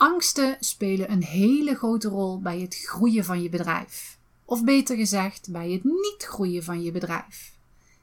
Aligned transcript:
Angsten 0.00 0.56
spelen 0.60 1.10
een 1.10 1.22
hele 1.22 1.74
grote 1.74 2.08
rol 2.08 2.40
bij 2.40 2.60
het 2.60 2.76
groeien 2.84 3.24
van 3.24 3.42
je 3.42 3.48
bedrijf. 3.48 4.18
Of 4.44 4.64
beter 4.64 4.96
gezegd, 4.96 5.48
bij 5.50 5.70
het 5.70 5.84
niet 5.84 6.24
groeien 6.28 6.64
van 6.64 6.82
je 6.82 6.92
bedrijf. 6.92 7.52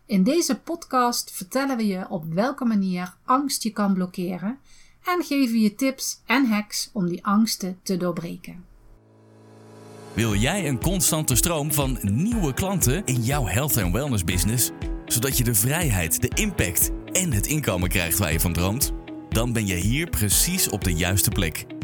In 0.06 0.24
deze 0.24 0.60
podcast 0.60 1.32
vertellen 1.32 1.78
we 1.78 1.88
je 1.88 2.10
op 2.10 2.34
welke 2.34 2.66
manier 2.66 3.14
angst 3.26 3.64
je 3.64 3.70
kan 3.70 3.94
blokkeren 3.94 4.58
en 5.06 5.24
geven 5.24 5.60
je 5.60 5.76
tips 5.76 6.22
en 6.26 6.46
hacks 6.46 6.90
om 6.94 7.08
die 7.08 7.26
angsten 7.26 7.80
te 7.84 7.98
doorbreken. 7.98 8.66
Wil 10.14 10.36
jij 10.36 10.68
een 10.68 10.80
constante 10.80 11.36
stroom 11.36 11.74
van 11.74 11.98
nieuwe 12.02 12.54
klanten 12.54 13.06
in 13.06 13.24
jouw 13.24 13.46
health 13.46 13.78
en 13.78 13.92
wellness 13.92 14.24
business, 14.24 14.72
zodat 15.06 15.38
je 15.38 15.44
de 15.44 15.56
vrijheid, 15.56 16.22
de 16.22 16.42
impact 16.42 16.92
en 17.12 17.32
het 17.32 17.48
inkomen 17.48 17.90
krijgt 17.90 18.18
waar 18.18 18.32
je 18.32 18.40
van 18.40 18.54
droomt? 18.54 18.92
Dan 19.30 19.54
ben 19.54 19.68
je 19.68 19.76
hier 19.76 20.10
precies 20.10 20.70
op 20.70 20.84
de 20.84 20.94
juiste 20.94 21.30
plek. 21.30 21.77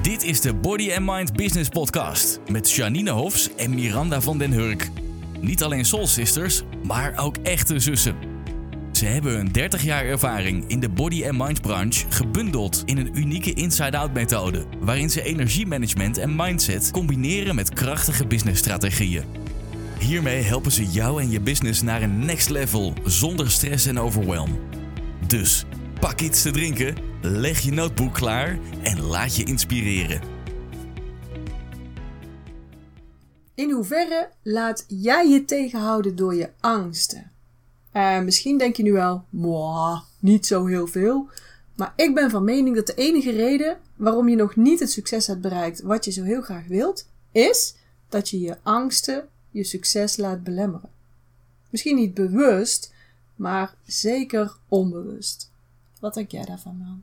Dit 0.00 0.22
is 0.22 0.40
de 0.40 0.54
Body 0.54 0.92
and 0.92 1.06
Mind 1.06 1.32
Business 1.32 1.68
Podcast 1.68 2.40
met 2.50 2.70
Janine 2.70 3.10
Hofs 3.10 3.54
en 3.54 3.74
Miranda 3.74 4.20
van 4.20 4.38
den 4.38 4.52
Hurk. 4.52 4.90
Niet 5.40 5.62
alleen 5.62 5.84
soul 5.84 6.06
sisters, 6.06 6.62
maar 6.84 7.18
ook 7.18 7.36
echte 7.36 7.78
zussen. 7.78 8.14
Ze 8.92 9.06
hebben 9.06 9.32
hun 9.32 9.52
30 9.52 9.82
jaar 9.82 10.04
ervaring 10.04 10.64
in 10.68 10.80
de 10.80 10.88
body 10.88 11.26
and 11.26 11.38
mind 11.38 11.60
branche 11.60 12.04
gebundeld 12.08 12.82
in 12.84 12.98
een 12.98 13.18
unieke 13.18 13.52
inside-out 13.52 14.12
methode, 14.12 14.64
waarin 14.80 15.10
ze 15.10 15.22
energiemanagement 15.22 16.18
en 16.18 16.36
mindset 16.36 16.90
combineren 16.90 17.54
met 17.54 17.74
krachtige 17.74 18.26
businessstrategieën. 18.26 19.24
Hiermee 19.98 20.42
helpen 20.42 20.72
ze 20.72 20.86
jou 20.86 21.22
en 21.22 21.30
je 21.30 21.40
business 21.40 21.82
naar 21.82 22.02
een 22.02 22.18
next 22.24 22.48
level 22.48 22.92
zonder 23.04 23.50
stress 23.50 23.86
en 23.86 23.98
overwhelm. 23.98 24.58
Dus 25.26 25.64
pak 26.02 26.20
iets 26.20 26.42
te 26.42 26.50
drinken, 26.50 26.94
leg 27.20 27.60
je 27.60 27.72
notebook 27.72 28.14
klaar 28.14 28.58
en 28.82 29.00
laat 29.00 29.36
je 29.36 29.44
inspireren. 29.44 30.20
In 33.54 33.70
hoeverre 33.70 34.28
laat 34.42 34.84
jij 34.88 35.28
je 35.28 35.44
tegenhouden 35.44 36.16
door 36.16 36.34
je 36.34 36.50
angsten? 36.60 37.30
Uh, 37.92 38.20
misschien 38.20 38.58
denk 38.58 38.76
je 38.76 38.82
nu 38.82 38.92
wel, 38.92 39.24
niet 40.18 40.46
zo 40.46 40.66
heel 40.66 40.86
veel. 40.86 41.28
Maar 41.76 41.92
ik 41.96 42.14
ben 42.14 42.30
van 42.30 42.44
mening 42.44 42.76
dat 42.76 42.86
de 42.86 42.94
enige 42.94 43.30
reden 43.30 43.78
waarom 43.96 44.28
je 44.28 44.36
nog 44.36 44.56
niet 44.56 44.80
het 44.80 44.90
succes 44.90 45.26
hebt 45.26 45.40
bereikt 45.40 45.80
wat 45.80 46.04
je 46.04 46.10
zo 46.10 46.22
heel 46.22 46.42
graag 46.42 46.66
wilt, 46.66 47.08
is 47.32 47.74
dat 48.08 48.28
je 48.28 48.40
je 48.40 48.56
angsten 48.62 49.28
je 49.50 49.64
succes 49.64 50.16
laat 50.16 50.42
belemmeren. 50.42 50.90
Misschien 51.70 51.96
niet 51.96 52.14
bewust, 52.14 52.92
maar 53.34 53.74
zeker 53.86 54.56
onbewust. 54.68 55.51
Wat 56.02 56.14
denk 56.14 56.30
jij 56.30 56.44
daarvan 56.44 56.78
dan? 56.78 57.02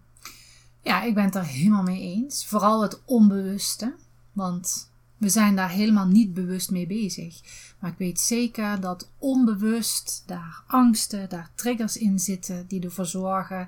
Ja, 0.82 1.02
ik 1.04 1.14
ben 1.14 1.24
het 1.24 1.36
er 1.36 1.46
helemaal 1.46 1.84
mee 1.84 2.02
eens. 2.02 2.46
Vooral 2.46 2.82
het 2.82 3.02
onbewuste. 3.06 3.96
Want 4.32 4.92
we 5.18 5.30
zijn 5.30 5.56
daar 5.56 5.70
helemaal 5.70 6.08
niet 6.08 6.34
bewust 6.34 6.72
mee 6.72 6.88
bezig. 6.88 7.40
Maar 7.80 7.92
ik 7.92 7.98
weet 7.98 8.20
zeker 8.20 8.80
dat 8.82 9.10
onbewust 9.18 10.24
daar 10.26 10.64
angsten, 10.68 11.30
daar 11.30 11.52
triggers 11.56 11.98
in 11.98 12.20
zitten 12.20 12.68
die 12.68 12.82
ervoor 12.84 13.06
zorgen 13.06 13.68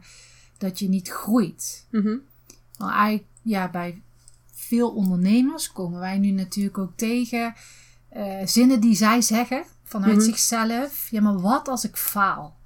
dat 0.58 0.80
je 0.80 0.90
niet 0.90 1.10
groeit. 1.10 1.86
Mm 1.92 2.22
Want 2.78 2.92
eigenlijk, 2.92 3.28
ja, 3.42 3.70
bij 3.70 4.02
veel 4.54 4.90
ondernemers 4.92 5.72
komen 5.72 6.00
wij 6.00 6.18
nu 6.18 6.32
natuurlijk 6.32 6.78
ook 6.78 6.94
tegen 6.96 7.54
uh, 8.18 8.36
zinnen 8.46 8.80
die 8.82 8.96
zij 8.96 9.22
zeggen 9.22 9.64
vanuit 9.84 10.16
Mhm. 10.16 10.26
zichzelf. 10.26 11.08
Ja, 11.10 11.22
maar 11.22 11.40
wat 11.40 11.68
als 11.68 11.84
ik 11.84 11.98
faal? 11.98 12.60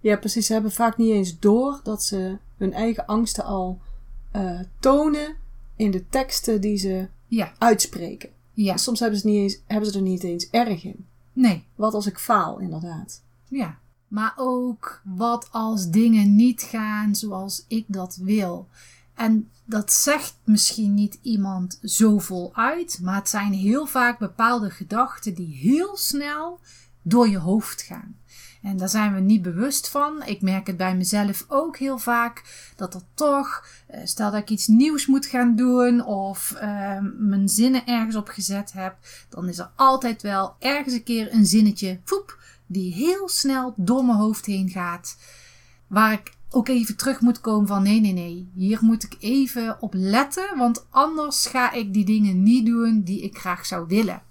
Ja, 0.00 0.16
precies. 0.16 0.46
Ze 0.46 0.52
hebben 0.52 0.72
vaak 0.72 0.96
niet 0.96 1.10
eens 1.12 1.38
door 1.38 1.80
dat 1.82 2.04
ze 2.04 2.36
hun 2.56 2.72
eigen 2.72 3.06
angsten 3.06 3.44
al 3.44 3.80
eh, 4.30 4.60
tonen 4.80 5.36
in 5.76 5.90
de 5.90 6.08
teksten 6.08 6.60
die 6.60 6.76
ze 6.76 7.08
Ja, 7.26 7.52
uitspreken. 7.58 8.30
ja, 8.52 8.76
Soms 8.76 9.00
hebben 9.00 9.18
ze, 9.18 9.26
niet 9.26 9.36
eens, 9.36 9.58
hebben 9.66 9.90
ze 9.90 9.96
er 9.96 10.02
niet 10.04 10.22
eens 10.24 10.50
erg 10.50 10.84
in. 10.84 11.06
nee. 11.32 11.64
Wat 11.74 11.94
als 11.94 12.06
ik 12.06 12.18
faal, 12.18 12.58
inderdaad. 12.58 13.22
Ja, 13.48 13.78
maar 14.08 14.32
ook 14.36 15.00
wat 15.04 15.48
als 15.50 15.90
dingen 15.90 16.36
niet 16.36 16.62
gaan 16.62 17.14
zoals 17.14 17.64
ik 17.68 17.84
dat 17.88 18.16
wil. 18.16 18.68
En 19.14 19.50
dat 19.64 19.92
zegt 19.92 20.34
misschien 20.44 20.94
niet 20.94 21.18
iemand 21.22 21.78
zo 21.82 22.18
voluit, 22.18 22.98
maar 23.02 23.14
het 23.14 23.28
zijn 23.28 23.52
heel 23.52 23.86
vaak 23.86 24.18
bepaalde 24.18 24.70
gedachten 24.70 25.34
die 25.34 25.54
heel 25.54 25.96
snel 25.96 26.60
door 27.02 27.28
je 27.28 27.38
hoofd 27.38 27.82
gaan. 27.82 28.16
En 28.62 28.76
daar 28.76 28.88
zijn 28.88 29.14
we 29.14 29.20
niet 29.20 29.42
bewust 29.42 29.88
van. 29.88 30.22
Ik 30.24 30.42
merk 30.42 30.66
het 30.66 30.76
bij 30.76 30.96
mezelf 30.96 31.44
ook 31.48 31.76
heel 31.76 31.98
vaak 31.98 32.42
dat 32.76 32.94
er 32.94 33.02
toch, 33.14 33.66
eh, 33.86 34.00
stel 34.04 34.30
dat 34.30 34.40
ik 34.40 34.50
iets 34.50 34.66
nieuws 34.66 35.06
moet 35.06 35.26
gaan 35.26 35.56
doen 35.56 36.04
of 36.04 36.52
eh, 36.52 36.98
mijn 37.18 37.48
zinnen 37.48 37.86
ergens 37.86 38.16
op 38.16 38.28
gezet 38.28 38.72
heb, 38.72 38.96
dan 39.28 39.48
is 39.48 39.58
er 39.58 39.70
altijd 39.76 40.22
wel 40.22 40.54
ergens 40.58 40.94
een 40.94 41.02
keer 41.02 41.32
een 41.32 41.46
zinnetje, 41.46 42.00
poep, 42.04 42.38
die 42.66 42.94
heel 42.94 43.28
snel 43.28 43.74
door 43.76 44.04
mijn 44.04 44.18
hoofd 44.18 44.46
heen 44.46 44.68
gaat. 44.68 45.16
Waar 45.86 46.12
ik 46.12 46.32
ook 46.50 46.68
even 46.68 46.96
terug 46.96 47.20
moet 47.20 47.40
komen 47.40 47.68
van 47.68 47.82
nee, 47.82 48.00
nee, 48.00 48.12
nee. 48.12 48.50
Hier 48.54 48.78
moet 48.80 49.02
ik 49.02 49.16
even 49.20 49.76
op 49.80 49.94
letten, 49.96 50.56
want 50.56 50.86
anders 50.90 51.46
ga 51.46 51.72
ik 51.72 51.92
die 51.92 52.04
dingen 52.04 52.42
niet 52.42 52.66
doen 52.66 53.02
die 53.02 53.22
ik 53.22 53.38
graag 53.38 53.66
zou 53.66 53.86
willen. 53.86 54.22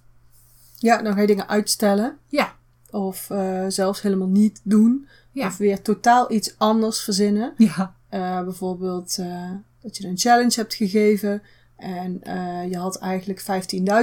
Ja, 0.78 1.02
dan 1.02 1.14
ga 1.14 1.22
je 1.22 1.28
dingen 1.28 1.47
uitstellen. 1.47 2.18
Ja, 2.28 2.56
Of 2.91 3.29
eh, 3.29 3.66
zelfs 3.68 4.02
helemaal 4.02 4.28
niet 4.28 4.62
doen. 4.63 5.07
Ja. 5.31 5.47
Of 5.47 5.57
weer 5.57 5.81
totaal 5.81 6.31
iets 6.31 6.56
anders 6.57 7.00
verzinnen. 7.00 7.53
ja, 7.57 7.96
Eh, 8.09 8.44
bijvoorbeeld 8.44 9.18
eh, 9.18 9.52
dat 9.81 9.97
je 9.97 10.07
een 10.07 10.18
challenge 10.18 10.53
hebt 10.56 10.74
gegeven. 10.74 11.41
En 11.75 12.22
je 12.69 12.78
had 12.78 12.97
eigenlijk 12.97 13.41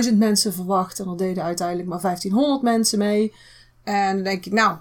15.000 0.08 0.16
mensen 0.16 0.52
verwacht. 0.52 1.00
En 1.00 1.08
er 1.08 1.16
deden 1.16 1.42
uiteindelijk 1.44 1.88
maar 1.88 2.00
1500 2.00 2.62
mensen 2.62 2.98
mee. 2.98 3.32
En 3.84 4.14
dan 4.14 4.24
denk 4.24 4.46
ik, 4.46 4.52
nou, 4.52 4.76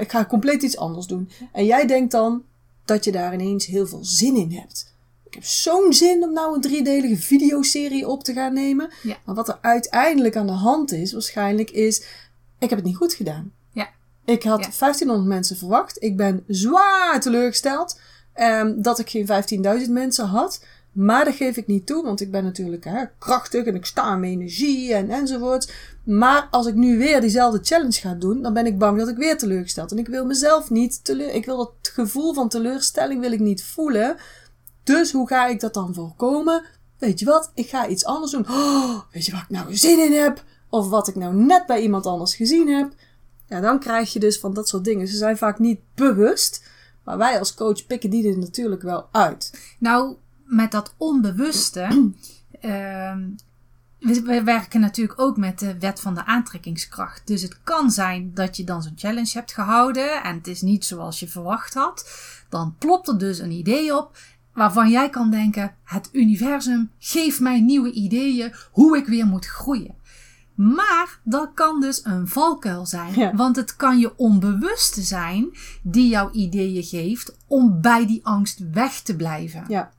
ik 0.00 0.10
ga 0.10 0.24
compleet 0.24 0.62
iets 0.62 0.76
anders 0.76 1.06
doen. 1.06 1.30
En 1.52 1.64
jij 1.64 1.86
denkt 1.86 2.12
dan 2.12 2.42
dat 2.84 3.04
je 3.04 3.12
daar 3.12 3.34
ineens 3.34 3.66
heel 3.66 3.86
veel 3.86 4.04
zin 4.04 4.36
in 4.36 4.52
hebt. 4.52 4.94
Ik 5.24 5.34
heb 5.34 5.44
zo'n 5.44 5.92
zin 5.92 6.22
om 6.22 6.32
nou 6.32 6.54
een 6.54 6.60
driedelige 6.60 7.16
videoserie 7.16 8.08
op 8.08 8.24
te 8.24 8.32
gaan 8.32 8.52
nemen. 8.52 8.90
Ja. 9.02 9.16
Maar 9.24 9.34
wat 9.34 9.48
er 9.48 9.58
uiteindelijk 9.60 10.36
aan 10.36 10.46
de 10.46 10.52
hand 10.52 10.92
is, 10.92 11.12
waarschijnlijk, 11.12 11.70
is... 11.70 12.02
Ik 12.58 12.68
heb 12.68 12.78
het 12.78 12.88
niet 12.88 12.96
goed 12.96 13.12
gedaan. 13.14 13.52
ja, 13.72 13.88
Ik 14.24 14.42
had 14.42 14.60
Ja. 14.60 14.70
1500 14.78 15.28
mensen 15.28 15.56
verwacht. 15.56 16.02
Ik 16.02 16.16
ben 16.16 16.44
zwaar 16.46 17.20
teleurgesteld 17.20 18.00
ehm, 18.32 18.72
dat 18.82 18.98
ik 18.98 19.10
geen 19.10 19.26
15.000 19.86 19.90
mensen 19.90 20.26
had. 20.26 20.64
Maar 20.92 21.24
dat 21.24 21.34
geef 21.34 21.56
ik 21.56 21.66
niet 21.66 21.86
toe, 21.86 22.04
want 22.04 22.20
ik 22.20 22.30
ben 22.30 22.44
natuurlijk 22.44 22.84
hè, 22.84 23.04
krachtig 23.18 23.64
en 23.64 23.74
ik 23.74 23.84
sta 23.86 24.12
in 24.12 24.20
mijn 24.20 24.32
energie 24.32 24.94
en 24.94 25.10
enzovoort. 25.10 25.72
Maar 26.04 26.48
als 26.50 26.66
ik 26.66 26.74
nu 26.74 26.98
weer 26.98 27.20
diezelfde 27.20 27.58
challenge 27.62 28.00
ga 28.00 28.14
doen, 28.14 28.42
dan 28.42 28.52
ben 28.52 28.66
ik 28.66 28.78
bang 28.78 28.98
dat 28.98 29.08
ik 29.08 29.16
weer 29.16 29.38
teleurgesteld. 29.38 29.90
En 29.92 29.98
ik 29.98 30.08
wil 30.08 30.24
mezelf 30.26 30.70
niet 30.70 31.04
teleur... 31.04 31.34
Ik 31.34 31.44
wil 31.44 31.56
dat 31.56 31.72
gevoel 31.82 32.34
van 32.34 32.48
teleurstelling 32.48 33.20
wil 33.20 33.32
ik 33.32 33.40
niet 33.40 33.64
voelen. 33.64 34.16
Dus 34.84 35.12
hoe 35.12 35.28
ga 35.28 35.46
ik 35.46 35.60
dat 35.60 35.74
dan 35.74 35.94
voorkomen? 35.94 36.64
Weet 36.98 37.18
je 37.18 37.24
wat? 37.24 37.50
Ik 37.54 37.68
ga 37.68 37.88
iets 37.88 38.04
anders 38.04 38.32
doen. 38.32 38.46
Oh, 38.50 39.00
weet 39.12 39.26
je 39.26 39.32
waar 39.32 39.42
ik 39.42 39.50
nou 39.50 39.76
zin 39.76 39.98
in 39.98 40.12
heb? 40.12 40.44
Of 40.68 40.88
wat 40.88 41.08
ik 41.08 41.14
nou 41.14 41.34
net 41.34 41.66
bij 41.66 41.82
iemand 41.82 42.06
anders 42.06 42.34
gezien 42.34 42.68
heb? 42.68 42.92
Ja, 43.46 43.60
dan 43.60 43.78
krijg 43.78 44.12
je 44.12 44.18
dus 44.18 44.38
van 44.38 44.54
dat 44.54 44.68
soort 44.68 44.84
dingen. 44.84 45.08
Ze 45.08 45.16
zijn 45.16 45.38
vaak 45.38 45.58
niet 45.58 45.80
bewust. 45.94 46.66
Maar 47.04 47.18
wij 47.18 47.38
als 47.38 47.54
coach 47.54 47.86
pikken 47.86 48.10
die 48.10 48.28
er 48.28 48.38
natuurlijk 48.38 48.82
wel 48.82 49.08
uit. 49.12 49.74
Nou, 49.78 50.16
met 50.44 50.70
dat 50.70 50.94
onbewuste. 50.96 51.80
ehm, 52.60 53.20
we, 53.98 54.22
we 54.22 54.42
werken 54.42 54.80
natuurlijk 54.80 55.20
ook 55.20 55.36
met 55.36 55.58
de 55.58 55.78
wet 55.78 56.00
van 56.00 56.14
de 56.14 56.24
aantrekkingskracht. 56.24 57.26
Dus 57.26 57.42
het 57.42 57.62
kan 57.62 57.90
zijn 57.90 58.30
dat 58.34 58.56
je 58.56 58.64
dan 58.64 58.82
zo'n 58.82 58.92
challenge 58.96 59.30
hebt 59.32 59.52
gehouden. 59.52 60.22
En 60.22 60.36
het 60.36 60.46
is 60.46 60.62
niet 60.62 60.84
zoals 60.84 61.20
je 61.20 61.28
verwacht 61.28 61.74
had. 61.74 62.10
Dan 62.48 62.74
plopt 62.78 63.08
er 63.08 63.18
dus 63.18 63.38
een 63.38 63.50
idee 63.50 63.96
op. 63.96 64.16
Waarvan 64.52 64.90
jij 64.90 65.10
kan 65.10 65.30
denken: 65.30 65.74
het 65.84 66.08
universum 66.12 66.90
geeft 66.98 67.40
mij 67.40 67.60
nieuwe 67.60 67.92
ideeën 67.92 68.54
hoe 68.70 68.96
ik 68.96 69.06
weer 69.06 69.26
moet 69.26 69.46
groeien. 69.46 69.94
Maar 70.58 71.20
dat 71.24 71.50
kan 71.54 71.80
dus 71.80 72.04
een 72.04 72.28
valkuil 72.28 72.86
zijn. 72.86 73.14
Ja. 73.14 73.34
Want 73.34 73.56
het 73.56 73.76
kan 73.76 73.98
je 73.98 74.16
onbewuste 74.16 75.02
zijn 75.02 75.56
die 75.82 76.08
jouw 76.08 76.30
ideeën 76.30 76.82
geeft 76.82 77.36
om 77.46 77.80
bij 77.80 78.06
die 78.06 78.20
angst 78.26 78.60
weg 78.72 79.00
te 79.00 79.16
blijven. 79.16 79.64
Ja. 79.68 79.92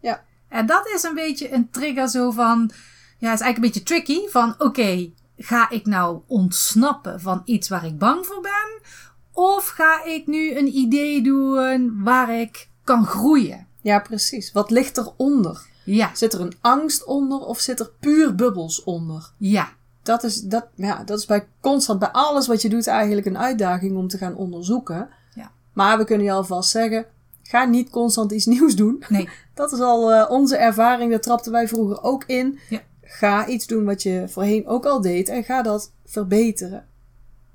Ja. 0.00 0.24
En 0.48 0.66
dat 0.66 0.88
is 0.94 1.02
een 1.02 1.14
beetje 1.14 1.52
een 1.52 1.70
trigger 1.70 2.08
zo 2.08 2.30
van, 2.30 2.70
ja, 3.18 3.32
is 3.32 3.40
eigenlijk 3.40 3.56
een 3.56 3.60
beetje 3.60 3.82
tricky. 3.82 4.28
Van 4.28 4.54
oké, 4.58 5.10
ga 5.36 5.70
ik 5.70 5.86
nou 5.86 6.20
ontsnappen 6.26 7.20
van 7.20 7.42
iets 7.44 7.68
waar 7.68 7.84
ik 7.86 7.98
bang 7.98 8.26
voor 8.26 8.40
ben? 8.40 8.90
Of 9.32 9.68
ga 9.68 10.04
ik 10.04 10.26
nu 10.26 10.56
een 10.56 10.76
idee 10.76 11.22
doen 11.22 12.02
waar 12.04 12.40
ik 12.40 12.68
kan 12.84 13.06
groeien? 13.06 13.66
Ja, 13.80 13.98
precies. 13.98 14.52
Wat 14.52 14.70
ligt 14.70 14.96
eronder? 14.96 15.66
Ja, 15.84 16.10
Zit 16.14 16.32
er 16.32 16.40
een 16.40 16.56
angst 16.60 17.04
onder 17.04 17.38
of 17.38 17.60
zit 17.60 17.80
er 17.80 17.90
puur 18.00 18.34
bubbels 18.34 18.84
onder? 18.84 19.30
ja, 19.38 19.76
Dat 20.08 20.24
is, 20.24 20.40
dat, 20.40 20.66
ja, 20.74 21.04
dat 21.04 21.18
is 21.18 21.26
bij 21.26 21.46
constant, 21.60 21.98
bij 21.98 22.08
alles 22.08 22.46
wat 22.46 22.62
je 22.62 22.68
doet 22.68 22.86
eigenlijk 22.86 23.26
een 23.26 23.38
uitdaging 23.38 23.96
om 23.96 24.08
te 24.08 24.18
gaan 24.18 24.34
onderzoeken. 24.34 25.08
Ja. 25.34 25.50
Maar 25.72 25.98
we 25.98 26.04
kunnen 26.04 26.26
je 26.26 26.32
alvast 26.32 26.70
zeggen, 26.70 27.06
Ga 27.48 27.64
niet 27.64 27.90
constant 27.90 28.32
iets 28.32 28.46
nieuws 28.56 28.76
doen. 28.76 29.04
Nee. 29.08 29.28
Dat 29.54 29.72
is 29.72 29.80
al 29.80 30.12
eh, 30.12 30.30
onze 30.30 30.56
ervaring. 30.56 31.10
Daar 31.10 31.20
trapten 31.20 31.52
wij 31.52 31.68
vroeger 31.68 32.02
ook 32.02 32.24
in. 32.24 32.58
Ja. 32.68 32.80
Ga 33.02 33.46
iets 33.46 33.66
doen 33.66 33.84
wat 33.84 34.02
je 34.02 34.24
voorheen 34.28 34.66
ook 34.66 34.86
al 34.86 35.00
deed 35.00 35.28
en 35.28 35.44
ga 35.44 35.62
dat 35.62 35.92
verbeteren. 36.04 36.86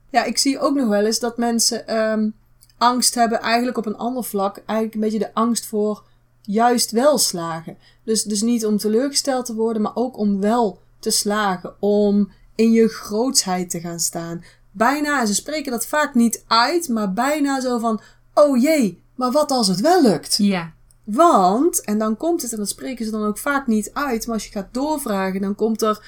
Ja, 0.09 0.23
ik 0.23 0.37
zie 0.37 0.59
ook 0.59 0.75
nog 0.75 0.87
wel 0.87 1.05
eens 1.05 1.19
dat 1.19 1.37
mensen 1.37 1.87
ehm, 1.87 2.29
angst 2.77 3.15
hebben, 3.15 3.39
eigenlijk 3.39 3.77
op 3.77 3.85
een 3.85 3.97
ander 3.97 4.23
vlak. 4.23 4.57
Eigenlijk 4.65 4.93
een 4.93 5.01
beetje 5.01 5.25
de 5.27 5.33
angst 5.33 5.65
voor 5.65 6.03
juist 6.41 6.91
wel 6.91 7.17
slagen. 7.17 7.77
Dus, 8.03 8.23
dus 8.23 8.41
niet 8.41 8.65
om 8.65 8.77
teleurgesteld 8.77 9.45
te 9.45 9.55
worden, 9.55 9.81
maar 9.81 9.95
ook 9.95 10.17
om 10.17 10.39
wel 10.39 10.79
te 10.99 11.11
slagen. 11.11 11.73
Om 11.79 12.31
in 12.55 12.71
je 12.71 12.87
grootsheid 12.87 13.69
te 13.69 13.79
gaan 13.79 13.99
staan. 13.99 14.43
Bijna, 14.71 15.19
en 15.19 15.27
ze 15.27 15.33
spreken 15.33 15.71
dat 15.71 15.85
vaak 15.85 16.15
niet 16.15 16.43
uit, 16.47 16.89
maar 16.89 17.13
bijna 17.13 17.61
zo 17.61 17.79
van: 17.79 18.01
oh 18.33 18.61
jee, 18.61 19.01
maar 19.15 19.31
wat 19.31 19.51
als 19.51 19.67
het 19.67 19.79
wel 19.79 20.01
lukt? 20.01 20.37
Ja. 20.37 20.73
Want, 21.03 21.81
en 21.81 21.97
dan 21.97 22.17
komt 22.17 22.41
het, 22.41 22.51
en 22.51 22.57
dat 22.57 22.69
spreken 22.69 23.05
ze 23.05 23.11
dan 23.11 23.25
ook 23.25 23.37
vaak 23.37 23.67
niet 23.67 23.93
uit, 23.93 24.25
maar 24.25 24.35
als 24.35 24.45
je 24.45 24.51
gaat 24.51 24.73
doorvragen, 24.73 25.41
dan 25.41 25.55
komt 25.55 25.81
er: 25.81 26.05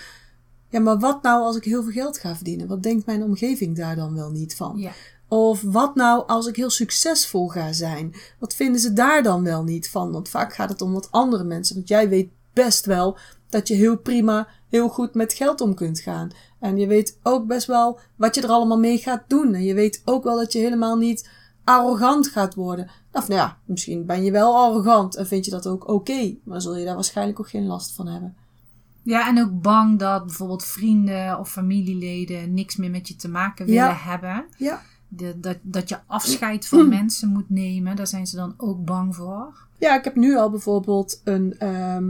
ja, 0.70 0.80
maar 0.80 1.00
wat 1.00 1.22
nou 1.22 1.44
als 1.44 1.56
ik 1.56 1.64
heel 1.64 1.84
veel 1.84 1.92
geld 1.92 2.18
ga 2.18 2.36
verdienen? 2.36 2.68
Wat 2.68 2.84
denkt 2.84 3.06
mijn 3.06 3.24
omgeving 3.24 3.76
daar 3.76 3.96
dan 3.96 4.16
wel 4.16 4.32
niet 4.32 4.56
van? 4.56 4.78
Ja. 4.78 4.92
Of 5.28 5.62
wat 5.62 5.96
nou 5.96 6.28
als 6.28 6.48
ik 6.48 6.56
heel 6.56 6.70
succesvol 6.70 7.48
ga 7.48 7.74
zijn? 7.74 8.16
Wat 8.40 8.56
vinden 8.56 8.82
ze 8.82 8.94
daar 8.94 9.24
dan 9.24 9.44
wel 9.44 9.64
niet 9.64 9.90
van? 9.90 10.12
Want 10.12 10.30
vaak 10.30 10.54
gaat 10.54 10.70
het 10.70 10.82
om 10.82 10.94
wat 10.94 11.12
andere 11.12 11.44
mensen. 11.44 11.76
Want 11.76 11.88
jij 11.88 12.10
weet 12.10 12.30
best 12.54 12.86
wel 12.86 13.18
dat 13.56 13.68
je 13.68 13.74
heel 13.74 13.98
prima, 13.98 14.48
heel 14.70 14.90
goed 14.90 15.14
met 15.14 15.34
geld 15.34 15.62
om 15.62 15.74
kunt 15.74 16.00
gaan. 16.00 16.30
En 16.60 16.78
je 16.78 16.88
weet 16.88 17.20
ook 17.24 17.48
best 17.48 17.68
wel 17.68 18.00
wat 18.16 18.36
je 18.36 18.42
er 18.42 18.50
allemaal 18.50 18.80
mee 18.80 18.98
gaat 18.98 19.24
doen. 19.28 19.54
En 19.54 19.64
je 19.64 19.74
weet 19.74 20.02
ook 20.06 20.24
wel 20.24 20.38
dat 20.38 20.54
je 20.54 20.60
helemaal 20.60 20.98
niet 20.98 21.30
arrogant 21.64 22.28
gaat 22.28 22.54
worden. 22.56 22.90
Of 23.12 23.28
nou 23.28 23.40
ja, 23.40 23.58
misschien 23.66 24.06
ben 24.06 24.24
je 24.24 24.32
wel 24.32 24.56
arrogant 24.56 25.16
en 25.16 25.28
vind 25.28 25.46
je 25.46 25.52
dat 25.52 25.68
ook 25.68 25.88
oké. 25.90 26.36
maar 26.44 26.62
zul 26.62 26.78
je 26.78 26.86
daar 26.86 26.96
waarschijnlijk 26.96 27.40
ook 27.40 27.50
geen 27.50 27.66
last 27.66 27.96
van 27.96 28.08
hebben. 28.08 28.36
Ja, 29.04 29.28
en 29.28 29.42
ook 29.42 29.62
bang 29.62 30.00
dat 30.00 30.26
bijvoorbeeld 30.26 30.64
vrienden 30.66 31.40
of 31.40 31.52
familieleden 31.52 32.54
niks 32.54 32.76
meer 32.76 32.92
met 32.92 33.08
je 33.08 33.16
te 33.16 33.30
maken 33.30 33.66
willen 33.66 33.82
Ja. 33.84 33.94
hebben. 33.96 34.46
Ja. 34.58 34.82
De, 35.08 35.40
dat, 35.40 35.58
dat 35.62 35.90
je 35.90 35.98
afscheid 36.08 36.68
van 36.68 36.90
mensen 37.00 37.30
moet 37.30 37.50
nemen, 37.50 37.96
daar 37.96 38.08
zijn 38.08 38.28
ze 38.28 38.36
dan 38.36 38.54
ook 38.58 38.86
bang 38.86 39.16
voor. 39.16 39.68
Ja, 39.80 39.98
ik 39.98 40.04
heb 40.04 40.16
nu 40.16 40.36
al 40.38 40.50
bijvoorbeeld 40.50 41.22
een. 41.24 41.56
ehm, 41.60 42.06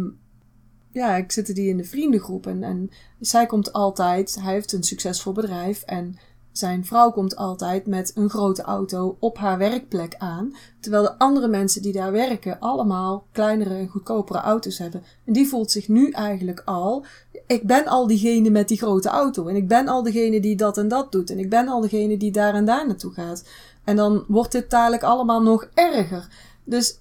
ja, 0.96 1.16
ik 1.16 1.32
zit 1.32 1.56
die 1.56 1.70
in 1.70 1.78
de 1.78 1.84
vriendengroep 1.84 2.48
en, 2.48 2.64
en 2.64 2.90
zij 3.20 3.46
komt 3.46 3.74
altijd. 3.74 4.38
Hij 4.42 4.54
heeft 4.54 4.72
een 4.72 4.84
succesvol 4.84 5.34
bedrijf 5.34 5.82
en 5.82 6.18
zijn 6.52 6.86
vrouw 6.86 7.12
komt 7.12 7.36
altijd 7.36 7.88
met 7.88 8.12
een 8.16 8.30
grote 8.30 8.62
auto 8.62 9.18
op 9.20 9.38
haar 9.38 9.58
werkplek 9.58 10.16
aan. 10.18 10.56
Terwijl 10.80 11.04
de 11.04 11.18
andere 11.18 11.48
mensen 11.48 11.82
die 11.82 11.94
daar 11.94 12.12
werken 12.12 12.60
allemaal 12.60 13.28
kleinere 13.32 13.76
en 13.76 13.88
goedkopere 13.88 14.40
auto's 14.40 14.78
hebben. 14.78 15.04
En 15.26 15.34
die 15.34 15.48
voelt 15.48 15.72
zich 15.72 15.88
nu 15.88 16.10
eigenlijk 16.10 16.62
al. 16.66 17.06
Ik 17.48 17.64
ben 17.64 17.86
al 17.86 18.08
diegene 18.08 18.50
met 18.50 18.68
die 18.68 18.78
grote 18.78 19.10
auto. 19.10 19.48
En 19.48 19.56
ik 19.56 19.68
ben 19.68 19.88
al 19.88 20.04
degene 20.04 20.40
die 20.40 20.56
dat 20.56 20.78
en 20.78 20.88
dat 20.88 21.12
doet. 21.12 21.30
En 21.30 21.40
ik 21.40 21.50
ben 21.50 21.68
al 21.68 21.82
degene 21.82 22.18
die 22.18 22.32
daar 22.32 22.54
en 22.54 22.66
daar 22.66 22.88
naartoe 22.88 23.14
gaat. 23.14 23.44
En 23.84 23.96
dan 23.96 24.26
wordt 24.28 24.52
dit 24.52 24.70
dadelijk 24.70 25.04
allemaal 25.04 25.42
nog 25.42 25.70
erger. 25.74 26.28
Dus 26.64 27.00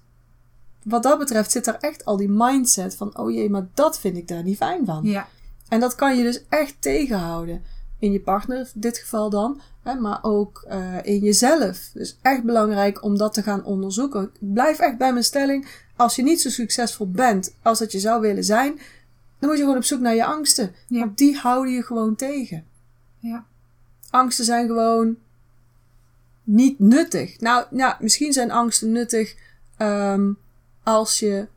wat 0.85 1.03
dat 1.03 1.19
betreft 1.19 1.51
zit 1.51 1.67
er 1.67 1.77
echt 1.79 2.05
al 2.05 2.17
die 2.17 2.29
mindset 2.29 2.95
van: 2.95 3.17
oh 3.17 3.31
jee, 3.31 3.49
maar 3.49 3.67
dat 3.73 3.99
vind 3.99 4.17
ik 4.17 4.27
daar 4.27 4.43
niet 4.43 4.57
fijn 4.57 4.85
van. 4.85 5.03
Ja, 5.03 5.27
En 5.69 5.79
dat 5.79 5.95
kan 5.95 6.17
je 6.17 6.23
dus 6.23 6.43
echt 6.49 6.75
tegenhouden. 6.79 7.63
In 7.99 8.11
je 8.11 8.19
partner, 8.19 8.59
in 8.73 8.81
dit 8.81 8.97
geval 8.97 9.29
dan, 9.29 9.61
hè, 9.83 9.95
maar 9.95 10.19
ook 10.21 10.65
eh, 10.67 10.95
in 11.03 11.19
jezelf. 11.19 11.89
Dus 11.93 12.17
echt 12.21 12.43
belangrijk 12.43 13.03
om 13.03 13.17
dat 13.17 13.33
te 13.33 13.43
gaan 13.43 13.63
onderzoeken. 13.63 14.23
Ik 14.23 14.53
blijf 14.53 14.79
echt 14.79 14.97
bij 14.97 15.11
mijn 15.11 15.23
stelling: 15.23 15.67
als 15.95 16.15
je 16.15 16.23
niet 16.23 16.41
zo 16.41 16.49
succesvol 16.49 17.09
bent 17.11 17.55
als 17.61 17.79
dat 17.79 17.91
je 17.91 17.99
zou 17.99 18.21
willen 18.21 18.43
zijn, 18.43 18.79
dan 19.39 19.49
moet 19.49 19.57
je 19.57 19.63
gewoon 19.63 19.77
op 19.77 19.83
zoek 19.83 19.99
naar 19.99 20.15
je 20.15 20.25
angsten. 20.25 20.75
Ja. 20.87 20.99
Want 20.99 21.17
die 21.17 21.37
houden 21.37 21.73
je 21.73 21.83
gewoon 21.83 22.15
tegen. 22.15 22.65
ja. 23.19 23.45
Angsten 24.09 24.45
zijn 24.45 24.67
gewoon 24.67 25.17
niet 26.43 26.79
nuttig. 26.79 27.39
Nou, 27.39 27.65
nou 27.69 27.95
misschien 27.99 28.33
zijn 28.33 28.51
angsten 28.51 28.91
nuttig 28.91 29.35
ehm, 29.77 30.31
als 30.85 31.19
je 31.19 31.47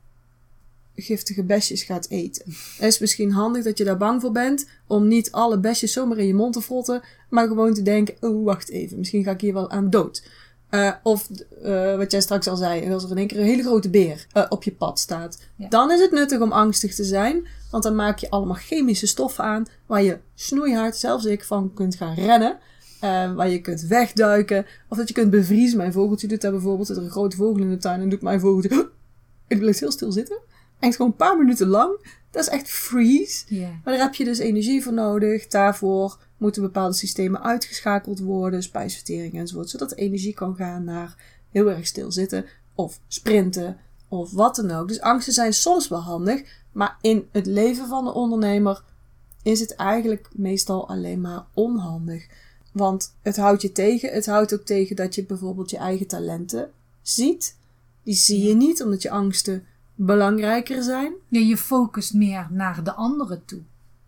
giftige 0.94 1.44
besjes 1.44 1.82
gaat 1.82 2.08
eten. 2.08 2.44
Het 2.78 2.92
is 2.92 2.98
misschien 2.98 3.32
handig 3.32 3.64
dat 3.64 3.78
je 3.78 3.84
daar 3.84 3.96
bang 3.96 4.20
voor 4.20 4.32
bent 4.32 4.68
om 4.86 5.08
niet 5.08 5.32
alle 5.32 5.58
besjes 5.58 5.92
zomaar 5.92 6.18
in 6.18 6.26
je 6.26 6.34
mond 6.34 6.52
te 6.52 6.62
frotten, 6.62 7.02
maar 7.30 7.46
gewoon 7.46 7.74
te 7.74 7.82
denken: 7.82 8.16
oh, 8.20 8.44
wacht 8.44 8.68
even, 8.68 8.98
misschien 8.98 9.24
ga 9.24 9.30
ik 9.30 9.40
hier 9.40 9.54
wel 9.54 9.70
aan 9.70 9.90
dood. 9.90 10.22
Eh, 10.68 10.92
of 11.02 11.28
eh, 11.62 11.96
wat 11.96 12.10
jij 12.10 12.20
straks 12.20 12.48
al 12.48 12.56
zei, 12.56 12.92
als 12.92 13.04
er 13.04 13.10
in 13.10 13.16
één 13.16 13.26
keer 13.26 13.38
een 13.38 13.44
hele 13.44 13.62
grote 13.62 13.90
beer 13.90 14.26
eh, 14.32 14.44
op 14.48 14.62
je 14.62 14.72
pad 14.72 14.98
staat. 14.98 15.42
Ja. 15.56 15.68
Dan 15.68 15.90
is 15.90 16.00
het 16.00 16.10
nuttig 16.10 16.40
om 16.40 16.52
angstig 16.52 16.94
te 16.94 17.04
zijn, 17.04 17.46
want 17.70 17.82
dan 17.82 17.94
maak 17.94 18.18
je 18.18 18.30
allemaal 18.30 18.56
chemische 18.56 19.06
stoffen 19.06 19.44
aan 19.44 19.66
waar 19.86 20.02
je 20.02 20.18
snoeihard, 20.34 20.96
zelfs 20.96 21.24
ik, 21.24 21.44
van 21.44 21.74
kunt 21.74 21.94
gaan 21.94 22.14
rennen. 22.14 22.58
Waar 23.36 23.48
je 23.48 23.60
kunt 23.60 23.80
wegduiken. 23.80 24.66
Of 24.88 24.96
dat 24.96 25.08
je 25.08 25.14
kunt 25.14 25.30
bevriezen. 25.30 25.76
Mijn 25.76 25.92
vogeltje 25.92 26.26
doet 26.26 26.40
dat 26.40 26.52
bijvoorbeeld. 26.52 26.88
Er 26.88 26.96
een 26.96 27.10
grote 27.10 27.36
vogel 27.36 27.62
in 27.62 27.70
de 27.70 27.76
tuin 27.76 28.00
en 28.00 28.08
doet 28.08 28.22
mijn 28.22 28.40
vogeltje... 28.40 28.90
Ik 29.48 29.58
blijf 29.58 29.78
heel 29.78 29.90
stil 29.90 30.12
zitten. 30.12 30.38
Echt 30.78 30.96
gewoon 30.96 31.10
een 31.10 31.16
paar 31.16 31.38
minuten 31.38 31.66
lang. 31.66 32.06
Dat 32.30 32.42
is 32.42 32.48
echt 32.48 32.68
freeze. 32.68 33.44
Maar 33.84 33.94
daar 33.94 34.02
heb 34.02 34.14
je 34.14 34.24
dus 34.24 34.38
energie 34.38 34.82
voor 34.82 34.92
nodig. 34.92 35.46
Daarvoor 35.46 36.18
moeten 36.36 36.62
bepaalde 36.62 36.94
systemen 36.94 37.42
uitgeschakeld 37.42 38.18
worden. 38.18 38.62
Spijsvertering 38.62 39.34
enzovoort. 39.34 39.70
Zodat 39.70 39.90
de 39.90 39.96
energie 39.96 40.34
kan 40.34 40.56
gaan 40.56 40.84
naar 40.84 41.16
heel 41.50 41.70
erg 41.70 41.86
stilzitten. 41.86 42.46
Of 42.74 43.00
sprinten. 43.08 43.76
Of 44.08 44.32
wat 44.32 44.56
dan 44.56 44.70
ook. 44.70 44.88
Dus 44.88 45.00
angsten 45.00 45.32
zijn 45.32 45.52
soms 45.52 45.88
wel 45.88 46.00
handig. 46.00 46.42
Maar 46.72 46.96
in 47.00 47.28
het 47.32 47.46
leven 47.46 47.88
van 47.88 48.04
de 48.04 48.12
ondernemer 48.12 48.82
is 49.42 49.60
het 49.60 49.74
eigenlijk 49.74 50.28
meestal 50.32 50.88
alleen 50.88 51.20
maar 51.20 51.44
onhandig. 51.54 52.26
Want 52.72 53.14
het 53.22 53.36
houdt 53.36 53.62
je 53.62 53.72
tegen. 53.72 54.12
Het 54.12 54.26
houdt 54.26 54.54
ook 54.54 54.64
tegen 54.64 54.96
dat 54.96 55.14
je 55.14 55.24
bijvoorbeeld 55.24 55.70
je 55.70 55.76
eigen 55.76 56.06
talenten 56.06 56.70
ziet. 57.02 57.56
Die 58.08 58.16
zie 58.16 58.42
je 58.48 58.54
niet 58.54 58.82
omdat 58.82 59.02
je 59.02 59.10
angsten 59.10 59.64
belangrijker 59.94 60.82
zijn. 60.82 61.12
Ja, 61.28 61.40
je 61.40 61.56
focust 61.56 62.14
meer 62.14 62.46
naar 62.50 62.84
de 62.84 62.94
anderen 62.94 63.44
toe. 63.44 63.60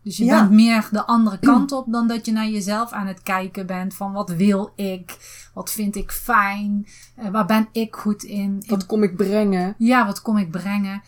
Dus 0.03 0.17
je 0.17 0.25
Ja. 0.25 0.41
bent 0.41 0.51
meer 0.53 0.89
de 0.93 1.07
andere 1.07 1.39
kant 1.51 1.73
op 1.73 1.85
dan 1.93 2.09
dat 2.09 2.27
je 2.27 2.33
naar 2.33 2.49
jezelf 2.49 2.91
aan 2.93 3.07
het 3.07 3.23
kijken 3.23 3.67
bent 3.67 3.95
van 3.95 4.13
wat 4.13 4.31
wil 4.31 4.73
ik, 4.77 5.19
wat 5.55 5.71
vind 5.71 5.97
ik 5.97 6.11
fijn, 6.13 6.87
eh, 7.17 7.29
waar 7.31 7.47
ben 7.47 7.69
ik 7.73 7.95
goed 7.97 8.23
in. 8.23 8.63
Wat 8.67 8.87
kom 8.87 9.03
ik 9.03 9.17
brengen? 9.17 9.75
Ja, 9.79 10.07
wat 10.07 10.23
kom 10.23 10.37
ik 10.37 10.51
brengen? 10.51 11.03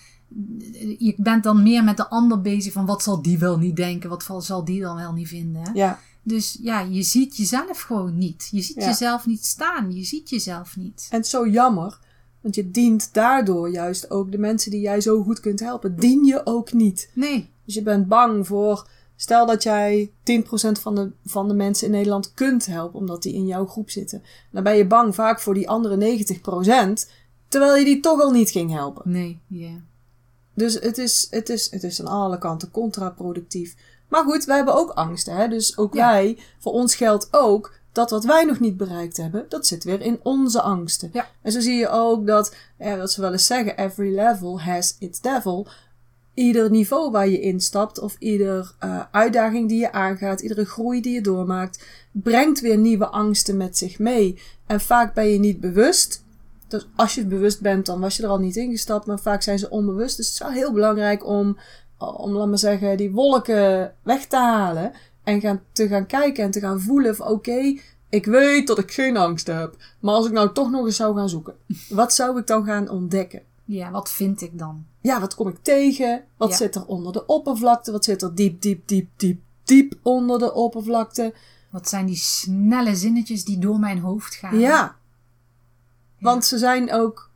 Je 0.98 1.14
bent 1.16 1.42
dan 1.42 1.62
meer 1.62 1.84
met 1.84 1.96
de 1.96 2.08
ander 2.08 2.40
bezig 2.40 2.72
van 2.72 2.86
wat 2.86 3.02
zal 3.02 3.22
die 3.22 3.38
wel 3.38 3.58
niet 3.58 3.76
denken, 3.76 4.08
wat 4.10 4.44
zal 4.44 4.64
die 4.64 4.80
dan 4.80 4.96
wel 4.96 5.12
niet 5.12 5.28
vinden. 5.28 5.70
Ja, 5.74 5.98
Dus 6.22 6.58
ja, 6.62 6.80
je 6.80 7.02
ziet 7.02 7.36
jezelf 7.36 7.80
gewoon 7.80 8.18
niet. 8.18 8.48
Je 8.50 8.60
ziet 8.62 8.76
Ja. 8.76 8.86
jezelf 8.86 9.26
niet 9.26 9.44
staan. 9.46 9.92
Je 9.92 10.04
ziet 10.04 10.30
jezelf 10.30 10.76
niet. 10.76 11.06
En 11.10 11.24
zo 11.24 11.48
jammer, 11.48 11.98
want 12.42 12.54
je 12.54 12.70
dient 12.70 13.14
daardoor 13.14 13.70
juist 13.70 14.10
ook 14.10 14.32
de 14.32 14.38
mensen 14.38 14.70
die 14.70 14.80
jij 14.80 15.00
zo 15.00 15.22
goed 15.22 15.40
kunt 15.40 15.60
helpen, 15.60 15.96
dien 15.96 16.24
je 16.24 16.46
ook 16.46 16.72
niet. 16.72 17.10
Nee. 17.14 17.50
Dus 17.64 17.74
je 17.74 17.82
bent 17.82 18.08
bang 18.08 18.46
voor, 18.46 18.88
stel 19.16 19.46
dat 19.46 19.62
jij 19.62 20.10
10% 20.10 20.12
van 20.80 20.94
de, 20.94 21.10
van 21.24 21.48
de 21.48 21.54
mensen 21.54 21.86
in 21.86 21.92
Nederland 21.92 22.34
kunt 22.34 22.66
helpen, 22.66 22.98
omdat 22.98 23.22
die 23.22 23.34
in 23.34 23.46
jouw 23.46 23.66
groep 23.66 23.90
zitten. 23.90 24.22
Dan 24.50 24.62
ben 24.62 24.76
je 24.76 24.86
bang 24.86 25.14
vaak 25.14 25.40
voor 25.40 25.54
die 25.54 25.68
andere 25.68 26.18
90%, 27.04 27.10
terwijl 27.48 27.76
je 27.76 27.84
die 27.84 28.00
toch 28.00 28.20
al 28.20 28.30
niet 28.30 28.50
ging 28.50 28.70
helpen. 28.70 29.10
Nee, 29.10 29.40
ja. 29.46 29.80
Dus 30.54 30.74
het 30.74 30.98
is, 30.98 31.26
het 31.30 31.48
is, 31.48 31.70
het 31.70 31.82
is 31.82 32.00
aan 32.00 32.06
alle 32.06 32.38
kanten 32.38 32.70
contraproductief. 32.70 33.74
Maar 34.08 34.24
goed, 34.24 34.44
wij 34.44 34.56
hebben 34.56 34.74
ook 34.74 34.90
angsten. 34.90 35.36
Hè? 35.36 35.48
Dus 35.48 35.78
ook 35.78 35.94
Ja. 35.94 36.10
wij, 36.12 36.38
voor 36.58 36.72
ons 36.72 36.94
geldt 36.94 37.28
ook 37.30 37.74
dat 37.92 38.10
wat 38.10 38.24
wij 38.24 38.44
nog 38.44 38.60
niet 38.60 38.76
bereikt 38.76 39.16
hebben, 39.16 39.46
dat 39.48 39.66
zit 39.66 39.84
weer 39.84 40.00
in 40.00 40.20
onze 40.22 40.62
angsten. 40.62 41.10
Ja. 41.12 41.28
En 41.42 41.52
zo 41.52 41.60
zie 41.60 41.74
je 41.74 41.88
ook 41.88 42.26
dat, 42.26 42.54
eh, 42.76 42.96
wat 42.96 43.12
ze 43.12 43.20
wel 43.20 43.32
eens 43.32 43.46
zeggen, 43.46 43.76
every 43.76 44.14
level 44.14 44.60
has 44.60 44.96
its 44.98 45.20
devil. 45.20 45.66
Ieder 46.34 46.70
niveau 46.70 47.10
waar 47.10 47.28
je 47.28 47.40
instapt, 47.40 47.98
of 47.98 48.16
ieder 48.18 48.74
eh, 48.78 49.00
uitdaging 49.10 49.68
die 49.68 49.80
je 49.80 49.92
aangaat, 49.92 50.40
iedere 50.40 50.64
groei 50.64 51.00
die 51.00 51.14
je 51.14 51.20
doormaakt, 51.20 51.84
brengt 52.12 52.60
weer 52.60 52.78
nieuwe 52.78 53.06
angsten 53.06 53.56
met 53.56 53.78
zich 53.78 53.98
mee. 53.98 54.40
En 54.66 54.80
vaak 54.80 55.14
ben 55.14 55.28
je 55.28 55.38
niet 55.38 55.60
bewust. 55.60 56.24
Dus 56.68 56.86
als 56.96 57.14
je 57.14 57.26
bewust 57.26 57.60
bent, 57.60 57.86
dan 57.86 58.00
was 58.00 58.16
je 58.16 58.22
er 58.22 58.28
al 58.28 58.38
niet 58.38 58.56
ingestapt, 58.56 59.06
maar 59.06 59.18
vaak 59.18 59.42
zijn 59.42 59.58
ze 59.58 59.70
onbewust. 59.70 60.16
Dus 60.16 60.26
het 60.26 60.34
is 60.34 60.40
wel 60.40 60.50
heel 60.50 60.72
belangrijk 60.72 61.26
om, 61.26 61.58
om 61.98 62.32
laat 62.32 62.48
maar 62.48 62.58
zeggen, 62.58 62.96
die 62.96 63.10
wolken 63.10 63.94
weg 64.02 64.26
te 64.26 64.36
halen. 64.36 64.92
En 65.24 65.40
gaan, 65.40 65.62
te 65.72 65.88
gaan 65.88 66.06
kijken 66.06 66.44
en 66.44 66.50
te 66.50 66.60
gaan 66.60 66.80
voelen 66.80 67.16
van 67.16 67.26
oké, 67.28 67.74
ik 68.08 68.24
weet 68.24 68.66
dat 68.66 68.78
ik 68.78 68.92
geen 68.92 69.16
angst 69.16 69.46
heb. 69.46 69.76
Maar 70.00 70.14
als 70.14 70.26
ik 70.26 70.32
nou 70.32 70.52
toch 70.52 70.70
nog 70.70 70.86
eens 70.86 70.96
zou 70.96 71.16
gaan 71.16 71.28
zoeken, 71.28 71.54
wat 71.88 72.14
zou 72.14 72.38
ik 72.38 72.46
dan 72.46 72.64
gaan 72.64 72.88
ontdekken? 72.88 73.42
Ja, 73.64 73.90
wat 73.90 74.10
vind 74.10 74.40
ik 74.40 74.58
dan? 74.58 74.86
Ja, 75.00 75.20
wat 75.20 75.34
kom 75.34 75.48
ik 75.48 75.56
tegen? 75.62 76.24
Wat 76.36 76.50
Ja. 76.50 76.56
zit 76.56 76.74
er 76.74 76.86
onder 76.86 77.12
de 77.12 77.26
oppervlakte? 77.26 77.92
Wat 77.92 78.04
zit 78.04 78.22
er 78.22 78.34
diep, 78.34 78.60
diep, 78.62 78.88
diep, 78.88 79.08
diep, 79.16 79.40
diep 79.64 79.94
onder 80.02 80.38
de 80.38 80.52
oppervlakte? 80.54 81.34
Wat 81.70 81.88
zijn 81.88 82.06
die 82.06 82.16
snelle 82.16 82.96
zinnetjes 82.96 83.44
die 83.44 83.58
door 83.58 83.78
mijn 83.78 83.98
hoofd 83.98 84.34
gaan? 84.34 84.58
Ja. 84.58 84.96
Want 86.18 86.44
ze 86.44 86.58
zijn 86.58 86.92
ook 86.92 87.30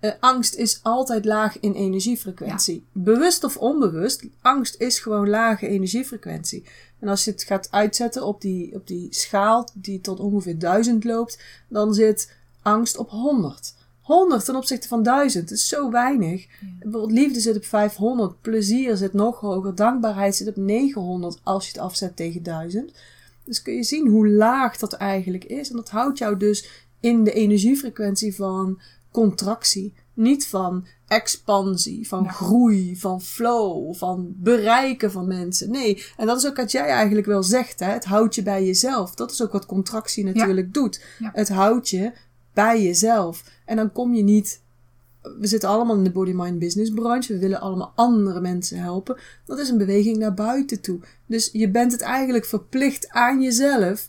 eh, 0.00 0.10
angst 0.20 0.54
is 0.54 0.80
altijd 0.82 1.24
laag 1.24 1.60
in 1.60 1.72
energiefrequentie. 1.72 2.84
Bewust 2.92 3.44
of 3.44 3.56
onbewust, 3.56 4.26
angst 4.40 4.80
is 4.80 4.98
gewoon 4.98 5.28
lage 5.28 5.68
energiefrequentie. 5.68 6.64
En 7.04 7.10
als 7.10 7.24
je 7.24 7.30
het 7.30 7.42
gaat 7.42 7.68
uitzetten 7.70 8.26
op 8.26 8.40
die, 8.40 8.74
op 8.74 8.86
die 8.86 9.06
schaal 9.10 9.68
die 9.74 10.00
tot 10.00 10.20
ongeveer 10.20 10.58
1000 10.58 11.04
loopt, 11.04 11.42
dan 11.68 11.94
zit 11.94 12.32
angst 12.62 12.96
op 12.96 13.10
100. 13.10 13.74
100 14.00 14.44
ten 14.44 14.56
opzichte 14.56 14.88
van 14.88 15.02
1000, 15.02 15.48
dat 15.48 15.58
is 15.58 15.68
zo 15.68 15.90
weinig. 15.90 16.46
Bijvoorbeeld 16.78 17.12
liefde 17.12 17.40
zit 17.40 17.56
op 17.56 17.64
500, 17.64 18.40
plezier 18.40 18.96
zit 18.96 19.12
nog 19.12 19.40
hoger, 19.40 19.74
dankbaarheid 19.74 20.36
zit 20.36 20.48
op 20.48 20.56
900 20.56 21.40
als 21.42 21.64
je 21.64 21.72
het 21.72 21.80
afzet 21.80 22.16
tegen 22.16 22.42
1000. 22.42 22.92
Dus 23.44 23.62
kun 23.62 23.74
je 23.74 23.82
zien 23.82 24.08
hoe 24.08 24.28
laag 24.28 24.76
dat 24.76 24.92
eigenlijk 24.92 25.44
is. 25.44 25.70
En 25.70 25.76
dat 25.76 25.90
houdt 25.90 26.18
jou 26.18 26.36
dus 26.36 26.86
in 27.00 27.24
de 27.24 27.32
energiefrequentie 27.32 28.34
van 28.34 28.80
contractie. 29.10 29.94
Niet 30.14 30.46
van 30.46 30.86
expansie, 31.08 32.08
van 32.08 32.22
Ja. 32.22 32.30
groei, 32.30 32.96
van 32.96 33.22
flow, 33.22 33.94
van 33.94 34.34
bereiken 34.36 35.10
van 35.10 35.26
mensen. 35.26 35.70
Nee, 35.70 36.04
en 36.16 36.26
dat 36.26 36.36
is 36.36 36.46
ook 36.46 36.56
wat 36.56 36.72
jij 36.72 36.86
eigenlijk 36.86 37.26
wel 37.26 37.42
zegt. 37.42 37.80
Hè? 37.80 37.90
Het 37.92 38.04
houdt 38.04 38.34
je 38.34 38.42
bij 38.42 38.64
jezelf. 38.64 39.14
Dat 39.14 39.30
is 39.30 39.42
ook 39.42 39.52
wat 39.52 39.66
contractie 39.66 40.24
natuurlijk 40.24 40.74
doet. 40.74 41.04
Ja. 41.18 41.30
Het 41.34 41.48
houdt 41.48 41.88
je 41.88 42.12
bij 42.52 42.82
jezelf. 42.82 43.44
En 43.64 43.76
dan 43.76 43.92
kom 43.92 44.14
je 44.14 44.22
niet. 44.22 44.62
We 45.38 45.46
zitten 45.46 45.68
allemaal 45.68 45.96
in 45.96 46.04
de 46.04 46.10
body-mind 46.10 46.58
business 46.58 46.90
branche. 46.90 47.32
We 47.32 47.38
willen 47.38 47.60
allemaal 47.60 47.92
andere 47.94 48.40
mensen 48.40 48.78
helpen. 48.78 49.16
Dat 49.44 49.58
is 49.58 49.68
een 49.68 49.78
beweging 49.78 50.16
naar 50.16 50.34
buiten 50.34 50.80
toe. 50.80 51.00
Dus 51.26 51.48
je 51.52 51.70
bent 51.70 51.92
het 51.92 52.00
eigenlijk 52.00 52.44
verplicht 52.44 53.08
aan 53.08 53.42
jezelf. 53.42 54.06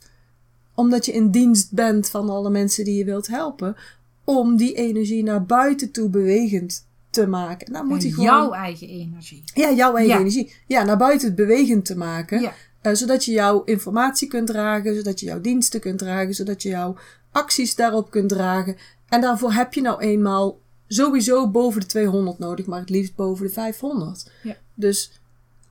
Omdat 0.74 1.06
je 1.06 1.12
in 1.12 1.32
dienst 1.32 1.72
bent 1.72 2.10
van 2.10 2.30
alle 2.30 2.50
mensen 2.50 2.86
die 2.86 2.98
je 2.98 3.06
wilt 3.06 3.28
helpen. 3.28 3.76
Om 4.26 4.58
die 4.58 4.74
energie 4.74 5.24
naar 5.24 5.46
buiten 5.46 5.92
toe 5.92 6.10
bewegend 6.10 6.88
te 7.10 7.28
maken. 7.28 7.68
En 7.68 7.74
dan 7.74 7.86
moet 7.88 8.04
En 8.04 8.10
gewoon. 8.10 8.26
jouw 8.26 8.52
eigen 8.52 8.88
energie. 8.88 9.44
Ja, 9.54 9.72
jouw 9.72 9.96
eigen 9.96 10.14
Ja. 10.14 10.20
energie. 10.20 10.54
Ja, 10.68 10.84
naar 10.84 10.98
buiten 10.98 11.36
bewegend 11.36 11.86
te 11.86 11.98
maken. 11.98 12.42
Ja. 12.42 12.54
Eh, 12.82 12.94
zodat 12.94 13.26
je 13.26 13.32
jouw 13.32 13.64
informatie 13.64 14.28
kunt 14.28 14.48
dragen, 14.48 14.96
zodat 14.96 15.20
je 15.20 15.26
jouw 15.26 15.42
diensten 15.42 15.80
kunt 15.80 15.98
dragen, 16.00 16.34
zodat 16.34 16.62
je 16.62 16.70
jouw 16.70 16.96
acties 17.32 17.76
daarop 17.76 18.12
kunt 18.12 18.30
dragen. 18.30 18.76
En 19.10 19.22
daarvoor 19.22 19.54
heb 19.54 19.74
je 19.74 19.82
nou 19.82 20.02
eenmaal 20.02 20.60
sowieso 20.88 21.50
boven 21.50 21.80
de 21.82 21.88
200 21.88 22.40
nodig, 22.40 22.66
maar 22.66 22.80
het 22.80 22.90
liefst 22.90 23.16
boven 23.16 23.46
de 23.48 23.52
500. 23.54 24.32
Ja. 24.44 24.56
Dus 24.74 25.20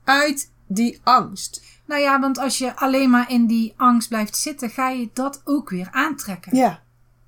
uit 0.03 0.51
die 0.67 0.99
angst. 1.03 1.61
Nou 1.85 2.01
ja, 2.01 2.19
want 2.19 2.37
als 2.37 2.57
je 2.57 2.75
alleen 2.75 3.09
maar 3.09 3.31
in 3.31 3.45
die 3.45 3.73
angst 3.77 4.09
blijft 4.09 4.37
zitten, 4.37 4.69
ga 4.69 4.89
je 4.89 5.09
dat 5.13 5.41
ook 5.43 5.69
weer 5.69 5.87
aantrekken. 5.91 6.55
Ja. 6.57 6.83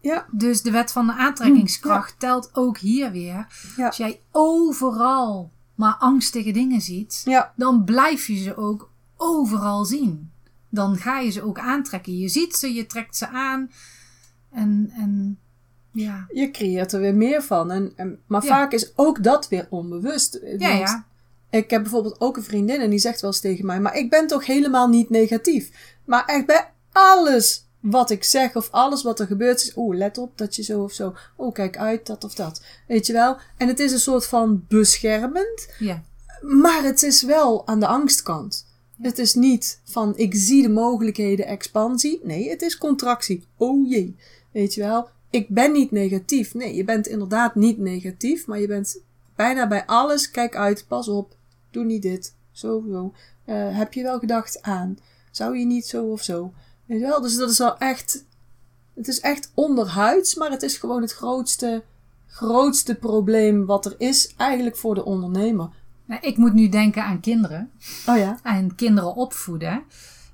Ja. 0.07 0.25
Dus 0.31 0.61
de 0.61 0.71
wet 0.71 0.91
van 0.91 1.05
de 1.07 1.13
aantrekkingskracht 1.13 2.19
telt 2.19 2.49
ook 2.53 2.77
hier 2.77 3.11
weer. 3.11 3.47
Ja. 3.77 3.85
Als 3.85 3.97
jij 3.97 4.21
overal 4.31 5.51
maar 5.75 5.95
angstige 5.99 6.51
dingen 6.51 6.81
ziet, 6.81 7.23
dan 7.55 7.83
blijf 7.83 8.27
je 8.27 8.37
ze 8.37 8.57
ook 8.57 8.91
overal 9.17 9.85
zien. 9.85 10.31
Dan 10.69 10.97
ga 10.97 11.19
je 11.19 11.29
ze 11.29 11.43
ook 11.43 11.59
aantrekken. 11.59 12.17
Je 12.17 12.27
ziet 12.27 12.55
ze, 12.55 12.73
je 12.73 12.85
trekt 12.85 13.15
ze 13.15 13.27
aan. 13.27 13.71
En, 14.51 14.91
en 14.93 15.39
ja. 15.91 16.25
Je 16.33 16.51
creëert 16.51 16.93
er 16.93 16.99
weer 16.99 17.15
meer 17.15 17.43
van. 17.43 17.71
En, 17.71 17.93
en, 17.95 18.19
maar 18.27 18.43
vaak 18.43 18.71
is 18.71 18.97
ook 18.97 19.23
dat 19.23 19.47
weer 19.47 19.67
onbewust. 19.69 20.39
Ja, 20.57 20.69
ja. 20.69 21.05
Ik 21.49 21.69
heb 21.69 21.81
bijvoorbeeld 21.81 22.21
ook 22.21 22.37
een 22.37 22.43
vriendin 22.43 22.79
en 22.79 22.89
die 22.89 22.99
zegt 22.99 23.21
wel 23.21 23.29
eens 23.29 23.39
tegen 23.39 23.65
mij: 23.65 23.79
Maar 23.79 23.95
ik 23.95 24.09
ben 24.09 24.27
toch 24.27 24.45
helemaal 24.45 24.87
niet 24.87 25.09
negatief. 25.09 25.95
Maar 26.05 26.25
echt 26.25 26.45
bij 26.45 26.71
alles 26.91 27.66
wat 27.79 28.09
ik 28.09 28.23
zeg 28.23 28.55
of 28.55 28.71
alles 28.71 29.03
wat 29.03 29.19
er 29.19 29.27
gebeurt 29.27 29.61
is: 29.61 29.71
Oeh, 29.75 29.97
let 29.97 30.17
op 30.17 30.37
dat 30.37 30.55
je 30.55 30.63
zo 30.63 30.83
of 30.83 30.91
zo. 30.91 31.13
Oh, 31.35 31.53
kijk 31.53 31.77
uit, 31.77 32.05
dat 32.05 32.23
of 32.23 32.33
dat. 32.33 32.61
Weet 32.87 33.07
je 33.07 33.13
wel? 33.13 33.37
En 33.57 33.67
het 33.67 33.79
is 33.79 33.91
een 33.91 33.99
soort 33.99 34.25
van 34.25 34.65
beschermend, 34.67 35.67
ja. 35.79 36.03
maar 36.41 36.83
het 36.83 37.03
is 37.03 37.23
wel 37.23 37.67
aan 37.67 37.79
de 37.79 37.87
angstkant. 37.87 38.65
Het 39.01 39.19
is 39.19 39.33
niet 39.33 39.81
van 39.83 40.17
ik 40.17 40.35
zie 40.35 40.61
de 40.61 40.69
mogelijkheden 40.69 41.45
expansie. 41.45 42.19
Nee, 42.23 42.49
het 42.49 42.61
is 42.61 42.77
contractie. 42.77 43.43
Oh 43.57 43.89
jee. 43.89 44.15
Weet 44.51 44.73
je 44.73 44.81
wel? 44.81 45.09
Ik 45.29 45.49
ben 45.49 45.71
niet 45.71 45.91
negatief. 45.91 46.53
Nee, 46.53 46.75
je 46.75 46.83
bent 46.83 47.07
inderdaad 47.07 47.55
niet 47.55 47.77
negatief, 47.77 48.47
maar 48.47 48.59
je 48.59 48.67
bent 48.67 48.99
bijna 49.35 49.67
bij 49.67 49.85
alles. 49.85 50.31
Kijk 50.31 50.55
uit, 50.55 50.85
pas 50.87 51.07
op. 51.07 51.35
Doe 51.71 51.85
niet 51.85 52.01
dit. 52.01 52.33
Zo, 52.51 52.83
zo. 52.91 53.13
Eh, 53.45 53.77
heb 53.77 53.93
je 53.93 54.03
wel 54.03 54.19
gedacht 54.19 54.61
aan? 54.61 54.97
Zou 55.31 55.57
je 55.57 55.65
niet 55.65 55.85
zo 55.85 56.05
of 56.05 56.23
zo? 56.23 56.53
Weet 56.87 56.99
je 56.99 57.05
wel? 57.05 57.21
Dus 57.21 57.35
dat 57.35 57.49
is 57.49 57.57
wel 57.57 57.77
echt. 57.77 58.25
Het 58.95 59.07
is 59.07 59.19
echt 59.19 59.51
onderhuids, 59.53 60.35
maar 60.35 60.51
het 60.51 60.61
is 60.63 60.77
gewoon 60.77 61.01
het 61.01 61.13
grootste, 61.13 61.83
grootste 62.27 62.95
probleem 62.95 63.65
wat 63.65 63.85
er 63.85 63.95
is 63.97 64.33
eigenlijk 64.37 64.77
voor 64.77 64.95
de 64.95 65.05
ondernemer. 65.05 65.69
Nou, 66.05 66.21
ik 66.21 66.37
moet 66.37 66.53
nu 66.53 66.69
denken 66.69 67.03
aan 67.03 67.19
kinderen. 67.19 67.71
Oh 68.07 68.17
ja. 68.17 68.39
en 68.43 68.75
kinderen 68.75 69.15
opvoeden. 69.15 69.83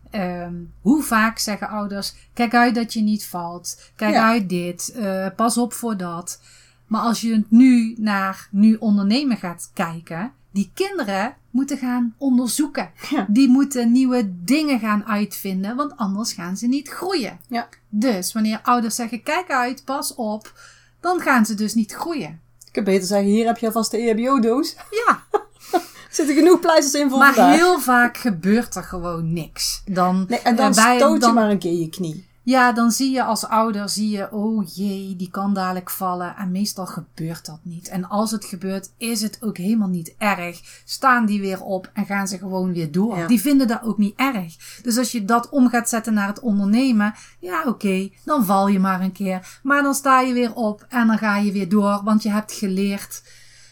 Ehm, 0.09 0.53
hoe 0.81 1.03
vaak 1.03 1.37
zeggen 1.37 1.67
ouders: 1.69 2.13
kijk 2.33 2.53
uit 2.53 2.75
dat 2.75 2.93
je 2.93 3.01
niet 3.01 3.25
valt, 3.25 3.91
kijk 3.95 4.13
Ja. 4.13 4.29
uit 4.29 4.49
dit, 4.49 4.91
eh, 4.91 5.27
pas 5.35 5.57
op 5.57 5.73
voor 5.73 5.97
dat. 5.97 6.41
Maar 6.87 7.01
als 7.01 7.21
je 7.21 7.43
nu 7.47 7.95
naar 7.97 8.47
nu 8.51 8.75
ondernemen 8.75 9.37
gaat 9.37 9.69
kijken, 9.73 10.31
die 10.53 10.71
kinderen 10.73 11.35
moeten 11.49 11.77
gaan 11.77 12.15
onderzoeken. 12.17 12.91
Ja. 13.09 13.25
Die 13.29 13.49
moeten 13.49 13.91
nieuwe 13.91 14.31
dingen 14.43 14.79
gaan 14.79 15.05
uitvinden, 15.05 15.75
want 15.75 15.97
anders 15.97 16.33
gaan 16.33 16.57
ze 16.57 16.67
niet 16.67 16.89
groeien. 16.89 17.39
Ja. 17.47 17.67
Dus 17.89 18.33
wanneer 18.33 18.59
ouders 18.63 18.95
zeggen: 18.95 19.23
kijk 19.23 19.49
uit, 19.51 19.85
pas 19.85 20.15
op, 20.15 20.53
dan 21.01 21.19
gaan 21.19 21.45
ze 21.45 21.53
dus 21.55 21.73
niet 21.73 21.91
groeien. 21.93 22.41
Ik 22.67 22.71
kan 22.71 22.83
beter 22.83 23.07
zeggen, 23.07 23.27
hier 23.27 23.45
heb 23.45 23.57
je 23.57 23.65
alvast 23.65 23.91
de 23.91 23.97
EHBO-doos. 23.97 24.75
Ja, 25.07 25.23
Er 25.71 26.19
zitten 26.19 26.35
genoeg 26.35 26.59
pleisters 26.59 27.03
in 27.03 27.09
voor 27.09 27.19
maar 27.19 27.33
vandaag. 27.33 27.55
heel 27.55 27.79
vaak 27.79 28.17
gebeurt 28.17 28.75
er 28.75 28.83
gewoon 28.83 29.33
niks. 29.33 29.81
Dan, 29.85 30.25
Nee, 30.29 30.39
en 30.39 30.55
dan 30.55 30.69
eh, 30.69 30.83
bij- 30.83 30.97
stoot 30.97 31.13
je 31.13 31.19
dan- 31.19 31.33
maar 31.33 31.49
een 31.49 31.59
keer 31.59 31.79
je 31.79 31.89
knie. 31.89 32.27
Ja, 32.45 32.71
dan 32.71 32.91
zie 32.91 33.11
je 33.11 33.23
als 33.23 33.45
ouder, 33.45 33.89
zie 33.89 34.09
je, 34.09 34.31
oh 34.31 34.67
jee, 34.73 35.15
die 35.15 35.29
kan 35.29 35.53
dadelijk 35.53 35.89
vallen. 35.89 36.35
En 36.35 36.51
meestal 36.51 36.85
gebeurt 36.85 37.45
dat 37.45 37.59
niet. 37.61 37.87
En 37.87 38.09
als 38.09 38.31
het 38.31 38.45
gebeurt, 38.45 38.91
is 38.97 39.21
het 39.21 39.37
ook 39.41 39.57
helemaal 39.57 39.87
niet 39.87 40.15
erg. 40.17 40.81
Staan 40.85 41.25
die 41.25 41.41
weer 41.41 41.63
op 41.63 41.89
en 41.93 42.05
gaan 42.05 42.27
ze 42.27 42.37
gewoon 42.37 42.73
weer 42.73 42.91
door. 42.91 43.17
Ja. 43.17 43.27
Die 43.27 43.41
vinden 43.41 43.67
dat 43.67 43.83
ook 43.83 43.97
niet 43.97 44.15
erg. 44.15 44.79
Dus 44.81 44.97
als 44.97 45.11
je 45.11 45.25
dat 45.25 45.49
om 45.49 45.69
gaat 45.69 45.89
zetten 45.89 46.13
naar 46.13 46.27
het 46.27 46.39
ondernemen, 46.39 47.13
ja 47.39 47.63
oké, 47.65 48.09
dan 48.25 48.45
val 48.45 48.67
je 48.67 48.79
maar 48.79 49.01
een 49.01 49.11
keer. 49.11 49.59
Maar 49.63 49.83
dan 49.83 49.93
sta 49.93 50.21
je 50.21 50.33
weer 50.33 50.53
op 50.53 50.85
en 50.89 51.07
dan 51.07 51.17
ga 51.17 51.37
je 51.37 51.51
weer 51.51 51.69
door, 51.69 52.01
want 52.03 52.23
je 52.23 52.29
hebt 52.29 52.53
geleerd 52.53 53.23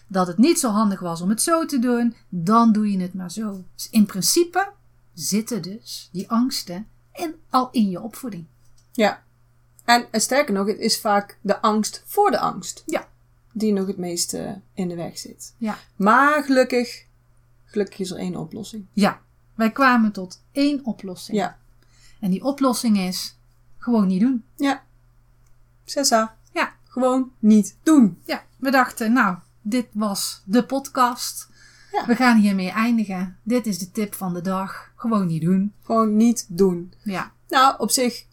dat 0.07 0.27
het 0.27 0.37
niet 0.37 0.59
zo 0.59 0.69
handig 0.69 0.99
was 0.99 1.21
om 1.21 1.29
het 1.29 1.41
zo 1.41 1.65
te 1.65 1.79
doen. 1.79 2.15
Dan 2.29 2.71
doe 2.71 2.91
je 2.91 2.99
het 2.99 3.13
maar 3.13 3.31
zo. 3.31 3.63
Dus 3.75 3.89
in 3.89 4.05
principe 4.05 4.71
zitten 5.13 5.61
dus 5.61 6.09
die 6.11 6.29
angsten 6.29 6.87
in, 7.13 7.35
al 7.49 7.69
in 7.71 7.89
je 7.89 8.01
opvoeding. 8.01 8.45
Ja. 8.91 9.23
En, 9.85 10.05
en 10.11 10.21
sterker 10.21 10.53
nog, 10.53 10.67
het 10.67 10.79
is 10.79 10.99
vaak 10.99 11.37
de 11.41 11.61
angst 11.61 12.03
voor 12.05 12.31
de 12.31 12.39
angst. 12.39 12.83
Ja. 12.85 13.07
Die 13.53 13.73
nog 13.73 13.87
het 13.87 13.97
meest 13.97 14.33
eh, 14.33 14.51
in 14.73 14.87
de 14.87 14.95
weg 14.95 15.17
zit. 15.17 15.53
Ja. 15.57 15.77
Maar 15.95 16.43
gelukkig, 16.43 17.05
gelukkig 17.65 17.99
is 17.99 18.11
er 18.11 18.17
één 18.17 18.35
oplossing. 18.35 18.85
Ja, 18.93 19.21
wij 19.55 19.71
kwamen 19.71 20.11
tot 20.11 20.41
één 20.51 20.85
oplossing. 20.85 21.37
Ja. 21.37 21.57
En 22.19 22.31
die 22.31 22.43
oplossing 22.43 22.97
is 22.97 23.37
gewoon 23.77 24.07
niet 24.07 24.21
doen. 24.21 24.43
Ja. 24.55 24.83
Sessa. 25.85 26.37
Ja. 26.53 26.73
Gewoon 26.87 27.31
niet 27.39 27.77
doen. 27.83 28.21
Ja, 28.25 28.43
we 28.57 28.71
dachten, 28.71 29.13
nou, 29.13 29.37
dit 29.61 29.87
was 29.91 30.41
de 30.45 30.63
podcast. 30.63 31.49
Ja. 31.91 32.05
We 32.05 32.15
gaan 32.15 32.37
hiermee 32.37 32.69
eindigen. 32.69 33.37
Dit 33.43 33.65
is 33.67 33.79
de 33.79 33.91
tip 33.91 34.13
van 34.13 34.33
de 34.33 34.41
dag. 34.41 34.91
Gewoon 34.95 35.27
niet 35.27 35.41
doen. 35.41 35.73
Gewoon 35.83 36.15
niet 36.15 36.45
doen. 36.49 36.93
Ja, 37.03 37.31
Nou, 37.47 37.75
op 37.79 37.91
zich, 37.91 38.25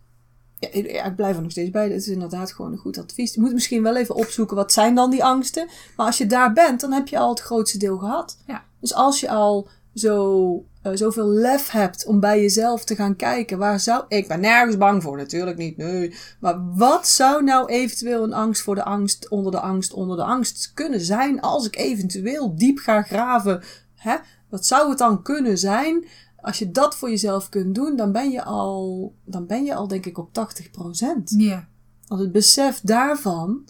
ja, 0.59 0.69
ik- 0.73 1.17
blijf 1.17 1.37
er 1.37 1.43
nog 1.43 1.51
steeds 1.51 1.71
bij. 1.71 1.85
Het 1.85 1.93
is 1.93 2.09
inderdaad 2.09 2.53
gewoon 2.53 2.73
een 2.73 2.79
goed 2.79 2.99
advies. 2.99 3.35
Je 3.35 3.41
moet 3.41 3.53
misschien 3.53 3.83
wel 3.83 3.97
even 3.97 4.15
opzoeken, 4.15 4.57
wat 4.57 4.73
zijn 4.73 4.95
dan 4.95 5.11
die 5.11 5.25
angsten? 5.25 5.69
Maar 5.97 6.07
als 6.07 6.19
je 6.19 6.27
daar 6.27 6.53
bent, 6.53 6.81
dan 6.81 6.93
heb 6.93 7.09
je 7.09 7.19
al 7.19 7.29
het 7.31 7.41
grootste 7.41 7.79
deel 7.79 7.99
gehad. 7.99 8.39
Ja. 8.47 8.65
Dus 8.81 8.95
als 8.95 9.21
je 9.21 9.29
al 9.31 9.69
zo, 9.95 10.65
eh, 10.83 10.93
zoveel 10.95 11.29
lef 11.29 11.71
hebt 11.71 12.07
om 12.07 12.21
bij 12.21 12.41
jezelf 12.41 12.85
te 12.85 12.95
gaan 12.95 13.17
kijken, 13.17 13.59
waar 13.59 13.81
zou... 13.81 14.05
Ik 14.09 14.29
ben 14.29 14.41
nergens 14.41 14.77
bang 14.77 15.03
voor, 15.03 15.17
natuurlijk 15.17 15.57
niet, 15.57 15.77
nee. 15.77 16.15
Maar 16.41 16.75
wat 16.75 17.09
zou 17.09 17.45
nou 17.45 17.69
eventueel 17.69 18.23
een 18.23 18.33
angst 18.33 18.63
voor 18.63 18.75
de 18.75 18.85
angst, 18.85 19.29
onder 19.29 19.53
de 19.53 19.61
angst, 19.61 19.93
onder 19.93 20.17
de 20.17 20.23
angst 20.23 20.71
kunnen 20.75 21.01
zijn 21.01 21.41
als 21.41 21.67
ik 21.67 21.77
eventueel 21.77 22.57
diep 22.57 22.79
ga 22.79 23.03
graven? 23.03 23.63
Hè? 23.95 24.17
Wat 24.51 24.67
zou 24.67 24.89
het 24.89 24.99
dan 24.99 25.23
kunnen 25.23 25.59
zijn? 25.59 26.05
Als 26.41 26.59
je 26.59 26.71
dat 26.71 26.97
voor 26.97 27.11
jezelf 27.11 27.49
kunt 27.49 27.75
doen, 27.75 27.97
dan 27.97 28.13
ben 28.13 28.31
je 28.31 28.45
al, 28.45 29.15
dan 29.25 29.47
ben 29.47 29.65
je 29.65 29.75
al 29.75 29.89
denk 29.89 30.07
ik 30.07 30.19
op 30.19 30.29
80%. 30.29 31.23
ja, 31.25 31.69
Want 32.07 32.21
het 32.21 32.33
besef 32.33 32.81
daarvan 32.81 33.65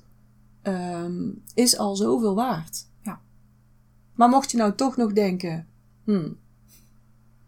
ehm, 0.63 1.31
is 1.55 1.79
al 1.79 1.97
zoveel 1.97 2.35
waard. 2.35 2.87
Ja. 3.03 3.21
Maar 4.15 4.29
mocht 4.29 4.51
je 4.51 4.57
nou 4.57 4.75
toch 4.75 4.97
nog 4.97 5.13
denken, 5.13 5.67
hmm, 6.05 6.37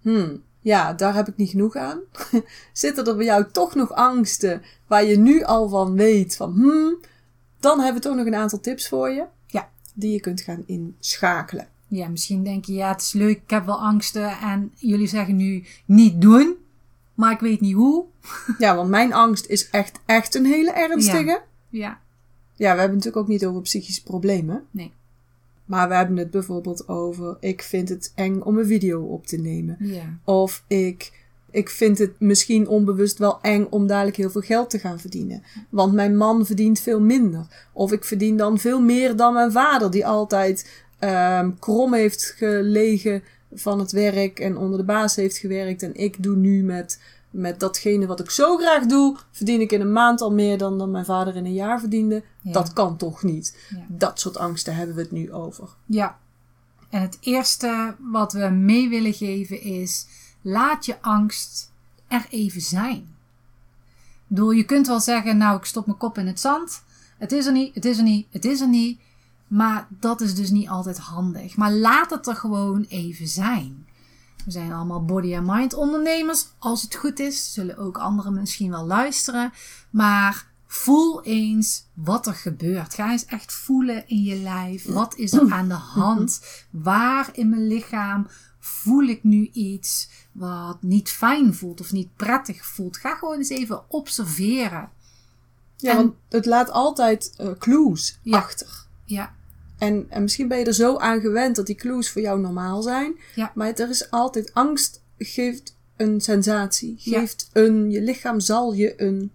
hmm, 0.00 0.42
ja, 0.60 0.92
daar 0.92 1.14
heb 1.14 1.28
ik 1.28 1.36
niet 1.36 1.50
genoeg 1.50 1.76
aan. 1.76 2.00
Zitten 2.72 3.06
er 3.06 3.16
bij 3.16 3.24
jou 3.24 3.50
toch 3.52 3.74
nog 3.74 3.92
angsten 3.92 4.62
waar 4.86 5.04
je 5.04 5.18
nu 5.18 5.42
al 5.42 5.68
van 5.68 5.94
weet 5.94 6.36
van, 6.36 6.52
hmm, 6.52 6.98
Dan 7.60 7.80
hebben 7.80 8.02
we 8.02 8.08
toch 8.08 8.16
nog 8.16 8.26
een 8.26 8.34
aantal 8.34 8.60
tips 8.60 8.88
voor 8.88 9.10
je. 9.10 9.24
Ja. 9.46 9.70
Die 9.94 10.12
je 10.12 10.20
kunt 10.20 10.40
gaan 10.40 10.62
inschakelen. 10.66 11.68
Ja, 11.90 12.09
misschien 12.09 12.44
denk 12.44 12.64
je, 12.64 12.73
ja, 12.73 12.92
het 12.92 13.00
is 13.00 13.12
leuk, 13.12 13.37
ik 13.37 13.50
heb 13.50 13.66
wel 13.66 13.80
angsten. 13.80 14.38
En 14.38 14.73
jullie 14.75 15.06
zeggen 15.06 15.37
nu 15.37 15.64
niet 15.85 16.20
doen. 16.20 16.56
Maar 17.14 17.32
ik 17.32 17.40
weet 17.40 17.61
niet 17.61 17.75
hoe. 17.75 18.04
Ja, 18.59 18.76
want 18.76 18.88
mijn 18.88 19.12
angst 19.12 19.47
is 19.47 19.70
echt, 19.70 19.99
echt 20.06 20.35
een 20.35 20.47
hele 20.47 20.70
ernstige. 20.70 21.42
Ja. 21.68 22.00
Ja, 22.56 22.73
we 22.73 22.78
hebben 22.78 22.97
het 22.97 23.04
natuurlijk 23.04 23.16
ook 23.16 23.28
niet 23.28 23.47
over 23.47 23.62
psychische 23.62 24.02
problemen. 24.02 24.62
Nee. 24.70 24.92
Maar 25.64 25.88
we 25.88 25.94
hebben 25.94 26.16
het 26.16 26.30
bijvoorbeeld 26.30 26.88
over, 26.88 27.37
ik 27.40 27.62
vind 27.62 27.88
het 27.88 28.12
eng 28.14 28.40
om 28.40 28.59
een 28.59 28.66
video 28.66 29.02
op 29.02 29.26
te 29.26 29.37
nemen. 29.37 29.76
Ja. 29.80 30.18
Of 30.25 30.64
ik, 30.66 31.26
ik 31.50 31.68
vind 31.68 31.99
het 31.99 32.20
misschien 32.20 32.68
onbewust 32.68 33.18
wel 33.18 33.40
eng 33.40 33.66
om 33.70 33.87
dadelijk 33.87 34.16
heel 34.16 34.30
veel 34.30 34.40
geld 34.40 34.70
te 34.70 34.78
gaan 34.78 35.00
verdienen. 35.00 35.42
Want 35.68 35.92
mijn 35.92 36.16
man 36.16 36.47
verdient 36.47 36.80
veel 36.80 37.00
minder. 37.00 37.68
Of 37.73 37.92
ik 37.92 38.04
verdien 38.04 38.37
dan 38.37 38.59
veel 38.59 38.80
meer 38.80 39.16
dan 39.16 39.32
mijn 39.32 39.52
vader, 39.52 39.90
die 39.90 40.06
altijd 40.06 40.85
ehm, 41.00 41.50
krom 41.59 41.95
heeft 41.95 42.35
gelegen 42.37 43.23
van 43.52 43.78
het 43.78 43.92
werk 43.92 44.40
en 44.40 44.57
onder 44.57 44.78
de 44.78 44.85
baas 44.85 45.16
heeft 45.16 45.37
gewerkt. 45.37 45.83
En 45.83 45.95
ik 45.95 46.23
doe 46.23 46.37
nu 46.37 46.62
met, 46.62 47.00
met 47.30 47.61
datgene 47.61 48.07
wat 48.07 48.21
ik 48.21 48.30
zo 48.30 48.57
graag 48.57 48.87
doe, 48.87 49.16
verdien 49.30 49.61
ik 49.61 49.73
in 49.73 49.80
een 49.80 49.92
maand 49.92 50.21
al 50.21 50.33
meer 50.33 50.59
dan, 50.59 50.78
dan 50.78 50.90
mijn 50.90 51.04
vader 51.04 51.37
in 51.37 51.45
een 51.45 51.52
jaar 51.52 51.80
verdiende. 51.80 52.23
Ja. 52.40 52.52
Dat 52.52 52.73
kan 52.73 52.97
toch 52.97 53.23
niet? 53.23 53.57
Ja. 53.69 53.87
Dat 53.88 54.21
soort 54.21 54.37
angsten 54.37 54.75
hebben 54.75 54.95
we 54.97 55.02
het 55.02 55.11
nu 55.11 55.33
over. 55.33 55.69
Ja. 55.87 56.19
En 56.90 57.00
het 57.00 57.19
eerste 57.21 57.95
wat 57.99 58.33
we 58.33 58.49
mee 58.49 58.88
willen 58.88 59.14
geven 59.14 59.62
is: 59.62 60.07
laat 60.42 60.87
je 60.87 60.97
angst 61.00 61.71
er 62.09 62.26
even 62.30 62.61
zijn. 62.61 63.14
Je 64.35 64.64
kunt 64.64 64.87
wel 64.87 65.00
zeggen: 65.00 65.37
Nou, 65.37 65.57
ik 65.57 65.64
stop 65.64 65.87
mijn 65.87 65.99
kop 65.99 66.19
in 66.19 66.26
het 66.26 66.40
zand. 66.40 66.83
Het 67.19 67.33
is 67.33 67.47
er 67.47 67.52
niet, 67.52 67.75
het 67.75 67.85
is 67.85 67.99
er 67.99 68.04
niet, 68.04 68.26
het 68.30 68.45
is 68.45 68.61
er 68.61 68.69
niet. 68.69 69.00
Maar 69.50 69.87
dat 69.90 70.21
is 70.21 70.35
dus 70.35 70.50
niet 70.50 70.69
altijd 70.69 70.99
handig. 70.99 71.57
Maar 71.57 71.73
laat 71.73 72.11
het 72.11 72.26
er 72.26 72.37
gewoon 72.37 72.85
even 72.88 73.28
zijn. 73.28 73.87
We 74.45 74.50
zijn 74.50 74.73
allemaal 74.73 75.04
body 75.04 75.37
and 75.37 75.47
mind 75.47 75.75
ondernemers. 75.75 76.47
Als 76.59 76.83
het 76.83 76.95
goed 76.95 77.19
is, 77.19 77.52
zullen 77.52 77.76
ook 77.78 77.99
anderen 77.99 78.33
misschien 78.35 78.71
wel 78.71 78.87
luisteren. 78.87 79.52
Maar 79.90 80.47
voel 80.66 81.23
eens 81.23 81.85
wat 81.95 82.26
er 82.26 82.35
gebeurt. 82.35 82.95
Ga 82.95 83.11
eens 83.11 83.25
echt 83.25 83.52
voelen 83.52 84.09
in 84.09 84.23
je 84.23 84.37
lijf. 84.37 84.85
Wat 84.85 85.16
is 85.16 85.33
er 85.33 85.52
aan 85.52 85.69
de 85.69 85.75
hand? 85.75 86.40
Waar 86.71 87.28
in 87.33 87.49
mijn 87.49 87.66
lichaam 87.66 88.26
voel 88.59 89.02
ik 89.02 89.25
nu 89.25 89.49
iets 89.52 90.09
wat 90.33 90.83
niet 90.83 91.09
fijn 91.11 91.54
voelt 91.54 91.80
of 91.80 91.92
niet 91.92 92.16
prettig 92.16 92.66
voelt? 92.66 92.97
Ga 92.97 93.14
gewoon 93.14 93.37
eens 93.38 93.49
even 93.49 93.83
observeren. 93.90 94.90
Ja, 95.76 95.90
En- 95.90 95.97
want 95.97 96.14
het 96.28 96.47
laat 96.47 96.71
altijd 96.71 97.35
eh, 97.37 97.50
clues 97.59 98.19
Ja. 98.23 98.38
achter. 98.38 98.87
Ja, 99.04 99.35
En, 99.80 100.06
en 100.08 100.22
misschien 100.22 100.49
ben 100.49 100.58
je 100.58 100.64
er 100.64 100.75
zo 100.75 100.96
aan 100.96 101.20
gewend 101.20 101.56
dat 101.56 101.66
die 101.66 101.75
clues 101.75 102.10
voor 102.10 102.22
jou 102.22 102.40
normaal 102.40 102.82
zijn. 102.82 103.14
Ja. 103.34 103.52
Maar 103.54 103.72
er 103.72 103.88
is 103.90 104.10
altijd 104.10 104.54
angst 104.54 105.02
geeft 105.18 105.76
een 105.96 106.20
sensatie. 106.20 106.94
Ja. 106.99 107.18
Geeft 107.18 107.50
een, 107.52 107.90
je 107.90 108.00
lichaam 108.02 108.40
zal 108.40 108.72
je 108.72 109.02
een, 109.02 109.32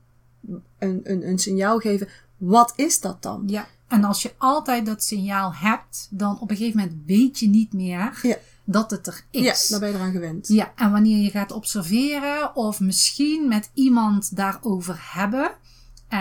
een, 0.80 1.00
een, 1.04 1.28
een 1.28 1.40
signaal 1.40 1.80
geven. 1.80 2.08
Wat 2.38 2.74
is 2.76 3.00
dat 3.00 3.24
dan? 3.24 3.44
ja. 3.48 3.68
En 3.88 4.04
als 4.04 4.22
je 4.22 4.32
altijd 4.38 4.86
dat 4.86 5.04
signaal 5.04 5.54
hebt, 5.54 6.08
dan 6.12 6.40
op 6.40 6.50
een 6.50 6.56
gegeven 6.58 6.80
moment 6.80 6.98
weet 7.06 7.40
je 7.40 7.48
niet 7.48 7.74
meer 7.74 8.20
Ja. 8.22 8.38
dat 8.64 8.92
het 8.92 9.08
er 9.08 9.24
Ja, 9.32 9.52
is. 9.52 9.68
daar 9.68 9.80
ben 9.80 9.90
je 9.90 9.96
eraan 9.96 10.12
gewend. 10.12 10.48
Ja, 10.48 10.72
en 10.76 10.92
wanneer 10.92 11.24
je 11.24 11.30
gaat 11.30 11.52
observeren 11.52 12.56
of 12.56 12.80
misschien 12.80 13.48
met 13.48 13.70
iemand 13.74 14.36
daarover 14.36 14.98
hebben 15.14 15.52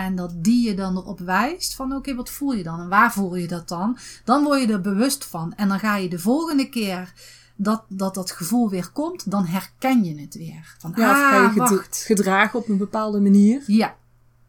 en 0.03 0.15
dat 0.15 0.31
die 0.35 0.67
je 0.67 0.73
dan 0.73 0.97
erop 0.97 1.19
wijst 1.19 1.75
van 1.75 1.93
oké, 1.95 2.15
wat 2.15 2.29
voel 2.29 2.53
je 2.53 2.63
dan 2.63 2.79
en 2.79 2.89
waar 2.89 3.13
voel 3.13 3.35
je 3.35 3.47
dat 3.47 3.67
dan? 3.67 3.97
Dan 4.23 4.43
word 4.43 4.61
je 4.61 4.67
er 4.73 4.81
bewust 4.81 5.25
van 5.25 5.53
en 5.55 5.67
dan 5.67 5.79
ga 5.79 5.95
je 5.97 6.09
de 6.09 6.19
volgende 6.19 6.69
keer 6.69 7.13
dat 7.55 7.83
dat, 7.87 8.13
dat 8.13 8.31
gevoel 8.31 8.69
weer 8.69 8.89
komt, 8.91 9.31
dan 9.31 9.45
herken 9.45 10.03
je 10.03 10.21
het 10.21 10.35
weer. 10.35 10.75
Van 10.79 10.93
Ja, 10.95 11.11
of 11.11 11.17
ga 11.17 11.53
je 11.53 11.61
ah, 11.61 11.69
wacht. 11.69 12.03
gedragen 12.05 12.59
op 12.59 12.69
een 12.69 12.77
bepaalde 12.77 13.19
manier. 13.19 13.63
Ja, 13.67 13.95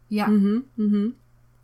ja, 0.07 0.27
Mhm, 0.27 0.59
mhm. 0.75 1.07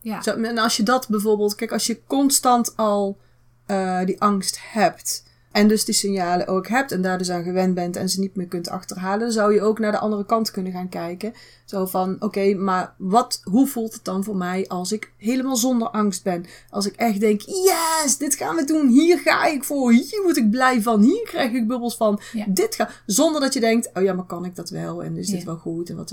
ja, 0.01 0.23
Zo, 0.23 0.31
en 0.31 0.59
als 0.59 0.77
je 0.77 0.83
dat 0.83 1.09
bijvoorbeeld, 1.09 1.55
kijk, 1.55 1.73
als 1.73 1.87
je 1.87 2.01
constant 2.07 2.77
al 2.77 3.18
eh, 3.66 4.05
die 4.05 4.21
angst 4.21 4.59
hebt. 4.62 5.25
En 5.53 5.69
dus 5.69 5.85
die 5.85 5.95
signalen 5.95 6.47
ook 6.47 6.69
hebt 6.69 6.93
en 6.93 7.03
daar 7.03 7.19
dus 7.19 7.31
aan 7.31 7.43
gewend 7.43 7.75
bent 7.75 7.97
en 7.97 8.09
ze 8.09 8.21
niet 8.21 8.37
meer 8.37 8.47
kunt 8.47 8.69
achterhalen, 8.69 9.19
dan 9.21 9.33
zou 9.33 9.55
je 9.55 9.62
ook 9.62 9.79
naar 9.79 9.93
de 9.93 9.99
andere 9.99 10.27
kant 10.27 10.51
kunnen 10.51 10.73
gaan 10.73 10.88
kijken. 10.88 11.33
Zo 11.65 11.87
van, 11.87 12.17
oké, 12.19 12.55
maar 12.55 12.95
wat, 12.99 13.41
hoe 13.45 13.67
voelt 13.67 13.93
het 13.93 14.05
dan 14.05 14.25
voor 14.25 14.37
mij 14.37 14.69
als 14.69 14.93
ik 14.93 15.12
helemaal 15.17 15.57
zonder 15.57 15.88
angst 15.88 16.23
ben? 16.23 16.45
Als 16.71 16.87
ik 16.87 16.95
echt 16.97 17.21
denk, 17.21 17.41
yes, 17.41 18.17
dit 18.19 18.35
gaan 18.35 18.57
we 18.57 18.65
doen, 18.65 18.88
hier 18.88 19.19
ga 19.19 19.47
ik 19.47 19.65
voor, 19.65 19.93
hier 19.93 20.21
word 20.23 20.37
ik 20.37 20.51
blij 20.51 20.83
van, 20.83 21.03
hier 21.03 21.23
krijg 21.25 21.53
ik 21.53 21.67
bubbels 21.67 21.97
van, 21.97 22.21
Ja. 22.33 22.45
dit 22.49 22.75
ga, 22.75 22.88
zonder 23.07 23.41
dat 23.41 23.55
je 23.55 23.61
denkt, 23.61 23.91
oh 23.95 24.03
ja, 24.03 24.12
maar 24.12 24.25
kan 24.25 24.45
ik 24.45 24.57
dat 24.57 24.71
wel 24.71 25.03
en 25.03 25.17
is 25.17 25.27
dit 25.27 25.38
Ja. 25.38 25.45
wel 25.45 25.57
goed 25.57 25.91
en 25.91 25.97
wat 25.97 26.11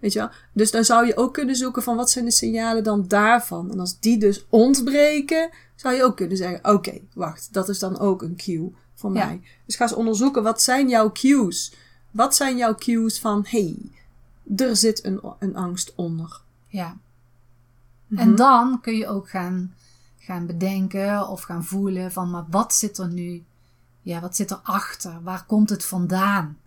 Weet 0.00 0.12
je 0.12 0.18
wel? 0.18 0.28
Dus 0.52 0.70
dan 0.70 0.84
zou 0.84 1.06
je 1.06 1.16
ook 1.16 1.32
kunnen 1.32 1.56
zoeken 1.56 1.82
van 1.82 1.96
wat 1.96 2.10
zijn 2.10 2.24
de 2.24 2.30
signalen 2.30 2.84
dan 2.84 3.04
daarvan. 3.08 3.70
En 3.72 3.80
als 3.80 4.00
die 4.00 4.18
dus 4.18 4.46
ontbreken, 4.50 5.50
zou 5.76 5.94
je 5.94 6.04
ook 6.04 6.16
kunnen 6.16 6.36
zeggen, 6.36 6.64
oké, 6.74 7.00
wacht, 7.14 7.48
dat 7.52 7.68
is 7.68 7.78
dan 7.78 7.98
ook 7.98 8.22
een 8.22 8.36
cue 8.36 8.74
voor 8.94 9.14
Ja. 9.14 9.26
mij. 9.26 9.40
Dus 9.66 9.76
ga 9.76 9.82
eens 9.84 9.92
onderzoeken, 9.94 10.42
wat 10.42 10.62
zijn 10.62 10.88
jouw 10.88 11.12
cues? 11.12 11.74
Wat 12.10 12.34
zijn 12.36 12.56
jouw 12.56 12.74
cues 12.74 13.20
van, 13.20 13.44
hey, 13.48 13.76
er 14.56 14.76
zit 14.76 15.04
een, 15.04 15.20
een 15.38 15.56
angst 15.56 15.92
onder. 15.94 16.40
ja. 16.68 16.96
Mhm. 18.06 18.20
En 18.20 18.34
dan 18.34 18.80
kun 18.80 18.94
je 18.96 19.08
ook 19.08 19.30
gaan, 19.30 19.74
gaan 20.18 20.46
bedenken 20.46 21.28
of 21.28 21.42
gaan 21.42 21.64
voelen 21.64 22.12
van, 22.12 22.30
maar 22.30 22.44
wat 22.50 22.74
zit 22.74 22.98
er 22.98 23.08
nu? 23.08 23.44
Ja, 24.02 24.20
wat 24.20 24.36
zit 24.36 24.50
erachter? 24.50 25.22
Waar 25.22 25.44
komt 25.46 25.70
het 25.70 25.84
vandaan? 25.84 26.58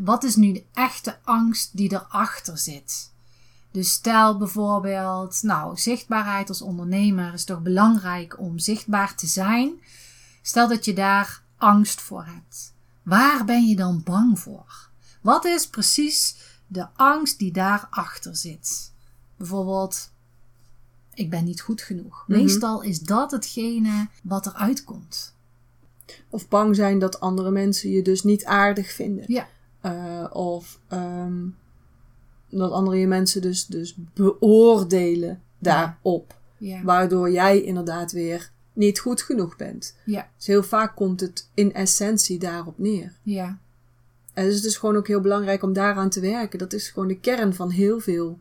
Wat 0.00 0.24
is 0.24 0.36
nu 0.36 0.52
de 0.52 0.64
echte 0.72 1.18
angst 1.24 1.76
die 1.76 1.92
erachter 1.92 2.58
zit? 2.58 3.11
Dus 3.72 3.92
stel 3.92 4.36
bijvoorbeeld, 4.38 5.42
nou, 5.42 5.78
zichtbaarheid 5.78 6.48
als 6.48 6.62
ondernemer 6.62 7.32
is 7.32 7.44
toch 7.44 7.62
belangrijk 7.62 8.38
om 8.38 8.58
zichtbaar 8.58 9.14
te 9.14 9.26
zijn. 9.26 9.72
Stel 10.42 10.68
dat 10.68 10.84
je 10.84 10.92
daar 10.92 11.42
angst 11.56 12.00
voor 12.00 12.24
hebt. 12.24 12.74
Waar 13.02 13.44
ben 13.44 13.66
je 13.66 13.76
dan 13.76 14.02
bang 14.04 14.38
voor? 14.38 14.88
Wat 15.20 15.44
is 15.44 15.68
precies 15.68 16.36
de 16.66 16.86
angst 16.96 17.38
die 17.38 17.52
daarachter 17.52 18.36
zit? 18.36 18.92
Bijvoorbeeld, 19.36 20.10
ik 21.14 21.30
ben 21.30 21.44
niet 21.44 21.60
goed 21.60 21.82
genoeg. 21.82 22.24
Mhm. 22.26 22.38
Meestal 22.38 22.82
is 22.82 23.00
dat 23.00 23.30
hetgene 23.30 24.08
wat 24.22 24.46
eruit 24.46 24.84
komt. 24.84 25.34
Of 26.28 26.48
bang 26.48 26.76
zijn 26.76 26.98
dat 26.98 27.20
andere 27.20 27.50
mensen 27.50 27.90
je 27.90 28.02
dus 28.02 28.22
niet 28.22 28.44
aardig 28.44 28.92
vinden. 28.92 29.24
Ja, 29.26 29.48
Eh, 29.80 30.24
of 30.30 30.78
ehm, 30.88 31.46
dat 32.58 32.70
andere 32.72 33.06
mensen 33.06 33.42
dus, 33.42 33.66
dus 33.66 33.96
beoordelen 34.14 35.42
daarop. 35.58 36.34
ja, 36.58 36.82
Waardoor 36.82 37.30
jij 37.30 37.62
inderdaad 37.62 38.12
weer 38.12 38.50
niet 38.72 38.98
goed 38.98 39.22
genoeg 39.22 39.56
bent. 39.56 39.96
ja, 40.04 40.28
Dus 40.36 40.46
heel 40.46 40.62
vaak 40.62 40.96
komt 40.96 41.20
het 41.20 41.48
in 41.54 41.74
essentie 41.74 42.38
daarop 42.38 42.78
neer. 42.78 43.12
ja, 43.22 43.58
En 44.34 44.44
dus 44.44 44.54
het 44.54 44.64
is 44.64 44.76
gewoon 44.76 44.96
ook 44.96 45.06
heel 45.06 45.20
belangrijk 45.20 45.62
om 45.62 45.72
daaraan 45.72 46.10
te 46.10 46.20
werken. 46.20 46.58
Dat 46.58 46.72
is 46.72 46.88
gewoon 46.88 47.08
de 47.08 47.18
kern 47.20 47.54
van 47.54 47.70
heel 47.70 48.00
veel 48.00 48.38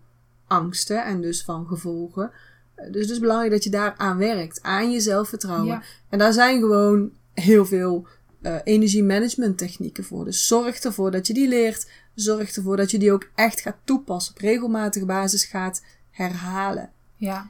angsten 0.48 1.04
en 1.06 1.22
dus 1.22 1.44
van 1.44 1.68
gevolgen. 1.68 2.32
Dus 2.76 3.02
het 3.02 3.10
is 3.10 3.20
belangrijk 3.20 3.52
dat 3.52 3.64
je 3.64 3.70
daaraan 3.70 4.18
werkt, 4.18 4.62
aan 4.62 4.92
je 4.92 5.00
zelfvertrouwen. 5.00 5.68
Ja. 5.68 5.82
En 6.10 6.18
daar 6.20 6.34
zijn 6.34 6.60
gewoon 6.60 7.12
heel 7.34 7.66
veel 7.66 8.08
eh 8.42 8.56
energiemanagement 8.64 9.58
technieken 9.58 10.04
voor. 10.04 10.26
Dus 10.26 10.48
zorg 10.48 10.80
ervoor 10.80 11.12
dat 11.12 11.28
je 11.28 11.34
die 11.34 11.48
leert. 11.48 11.88
Zorg 12.16 12.56
ervoor 12.56 12.78
dat 12.78 12.92
je 12.92 13.00
die 13.00 13.12
ook 13.12 13.30
echt 13.36 13.62
gaat 13.62 13.78
toepassen. 13.84 14.34
Op 14.34 14.42
regelmatige 14.42 15.06
basis 15.06 15.46
gaat 15.46 15.82
herhalen. 16.12 16.90
ja, 17.16 17.50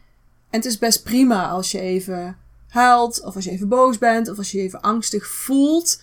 En 0.50 0.58
het 0.60 0.66
is 0.66 0.78
best 0.78 1.04
prima 1.04 1.50
als 1.50 1.72
je 1.72 1.80
even 1.80 2.38
huilt, 2.68 3.24
of 3.24 3.36
als 3.36 3.44
je 3.44 3.52
even 3.52 3.68
boos 3.68 3.98
bent, 3.98 4.30
of 4.30 4.38
als 4.38 4.52
je 4.52 4.58
je 4.58 4.64
even 4.64 4.82
angstig 4.82 5.28
voelt. 5.28 6.02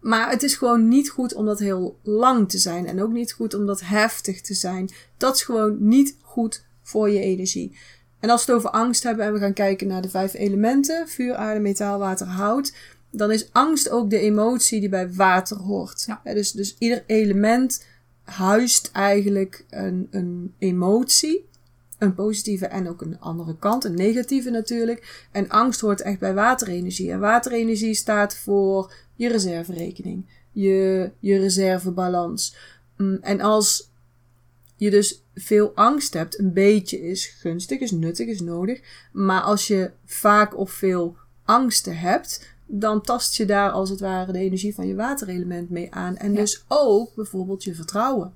Maar 0.00 0.30
het 0.30 0.42
is 0.42 0.54
gewoon 0.54 0.88
niet 0.88 1.10
goed 1.10 1.34
om 1.34 1.46
dat 1.46 1.58
heel 1.58 1.98
lang 2.02 2.50
te 2.50 2.58
zijn. 2.58 2.86
En 2.86 3.02
ook 3.02 3.12
niet 3.12 3.32
goed 3.32 3.54
om 3.54 3.66
dat 3.66 3.80
heftig 3.80 4.40
te 4.40 4.54
zijn. 4.54 4.90
Dat 5.16 5.34
is 5.34 5.42
gewoon 5.42 5.76
niet 5.78 6.16
goed 6.22 6.64
voor 6.82 7.10
je 7.10 7.20
energie. 7.20 7.76
En 8.20 8.30
als 8.30 8.44
we 8.44 8.52
het 8.52 8.60
over 8.60 8.78
angst 8.78 9.02
hebben 9.02 9.24
en 9.26 9.32
we 9.32 9.38
gaan 9.38 9.52
kijken 9.52 9.86
naar 9.86 10.02
de 10.02 10.08
vijf 10.08 10.34
elementen: 10.34 11.08
vuur, 11.08 11.34
aarde, 11.34 11.60
metaal, 11.60 11.98
water, 11.98 12.26
hout. 12.26 12.74
Dan 13.10 13.32
is 13.32 13.52
angst 13.52 13.90
ook 13.90 14.10
de 14.10 14.18
emotie 14.18 14.80
die 14.80 14.88
bij 14.88 15.12
water 15.12 15.56
hoort. 15.56 16.04
Ja. 16.06 16.32
Dus, 16.34 16.52
dus 16.52 16.76
ieder 16.78 17.04
element 17.06 17.84
huist 18.22 18.90
eigenlijk 18.92 19.64
een, 19.70 20.08
een 20.10 20.54
emotie. 20.58 21.48
Een 21.98 22.14
positieve 22.14 22.66
en 22.66 22.88
ook 22.88 23.00
een 23.00 23.20
andere 23.20 23.56
kant, 23.58 23.84
een 23.84 23.94
negatieve 23.94 24.50
natuurlijk. 24.50 25.26
En 25.32 25.48
angst 25.48 25.80
hoort 25.80 26.00
echt 26.00 26.18
bij 26.18 26.34
waterenergie. 26.34 27.10
En 27.10 27.20
waterenergie 27.20 27.94
staat 27.94 28.36
voor 28.36 28.92
je 29.14 29.28
reserverekening, 29.28 30.26
je, 30.52 31.10
je 31.18 31.38
reservebalans. 31.38 32.56
Mm, 32.96 33.18
En 33.20 33.40
als 33.40 33.90
je 34.76 34.90
dus 34.90 35.24
veel 35.34 35.72
angst 35.74 36.14
hebt, 36.14 36.38
een 36.38 36.52
beetje 36.52 37.00
is 37.00 37.26
gunstig, 37.26 37.80
is 37.80 37.90
nuttig, 37.90 38.26
is 38.26 38.40
nodig. 38.40 38.80
Maar 39.12 39.40
als 39.40 39.66
je 39.66 39.90
vaak 40.04 40.56
of 40.58 40.70
veel 40.70 41.16
angsten 41.44 41.98
hebt, 41.98 42.55
dan 42.66 43.00
tast 43.00 43.36
je 43.36 43.44
daar 43.44 43.70
als 43.70 43.90
het 43.90 44.00
ware 44.00 44.32
de 44.32 44.38
energie 44.38 44.74
van 44.74 44.86
je 44.86 44.94
waterelement 44.94 45.70
mee 45.70 45.94
aan. 45.94 46.16
En 46.16 46.32
Ja. 46.32 46.38
dus 46.38 46.64
ook 46.68 47.14
bijvoorbeeld 47.14 47.64
je 47.64 47.74
vertrouwen. 47.74 48.32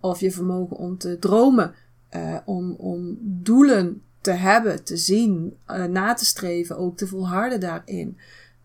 Of 0.00 0.20
je 0.20 0.30
vermogen 0.30 0.76
om 0.76 0.98
te 0.98 1.18
dromen, 1.18 1.74
eh, 2.08 2.36
om, 2.44 2.72
om 2.72 3.18
doelen 3.20 4.02
te 4.20 4.30
hebben, 4.30 4.84
te 4.84 4.96
zien, 4.96 5.56
eh, 5.66 5.84
na 5.84 6.14
te 6.14 6.24
streven, 6.24 6.78
ook 6.78 6.96
te 6.96 7.06
volharden 7.06 7.60
daarin. 7.60 8.18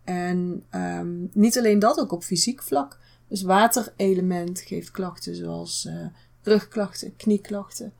En 0.04 0.64
ehm, 0.70 1.26
niet 1.32 1.58
alleen 1.58 1.78
dat, 1.78 1.98
ook 1.98 2.12
op 2.12 2.22
fysiek 2.22 2.62
vlak. 2.62 2.98
Dus 3.28 3.42
waterelement 3.42 4.60
geeft 4.60 4.90
klachten 4.90 5.36
zoals 5.36 5.86
eh, 5.86 6.06
rugklachten, 6.42 7.16
knieklachten. 7.16 7.92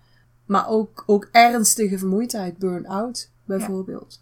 Maar 0.44 0.68
ook, 0.68 1.02
ook 1.06 1.28
ernstige 1.32 1.98
vermoeidheid, 1.98 2.58
burn-out 2.58 3.30
bijvoorbeeld. 3.44 4.21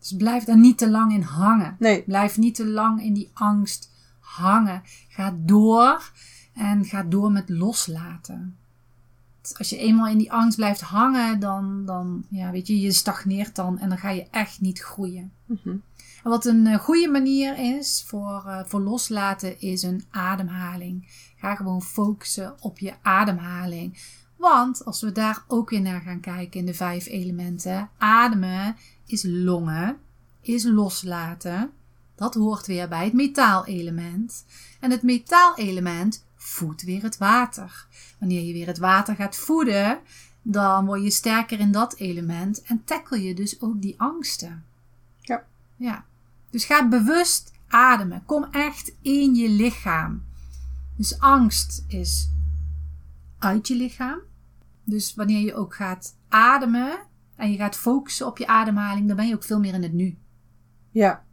Dus 0.00 0.14
blijf 0.16 0.44
daar 0.44 0.58
niet 0.58 0.78
te 0.78 0.90
lang 0.90 1.12
in 1.12 1.22
hangen. 1.22 1.76
Nee, 1.78 2.02
Blijf 2.02 2.38
niet 2.38 2.54
te 2.54 2.66
lang 2.66 3.02
in 3.02 3.14
die 3.14 3.30
angst 3.34 3.90
hangen. 4.18 4.82
Ga 5.08 5.36
door 5.38 6.12
en 6.54 6.84
ga 6.84 7.02
door 7.02 7.32
met 7.32 7.48
loslaten. 7.48 8.56
Dus 9.42 9.58
Als 9.58 9.70
je 9.70 9.76
eenmaal 9.76 10.06
in 10.06 10.18
die 10.18 10.32
angst 10.32 10.56
blijft 10.56 10.80
hangen, 10.80 11.40
dan, 11.40 11.86
dan 11.86 12.24
ja, 12.28 12.50
weet 12.50 12.66
je, 12.66 12.80
je 12.80 12.92
stagneert 12.92 13.56
dan 13.56 13.78
en 13.78 13.88
dan 13.88 13.98
ga 13.98 14.10
je 14.10 14.26
echt 14.30 14.60
niet 14.60 14.80
groeien. 14.80 15.32
Mhm. 15.44 15.76
En 16.22 16.30
wat 16.30 16.44
een 16.44 16.66
eh, 16.66 16.78
goede 16.78 17.08
manier 17.08 17.58
is 17.76 18.04
voor, 18.06 18.42
eh, 18.46 18.60
voor 18.64 18.80
loslaten, 18.80 19.60
is 19.60 19.82
een 19.82 20.04
ademhaling. 20.10 21.08
Ga 21.36 21.54
gewoon 21.54 21.82
focussen 21.82 22.54
op 22.60 22.78
je 22.78 22.92
ademhaling. 23.02 23.98
Want 24.36 24.84
als 24.84 25.00
we 25.00 25.12
daar 25.12 25.44
ook 25.46 25.70
weer 25.70 25.80
naar 25.80 26.00
gaan 26.00 26.20
kijken 26.20 26.60
in 26.60 26.66
de 26.66 26.74
vijf 26.74 27.06
elementen, 27.06 27.88
ademen 27.98 28.76
is 29.10 29.24
longen, 29.26 29.98
is 30.40 30.64
loslaten. 30.64 31.70
Dat 32.14 32.34
hoort 32.34 32.66
weer 32.66 32.88
bij 32.88 33.04
het 33.04 33.12
metaalelement. 33.12 34.44
En 34.80 34.90
het 34.90 35.02
metaalelement 35.02 36.24
voedt 36.36 36.82
weer 36.82 37.02
het 37.02 37.18
water. 37.18 37.86
Wanneer 38.18 38.42
je 38.42 38.52
weer 38.52 38.66
het 38.66 38.78
water 38.78 39.14
gaat 39.14 39.36
voeden, 39.36 39.98
dan 40.42 40.86
word 40.86 41.02
je 41.02 41.10
sterker 41.10 41.60
in 41.60 41.72
dat 41.72 41.96
element 41.96 42.62
en 42.62 42.84
tackle 42.84 43.22
je 43.22 43.34
dus 43.34 43.60
ook 43.60 43.82
die 43.82 44.00
angsten. 44.00 44.64
Ja. 45.20 45.44
Ja. 45.76 46.04
Dus 46.50 46.64
ga 46.64 46.88
bewust 46.88 47.52
ademen. 47.68 48.22
Kom 48.26 48.44
echt 48.44 48.92
in 49.02 49.34
je 49.34 49.48
lichaam. 49.48 50.22
Dus 50.96 51.18
angst 51.18 51.84
is 51.86 52.30
uit 53.38 53.68
je 53.68 53.74
lichaam. 53.74 54.18
Dus 54.84 55.14
wanneer 55.14 55.40
je 55.40 55.54
ook 55.54 55.74
gaat 55.74 56.14
ademen 56.28 56.98
en 57.40 57.50
je 57.50 57.56
gaat 57.56 57.76
focussen 57.76 58.26
op 58.26 58.38
je 58.38 58.46
ademhaling, 58.46 59.06
dan 59.06 59.16
ben 59.16 59.26
je 59.28 59.34
ook 59.34 59.42
veel 59.44 59.58
meer 59.60 59.74
in 59.74 59.82
het 59.82 59.92
nu. 59.92 60.18
Ja, 60.90 61.24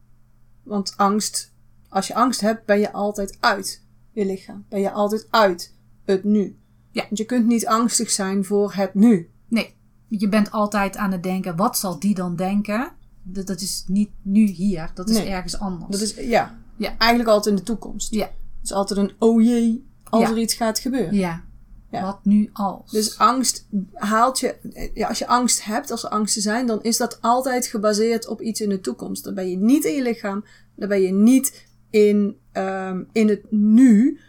want 0.63 0.93
angst, 0.98 1.54
als 1.89 2.08
je 2.08 2.15
angst 2.15 2.41
hebt, 2.41 2.65
ben 2.65 2.80
je 2.80 2.91
altijd 2.91 3.38
uit 3.39 3.84
je 4.12 4.26
lichaam. 4.26 4.65
Ben 4.70 4.80
je 4.80 4.91
altijd 4.91 5.28
uit 5.30 5.76
het 6.06 6.24
nu. 6.24 6.58
Ja. 6.91 7.04
Want 7.06 7.17
je 7.17 7.26
kunt 7.26 7.46
niet 7.46 7.67
angstig 7.67 8.10
zijn 8.10 8.46
voor 8.46 8.74
het 8.74 8.93
nu. 8.93 9.30
Nee, 9.48 9.76
je 10.08 10.30
bent 10.30 10.52
altijd 10.52 10.98
aan 10.98 11.12
het 11.12 11.24
denken, 11.24 11.56
wat 11.56 11.78
zal 11.78 12.00
die 12.00 12.15
dan 12.15 12.36
denken? 12.36 12.91
Dat, 13.24 13.48
dat 13.48 13.62
is 13.62 13.84
niet 13.88 14.10
nu 14.22 14.46
hier, 14.46 14.91
dat 14.93 15.10
is 15.10 15.17
Nee. 15.17 15.28
ergens 15.30 15.60
anders. 15.60 15.91
Dat 15.91 16.02
is, 16.02 16.13
ja, 16.15 16.58
Ja. 16.76 16.98
eigenlijk 16.98 17.30
altijd 17.30 17.56
in 17.56 17.62
de 17.62 17.65
toekomst. 17.67 18.13
Ja. 18.13 18.26
Het 18.26 18.63
is 18.63 18.72
altijd 18.72 19.00
een 19.00 19.12
oh 19.20 19.41
jee 19.41 19.88
als 20.04 20.24
Ja. 20.24 20.30
er 20.30 20.38
iets 20.38 20.54
gaat 20.54 20.80
gebeuren. 20.80 21.13
Ja. 21.15 21.43
Ja. 21.91 22.02
Wat 22.02 22.19
nu 22.23 22.50
als? 22.54 22.91
Dus 22.91 23.17
angst 23.17 23.67
haalt 23.93 24.39
je, 24.39 24.56
ja, 24.93 25.08
als 25.08 25.19
je 25.19 25.28
angst 25.28 25.65
hebt, 25.65 25.91
als 25.91 26.04
er 26.04 26.10
angsten 26.10 26.41
zijn, 26.41 26.65
dan 26.67 26.82
is 26.82 26.97
dat 26.97 27.17
altijd 27.21 27.65
gebaseerd 27.65 28.28
op 28.28 28.41
iets 28.41 28.62
in 28.62 28.69
de 28.69 28.82
toekomst. 28.82 29.23
Dan 29.23 29.34
ben 29.34 29.50
je 29.50 29.58
niet 29.58 29.84
in 29.86 29.93
je 29.93 30.02
lichaam, 30.02 30.45
dan 30.76 30.89
ben 30.89 31.02
je 31.02 31.12
niet 31.12 31.65
in, 31.89 32.38
ehm, 32.52 33.04
in 33.12 33.28
het 33.30 33.52
nu, 33.52 34.19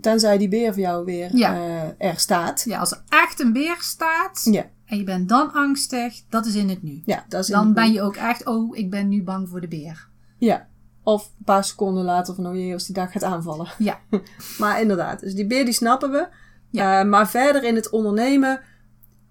tenzij 0.00 0.38
die 0.38 0.48
beer 0.48 0.72
voor 0.72 0.82
jou 0.82 1.04
weer 1.04 1.36
Ja. 1.36 1.54
eh, 1.98 2.08
er 2.08 2.18
staat. 2.18 2.62
ja, 2.66 2.78
als 2.78 2.90
er 2.92 3.02
echt 3.08 3.40
een 3.40 3.52
beer 3.52 3.76
staat 3.80 4.40
Ja, 4.50 4.66
en 4.84 4.96
je 4.98 5.04
bent 5.04 5.28
dan 5.28 5.52
angstig, 5.52 6.22
dat 6.28 6.46
is 6.46 6.54
in 6.54 6.68
het 6.68 6.82
nu. 6.82 7.02
ja 7.04 7.24
dat 7.28 7.40
is 7.42 7.48
in 7.48 7.54
Dan 7.54 7.72
ben 7.72 7.92
je 7.92 8.02
ook 8.02 8.16
echt, 8.16 8.46
oh, 8.46 8.76
ik 8.76 8.90
ben 8.90 9.08
nu 9.08 9.22
bang 9.22 9.48
voor 9.48 9.60
de 9.60 9.68
beer. 9.68 10.08
Ja. 10.38 10.68
Of 11.02 11.24
een 11.38 11.44
paar 11.44 11.64
seconden 11.64 12.04
later 12.04 12.34
van, 12.34 12.46
oh 12.46 12.54
jee, 12.54 12.72
als 12.72 12.86
die 12.86 12.94
dag 12.94 13.12
gaat 13.12 13.22
aanvallen. 13.24 13.68
Ja, 13.78 14.00
Maar 14.58 14.80
inderdaad, 14.80 15.20
dus 15.20 15.34
die 15.34 15.46
beer 15.46 15.64
die 15.64 15.74
snappen 15.74 16.10
we. 16.10 16.28
Ja. 16.72 17.00
Eh, 17.00 17.08
maar 17.08 17.30
verder 17.30 17.64
in 17.64 17.74
het 17.74 17.90
ondernemen 17.90 18.60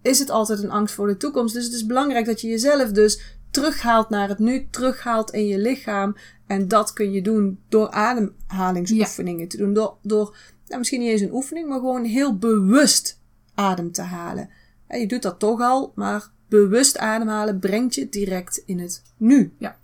is 0.01 0.19
het 0.19 0.29
altijd 0.29 0.63
een 0.63 0.71
angst 0.71 0.95
voor 0.95 1.07
de 1.07 1.17
toekomst. 1.17 1.53
Dus 1.53 1.65
het 1.65 1.73
is 1.73 1.85
belangrijk 1.85 2.25
dat 2.25 2.41
je 2.41 2.47
jezelf 2.47 2.91
dus 2.91 3.37
terughaalt 3.51 4.09
naar 4.09 4.29
het 4.29 4.39
nu, 4.39 4.67
terughaalt 4.69 5.31
in 5.31 5.47
je 5.47 5.57
lichaam. 5.57 6.15
En 6.47 6.67
dat 6.67 6.93
kun 6.93 7.11
je 7.11 7.21
doen 7.21 7.59
door 7.69 7.89
ademhalingsoefeningen 7.89 9.47
te 9.47 9.57
doen. 9.57 9.73
Door, 9.73 9.97
door 10.01 10.35
nou, 10.65 10.79
misschien 10.79 10.99
niet 10.99 11.09
eens 11.09 11.21
een 11.21 11.33
oefening, 11.33 11.67
maar 11.67 11.79
gewoon 11.79 12.03
heel 12.03 12.37
bewust 12.37 13.19
adem 13.53 13.91
te 13.91 14.01
halen. 14.01 14.49
Ja, 14.89 14.95
je 14.95 15.07
doet 15.07 15.21
dat 15.21 15.39
toch 15.39 15.61
al, 15.61 15.91
maar 15.95 16.29
bewust 16.47 16.97
ademhalen 16.97 17.59
brengt 17.59 17.95
je 17.95 18.09
direct 18.09 18.63
in 18.65 18.79
het 18.79 19.03
nu. 19.17 19.53
Ja. 19.57 19.77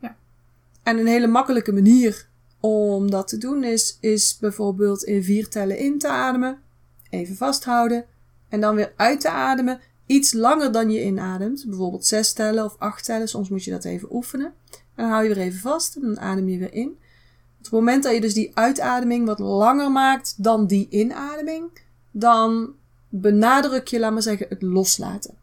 Ja. 0.00 0.16
En 0.82 0.98
een 0.98 1.06
hele 1.06 1.26
makkelijke 1.26 1.72
manier 1.72 2.28
om 2.60 3.10
dat 3.10 3.28
te 3.28 3.38
doen 3.38 3.64
is, 3.64 3.98
is 4.00 4.38
bijvoorbeeld 4.38 5.02
in 5.02 5.22
vier 5.24 5.48
tellen 5.48 5.78
in 5.78 5.98
te 5.98 6.08
ademen, 6.08 6.58
even 7.10 7.36
vasthouden 7.36 8.04
en 8.48 8.60
dan 8.60 8.74
weer 8.74 8.92
uit 8.96 9.20
te 9.20 9.30
ademen, 9.30 9.80
iets 10.06 10.32
langer 10.32 10.72
dan 10.72 10.90
je 10.90 11.04
inademt. 11.04 11.64
Bijvoorbeeld 11.66 12.06
zes 12.06 12.32
tellen 12.32 12.64
of 12.64 12.76
acht 12.78 13.04
tellen, 13.04 13.28
soms 13.28 13.48
moet 13.48 13.64
je 13.64 13.70
dat 13.70 13.84
even 13.84 14.14
oefenen. 14.14 14.52
En 14.70 15.04
dan 15.04 15.08
hou 15.10 15.22
je 15.22 15.34
weer 15.34 15.44
even 15.44 15.60
vast 15.60 15.96
en 15.96 16.02
dan 16.02 16.20
adem 16.20 16.48
je 16.48 16.58
weer 16.58 16.74
in. 16.74 16.88
Op 17.58 17.66
het 17.66 17.72
moment 17.72 18.02
dat 18.02 18.14
je 18.14 18.20
dus 18.20 18.34
die 18.34 18.50
uitademing 18.54 19.26
wat 19.26 19.38
langer 19.38 19.90
maakt 19.90 20.34
dan 20.42 20.66
die 20.66 20.86
inademing, 20.90 21.70
dan 22.10 22.74
benadruk 23.08 23.88
je, 23.88 23.98
laat 23.98 24.12
maar 24.12 24.22
zeggen, 24.22 24.46
het 24.48 24.62
loslaten. 24.62 25.34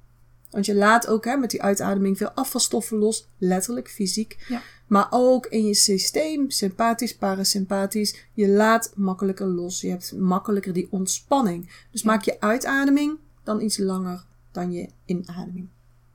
Want 0.49 0.65
je 0.65 0.75
laat 0.75 1.08
ook 1.08 1.25
hè, 1.25 1.36
met 1.36 1.51
die 1.51 1.62
uitademing 1.62 2.17
veel 2.17 2.30
afvalstoffen 2.30 2.97
los, 2.97 3.27
letterlijk, 3.38 3.89
fysiek. 3.89 4.45
Ja. 4.47 4.62
Maar 4.88 5.08
ook 5.10 5.45
in 5.45 5.65
je 5.65 5.73
systeem, 5.73 6.50
sympathisch, 6.50 7.15
parasympathisch, 7.15 8.15
je 8.34 8.50
laat 8.50 8.91
makkelijker 8.95 9.47
los. 9.47 9.82
Je 9.82 9.89
hebt 9.89 10.13
makkelijker 10.17 10.73
die 10.73 10.88
ontspanning. 10.91 11.86
Dus 11.91 12.04
maak 12.04 12.23
je 12.23 12.39
uitademing 12.39 13.17
dan 13.43 13.62
iets 13.62 13.78
langer 13.78 14.26
dan 14.52 14.71
je 14.71 14.89
inademing. 15.06 15.67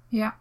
ja. 0.09 0.41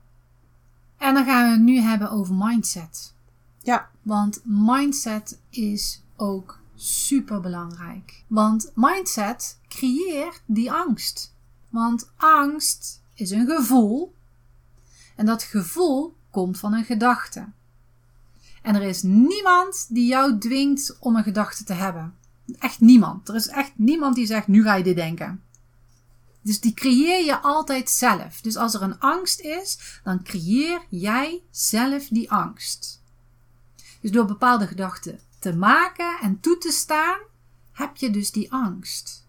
En 0.98 1.14
dan 1.14 1.26
gaan 1.26 1.46
we 1.46 1.52
het 1.52 1.62
nu 1.62 1.80
hebben 1.80 2.12
over 2.12 2.36
mindset. 2.36 3.14
Ja, 3.62 3.90
Want 4.02 4.42
mindset 4.44 5.40
is 5.50 6.02
ook 6.16 6.60
super 6.76 7.40
belangrijk. 7.40 8.24
Want 8.28 8.72
mindset 8.76 9.60
creëert 9.68 10.42
die 10.46 10.72
angst. 10.72 11.34
Want 11.70 12.12
angst 12.16 13.02
is 13.14 13.32
een 13.32 13.48
gevoel. 13.48 14.14
En 15.16 15.26
dat 15.26 15.44
gevoel 15.44 16.16
komt 16.30 16.60
van 16.60 16.74
een 16.74 16.86
gedachte. 16.86 17.48
En 18.62 18.76
er 18.76 18.82
is 18.82 19.02
niemand 19.04 19.86
die 19.90 20.06
jou 20.06 20.38
dwingt 20.38 20.98
om 21.00 21.16
een 21.16 21.24
gedachte 21.24 21.64
te 21.64 21.74
hebben. 21.74 22.14
Echt 22.60 22.80
niemand. 22.80 23.30
Er 23.30 23.36
is 23.36 23.48
echt 23.48 23.72
niemand 23.76 24.16
die 24.16 24.26
zegt: 24.26 24.48
nu 24.48 24.64
ga 24.64 24.76
je 24.76 24.84
dit 24.84 24.96
denken. 24.96 25.44
Dus 26.42 26.60
die 26.60 26.74
creëer 26.74 27.26
je 27.26 27.40
altijd 27.40 27.90
zelf. 27.90 28.42
Dus 28.42 28.56
als 28.56 28.74
er 28.74 28.82
een 28.82 29.00
angst 29.00 29.40
is, 29.40 30.00
dan 30.04 30.24
creëer 30.24 30.82
jij 30.90 31.42
zelf 31.52 32.08
die 32.08 32.32
angst. 32.32 33.02
Dus 34.02 34.12
door 34.12 34.26
bepaalde 34.26 34.68
gedachten 34.68 35.20
te 35.40 35.56
maken 35.56 36.18
en 36.22 36.40
toe 36.40 36.58
te 36.58 36.72
staan, 36.72 37.20
heb 37.72 37.98
je 37.98 38.10
dus 38.10 38.32
die 38.32 38.52
angst. 38.52 39.28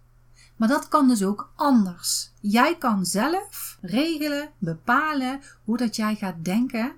Maar 0.57 0.69
dat 0.69 0.89
kan 0.89 1.09
dus 1.09 1.23
ook 1.25 1.53
anders. 1.57 2.31
Jij 2.41 2.77
kan 2.79 3.07
zelf 3.07 3.79
regelen, 3.81 4.51
bepalen 4.59 5.41
hoe 5.65 5.77
dat 5.77 5.97
jij 5.97 6.15
gaat 6.15 6.45
denken, 6.45 6.93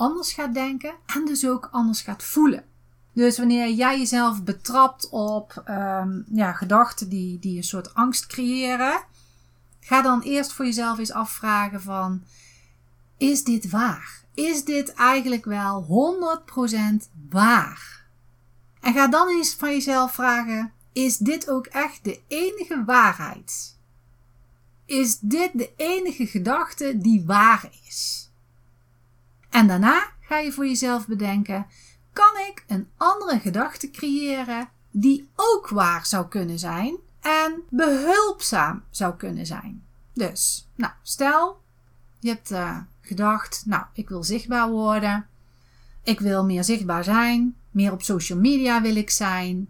anders 0.00 0.32
gaat 0.32 0.54
denken 0.54 0.94
en 1.06 1.24
dus 1.24 1.46
ook 1.46 1.68
anders 1.72 2.00
gaat 2.00 2.22
voelen. 2.22 2.64
Dus 3.12 3.38
wanneer 3.38 3.70
jij 3.70 3.98
jezelf 3.98 4.44
betrapt 4.44 5.08
op 5.08 5.62
ehm, 5.64 6.22
ja, 6.32 6.52
gedachten 6.52 7.08
die, 7.08 7.38
die 7.38 7.56
een 7.56 7.62
soort 7.62 7.94
angst 7.94 8.26
creëren, 8.26 9.00
ga 9.80 10.02
dan 10.02 10.20
eerst 10.20 10.52
voor 10.52 10.64
jezelf 10.64 10.98
eens 10.98 11.12
afvragen 11.12 11.82
van, 11.82 12.22
is 13.16 13.44
dit 13.44 13.70
waar? 13.70 14.24
Is 14.34 14.64
dit 14.64 14.94
eigenlijk 14.94 15.44
wel 15.44 15.86
100% 17.04 17.10
waar? 17.30 18.06
En 18.80 18.92
ga 18.92 19.08
dan 19.08 19.28
eens 19.28 19.54
van 19.54 19.70
jezelf 19.70 20.12
vragen, 20.12 20.72
is 20.92 21.16
dit 21.16 21.50
ook 21.50 21.66
echt 21.66 22.04
de 22.04 22.20
enige 22.28 22.84
waarheid? 22.84 23.78
Is 24.84 25.18
dit 25.18 25.50
de 25.52 25.72
enige 25.76 26.26
gedachte 26.26 26.98
die 26.98 27.24
waar 27.26 27.70
is? 27.86 28.29
En 29.50 29.66
daarna 29.66 30.10
ga 30.20 30.38
je 30.38 30.52
voor 30.52 30.66
jezelf 30.66 31.06
bedenken, 31.06 31.66
kan 32.12 32.36
ik 32.48 32.64
een 32.66 32.88
andere 32.96 33.38
gedachte 33.38 33.90
creëren 33.90 34.68
die 34.90 35.28
ook 35.34 35.68
waar 35.68 36.06
zou 36.06 36.28
kunnen 36.28 36.58
zijn, 36.58 36.98
en 37.20 37.62
behulpzaam 37.68 38.82
zou 38.90 39.16
kunnen 39.16 39.46
zijn. 39.46 39.82
Dus, 40.12 40.68
nou, 40.74 40.92
stel 41.02 41.60
je 42.20 42.28
hebt 42.28 42.50
uh, 42.50 42.78
gedacht, 43.00 43.62
nou, 43.66 43.84
ik 43.92 44.08
wil 44.08 44.24
zichtbaar 44.24 44.70
worden. 44.70 45.26
Ik 46.02 46.20
wil 46.20 46.44
meer 46.44 46.64
zichtbaar 46.64 47.04
zijn. 47.04 47.56
Meer 47.70 47.92
op 47.92 48.02
social 48.02 48.38
media 48.38 48.82
wil 48.82 48.96
ik 48.96 49.10
zijn. 49.10 49.68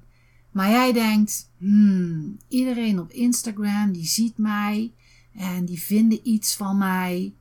Maar 0.51 0.71
jij 0.71 0.93
denkt, 0.93 1.51
hmm, 1.59 2.39
iedereen 2.49 3.01
op 3.01 3.11
Instagram 3.11 3.93
die 3.93 4.07
ziet 4.07 4.39
mij 4.39 4.93
en 5.35 5.65
die 5.65 5.83
vinden 5.83 6.29
iets 6.29 6.57
van 6.57 6.79
mij. 6.79 7.35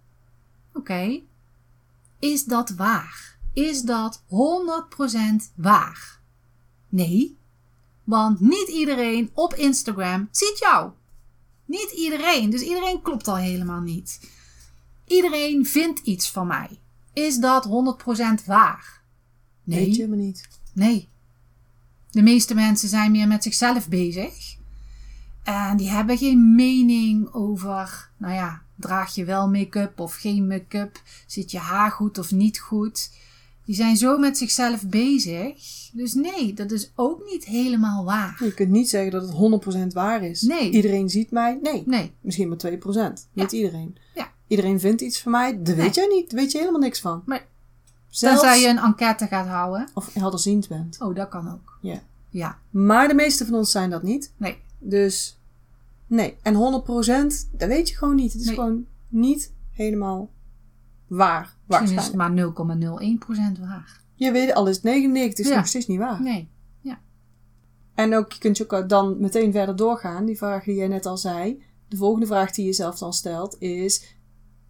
Oké, 0.73 1.21
is 2.19 2.43
dat 2.45 2.69
waar? 2.69 3.37
Is 3.53 3.81
dat 3.81 4.23
100% 4.23 5.53
waar? 5.55 6.19
Nee, 6.89 7.37
want 8.03 8.39
niet 8.39 8.67
iedereen 8.69 9.29
op 9.33 9.53
Instagram 9.53 10.27
ziet 10.31 10.59
jou. 10.59 10.91
Niet 11.65 11.91
iedereen, 11.91 12.49
dus 12.49 12.61
iedereen 12.61 13.01
klopt 13.01 13.27
al 13.27 13.37
helemaal 13.37 13.81
niet. 13.81 14.29
Iedereen 15.05 15.65
vindt 15.65 15.99
iets 15.99 16.31
van 16.31 16.47
mij. 16.47 16.79
Is 17.13 17.37
dat 17.37 17.67
100% 18.41 18.45
waar? 18.45 19.01
Nee. 19.63 19.85
Weet 19.85 19.95
je 19.95 20.07
me 20.07 20.15
niet. 20.15 20.47
Nee. 20.73 21.07
De 22.11 22.21
meeste 22.21 22.53
mensen 22.53 22.89
zijn 22.89 23.11
meer 23.11 23.27
met 23.27 23.43
zichzelf 23.43 23.87
bezig. 23.87 24.57
En 25.43 25.77
die 25.77 25.89
hebben 25.89 26.17
geen 26.17 26.55
mening 26.55 27.33
over, 27.33 28.09
nou 28.17 28.33
ja, 28.33 28.61
draag 28.79 29.15
je 29.15 29.25
wel 29.25 29.49
make-up 29.49 29.99
of 29.99 30.15
geen 30.15 30.47
make-up? 30.47 31.01
Zit 31.27 31.51
je 31.51 31.57
haar 31.57 31.91
goed 31.91 32.17
of 32.17 32.31
niet 32.31 32.59
goed? 32.59 33.11
Die 33.65 33.75
zijn 33.75 33.97
zo 33.97 34.17
met 34.17 34.37
zichzelf 34.37 34.87
bezig. 34.87 35.89
Dus 35.93 36.13
nee, 36.13 36.53
dat 36.53 36.71
is 36.71 36.91
ook 36.95 37.25
niet 37.31 37.45
helemaal 37.45 38.05
waar. 38.05 38.41
Je 38.43 38.53
kunt 38.53 38.69
niet 38.69 38.89
zeggen 38.89 39.11
dat 39.11 39.21
het 39.21 39.63
100% 39.91 39.93
waar 39.93 40.23
is. 40.23 40.41
Nee. 40.41 40.71
Iedereen 40.71 41.09
ziet 41.09 41.31
mij? 41.31 41.59
Nee. 41.61 41.83
Nee. 41.85 42.11
Misschien 42.21 42.49
maar 42.49 43.11
2%. 43.11 43.27
Niet 43.33 43.51
iedereen. 43.51 43.97
Ja. 44.15 44.31
Iedereen 44.47 44.79
vindt 44.79 45.01
iets 45.01 45.21
van 45.21 45.31
mij? 45.31 45.63
Dat 45.63 45.75
weet 45.75 45.95
jij 45.95 46.07
niet. 46.07 46.29
Daar 46.29 46.39
weet 46.39 46.51
je 46.51 46.57
helemaal 46.57 46.79
niks 46.79 46.99
van. 46.99 47.21
Maar 47.25 47.47
Zelfs... 48.09 48.41
Tenzij 48.41 48.61
je 48.61 48.67
een 48.67 48.77
enquête 48.77 49.27
gaat 49.27 49.47
houden. 49.47 49.89
Of 49.93 50.13
helderziend 50.13 50.67
bent. 50.67 51.01
Oh, 51.01 51.15
dat 51.15 51.29
kan 51.29 51.51
ook. 51.51 51.77
Ja. 51.81 52.01
Ja. 52.29 52.57
Maar 52.69 53.07
de 53.07 53.13
meeste 53.13 53.45
van 53.45 53.53
ons 53.53 53.71
zijn 53.71 53.89
dat 53.89 54.03
niet. 54.03 54.33
Nee. 54.37 54.57
Dus 54.79 55.38
nee. 56.09 56.37
En 56.41 56.53
100% 56.53 56.57
dat 57.51 57.67
weet 57.67 57.89
je 57.89 57.95
gewoon 57.95 58.15
niet. 58.15 58.33
Het 58.33 58.41
is 58.41 58.49
gewoon 58.49 58.85
niet 59.07 59.53
helemaal 59.71 60.31
waar. 61.07 61.57
Misschien 61.67 61.97
is 61.97 62.05
het 62.05 62.15
maar 62.15 62.31
0,01% 62.31 63.59
waar. 63.59 64.03
Je 64.15 64.31
weet 64.31 64.53
alles. 64.53 64.79
99% 64.79 64.81
is 64.81 65.49
nog 65.49 65.67
steeds 65.67 65.87
niet 65.87 65.99
waar. 65.99 66.21
Nee. 66.21 66.49
Ja. 66.81 66.99
En 67.95 68.15
ook, 68.15 68.31
je 68.31 68.39
kunt 68.39 68.57
je 68.57 68.69
ook 68.69 68.89
dan 68.89 69.19
meteen 69.19 69.51
verder 69.51 69.75
doorgaan. 69.75 70.25
Die 70.25 70.37
vraag 70.37 70.63
die 70.63 70.75
jij 70.75 70.87
net 70.87 71.05
al 71.05 71.17
zei. 71.17 71.63
De 71.87 71.97
volgende 71.97 72.25
vraag 72.25 72.51
die 72.51 72.65
je 72.65 72.73
zelf 72.73 72.97
dan 72.97 73.13
stelt 73.13 73.55
is... 73.59 74.17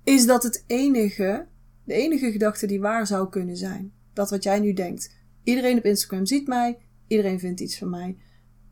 Is 0.03 0.25
dat 0.25 0.43
het 0.43 0.63
enige, 0.67 1.47
de 1.83 1.93
enige 1.93 2.31
gedachte 2.31 2.67
die 2.67 2.79
waar 2.79 3.07
zou 3.07 3.29
kunnen 3.29 3.57
zijn? 3.57 3.91
Dat 4.13 4.29
wat 4.29 4.43
jij 4.43 4.59
nu 4.59 4.73
denkt. 4.73 5.15
Iedereen 5.43 5.77
op 5.77 5.83
Instagram 5.83 6.25
ziet 6.25 6.47
mij. 6.47 6.77
Iedereen 7.07 7.39
vindt 7.39 7.59
iets 7.59 7.77
van 7.77 7.89
mij. 7.89 8.17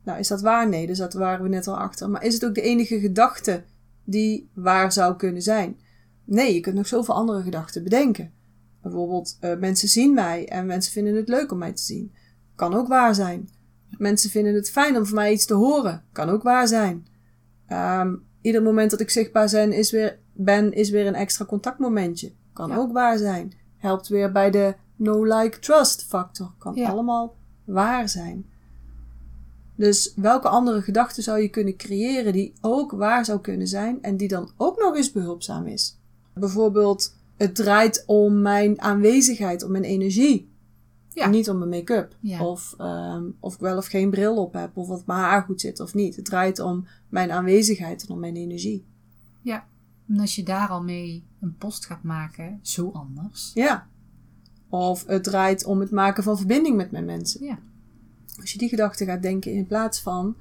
Nou, 0.07 0.19
is 0.19 0.27
dat 0.27 0.41
waar? 0.41 0.69
Nee, 0.69 0.87
dus 0.87 0.97
dat 0.97 1.13
waren 1.13 1.43
we 1.43 1.49
net 1.49 1.67
al 1.67 1.77
achter. 1.77 2.09
Maar 2.09 2.23
is 2.23 2.33
het 2.33 2.45
ook 2.45 2.55
de 2.55 2.61
enige 2.61 2.99
gedachte 2.99 3.63
die 4.03 4.49
waar 4.53 4.91
zou 4.91 5.15
kunnen 5.15 5.41
zijn? 5.41 5.79
Nee, 6.25 6.53
je 6.53 6.59
kunt 6.59 6.75
nog 6.75 6.87
zoveel 6.87 7.13
andere 7.13 7.41
gedachten 7.41 7.83
bedenken. 7.83 8.33
Bijvoorbeeld, 8.81 9.37
uh, 9.41 9.57
mensen 9.57 9.87
zien 9.87 10.13
mij 10.13 10.47
en 10.47 10.65
mensen 10.65 10.91
vinden 10.91 11.15
het 11.15 11.27
leuk 11.27 11.51
om 11.51 11.57
mij 11.57 11.73
te 11.73 11.81
zien. 11.81 12.13
Kan 12.55 12.73
ook 12.73 12.87
waar 12.87 13.15
zijn. 13.15 13.49
Mensen 13.97 14.29
vinden 14.29 14.53
het 14.53 14.69
fijn 14.69 14.97
om 14.97 15.05
van 15.05 15.15
mij 15.15 15.31
iets 15.31 15.45
te 15.45 15.53
horen. 15.53 16.03
Kan 16.11 16.29
ook 16.29 16.43
waar 16.43 16.67
zijn. 16.67 17.07
Um, 17.69 18.23
ieder 18.41 18.63
moment 18.63 18.91
dat 18.91 18.99
ik 18.99 19.09
zichtbaar 19.09 19.49
ben 19.51 19.71
is, 19.71 19.91
weer, 19.91 20.19
ben, 20.33 20.73
is 20.73 20.89
weer 20.89 21.07
een 21.07 21.15
extra 21.15 21.45
contactmomentje. 21.45 22.33
Kan 22.53 22.71
ook 22.71 22.91
waar 22.91 23.17
zijn. 23.17 23.53
Helpt 23.77 24.07
weer 24.07 24.31
bij 24.31 24.51
de 24.51 24.75
no-like-trust 24.95 26.03
factor. 26.03 26.53
Kan 26.57 26.85
allemaal 26.85 27.35
waar 27.65 28.09
zijn. 28.09 28.55
Dus 29.77 30.13
welke 30.15 30.47
andere 30.47 30.81
gedachte 30.81 31.21
zou 31.21 31.39
je 31.39 31.49
kunnen 31.49 31.75
creëren 31.75 32.33
die 32.33 32.53
ook 32.61 32.91
waar 32.91 33.25
zou 33.25 33.39
kunnen 33.39 33.67
zijn 33.67 34.01
en 34.01 34.17
die 34.17 34.27
dan 34.27 34.51
ook 34.57 34.79
nog 34.79 34.95
eens 34.95 35.11
behulpzaam 35.11 35.65
is? 35.65 35.97
Bijvoorbeeld, 36.33 37.15
het 37.35 37.55
draait 37.55 38.03
om 38.05 38.41
mijn 38.41 38.81
aanwezigheid, 38.81 39.63
om 39.63 39.71
mijn 39.71 39.83
energie. 39.83 40.49
Ja. 41.13 41.27
Niet 41.27 41.49
om 41.49 41.57
mijn 41.57 41.69
make-up. 41.69 42.15
Of, 42.39 42.75
um, 42.79 43.35
of 43.39 43.53
ik 43.53 43.59
wel 43.59 43.77
of 43.77 43.85
geen 43.85 44.09
bril 44.09 44.35
op 44.37 44.53
heb. 44.53 44.77
Of 44.77 44.89
of 44.89 45.05
mijn 45.05 45.19
haar 45.19 45.41
goed 45.41 45.61
zit 45.61 45.79
of 45.79 45.93
niet. 45.93 46.15
Het 46.15 46.25
draait 46.25 46.59
om 46.59 46.87
mijn 47.09 47.31
aanwezigheid 47.31 48.03
en 48.03 48.09
om 48.13 48.19
mijn 48.19 48.35
energie. 48.35 48.85
Ja, 49.41 49.67
en 50.07 50.19
als 50.19 50.35
je 50.35 50.43
daar 50.43 50.67
al 50.67 50.83
mee 50.83 51.23
een 51.41 51.55
post 51.57 51.85
gaat 51.85 52.03
maken, 52.03 52.59
zo 52.61 52.89
anders. 52.93 53.51
Ja. 53.53 53.87
Of 54.69 55.05
het 55.05 55.23
draait 55.23 55.65
om 55.65 55.79
het 55.79 55.91
maken 55.91 56.23
van 56.23 56.37
verbinding 56.37 56.75
met 56.75 56.91
mijn 56.91 57.05
mensen. 57.05 57.45
Ja. 57.45 57.59
Als 58.41 58.51
je 58.51 58.57
die 58.57 58.69
gedachte 58.69 59.05
gaat 59.05 59.21
denken 59.21 59.51
in 59.51 59.67
plaats 59.67 59.99
van 59.99 60.35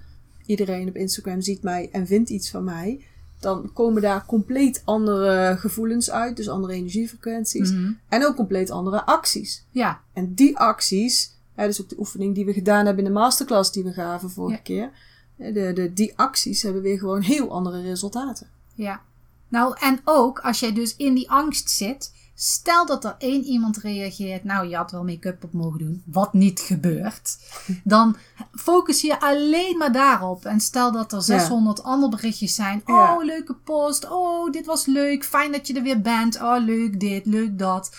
iedereen 0.47 0.89
op 0.89 0.97
Instagram 0.97 1.41
ziet 1.41 1.63
mij 1.63 1.89
en 1.93 2.07
vindt 2.07 2.31
iets 2.31 2.51
van 2.51 2.65
mij, 2.65 3.05
dan 3.41 3.73
komen 3.73 4.03
daar 4.03 4.27
compleet 4.27 4.83
andere 4.85 5.57
gevoelens 5.59 6.11
uit, 6.11 6.37
dus 6.37 6.49
andere 6.49 6.73
energiefrequenties. 6.73 7.73
Mhm. 7.73 7.93
En 8.09 8.27
ook 8.27 8.37
compleet 8.37 8.71
andere 8.71 9.07
acties. 9.07 9.65
Ja. 9.71 10.01
En 10.13 10.35
die 10.35 10.59
acties, 10.59 11.33
hè, 11.55 11.67
dus 11.67 11.83
ook 11.83 11.89
de 11.89 11.99
oefening 11.99 12.35
die 12.35 12.45
we 12.45 12.53
gedaan 12.53 12.87
hebben 12.87 13.05
in 13.05 13.13
de 13.13 13.19
masterclass 13.19 13.73
die 13.73 13.85
we 13.85 13.93
gaven 13.93 14.31
vorige 14.31 14.63
keer, 14.63 14.91
de, 15.37 15.73
de, 15.75 15.93
die 15.93 16.13
acties 16.17 16.63
hebben 16.63 16.83
weer 16.83 16.99
gewoon 16.99 17.21
heel 17.21 17.53
andere 17.53 17.83
resultaten. 17.83 18.47
Ja. 18.75 19.01
Nou, 19.49 19.77
en 19.81 20.01
ook 20.05 20.39
als 20.39 20.61
jij 20.61 20.73
dus 20.73 20.97
in 20.97 21.15
die 21.15 21.31
angst 21.31 21.71
zit, 21.71 22.13
Stel 22.39 22.87
dat 22.87 23.05
er 23.05 23.15
één 23.19 23.45
iemand 23.45 23.77
reageert, 23.77 24.45
nou 24.45 24.69
je 24.69 24.77
had 24.77 24.91
wel 24.91 25.05
make-up 25.05 25.45
op 25.45 25.53
mogen 25.53 25.79
doen, 25.79 26.03
wat 26.07 26.33
niet 26.33 26.61
gebeurt. 26.61 27.39
Dan 27.85 28.17
focus 28.53 29.01
je 29.01 29.21
alleen 29.21 29.79
maar 29.79 29.93
daarop. 29.93 30.45
En 30.45 30.61
stel 30.61 30.93
dat 30.93 31.13
er 31.13 31.23
600 31.23 31.83
andere 31.83 32.11
berichtjes 32.11 32.55
zijn. 32.55 32.83
Oh, 32.87 33.25
leuke 33.25 33.55
post. 33.55 34.11
Oh, 34.11 34.53
dit 34.53 34.67
was 34.67 34.87
leuk. 34.87 35.25
Fijn 35.25 35.53
dat 35.53 35.67
je 35.67 35.75
er 35.75 35.83
weer 35.83 36.01
bent. 36.01 36.41
Oh, 36.41 36.65
leuk 36.65 37.01
dit, 37.01 37.27
leuk 37.27 37.59
dat. 37.59 37.91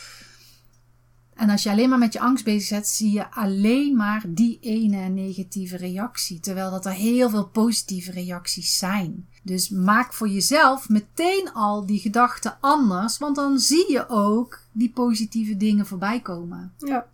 En 1.37 1.49
als 1.49 1.63
je 1.63 1.69
alleen 1.69 1.89
maar 1.89 1.97
met 1.97 2.13
je 2.13 2.19
angst 2.19 2.43
bezig 2.43 2.69
bent, 2.69 2.87
zie 2.87 3.11
je 3.11 3.31
alleen 3.31 3.95
maar 3.95 4.23
die 4.27 4.57
ene 4.61 5.07
negatieve 5.07 5.77
reactie. 5.77 6.39
Terwijl 6.39 6.71
dat 6.71 6.85
er 6.85 6.91
heel 6.91 7.29
veel 7.29 7.45
positieve 7.45 8.11
reacties 8.11 8.77
zijn. 8.77 9.27
Dus 9.43 9.69
maak 9.69 10.13
voor 10.13 10.27
jezelf 10.27 10.89
meteen 10.89 11.49
al 11.53 11.85
die 11.85 11.99
gedachten 11.99 12.57
anders, 12.59 13.17
want 13.17 13.35
dan 13.35 13.59
zie 13.59 13.91
je 13.91 14.09
ook 14.09 14.59
die 14.71 14.91
positieve 14.91 15.57
dingen 15.57 15.85
voorbij 15.85 16.19
komen. 16.19 16.73
Ja, 16.77 17.07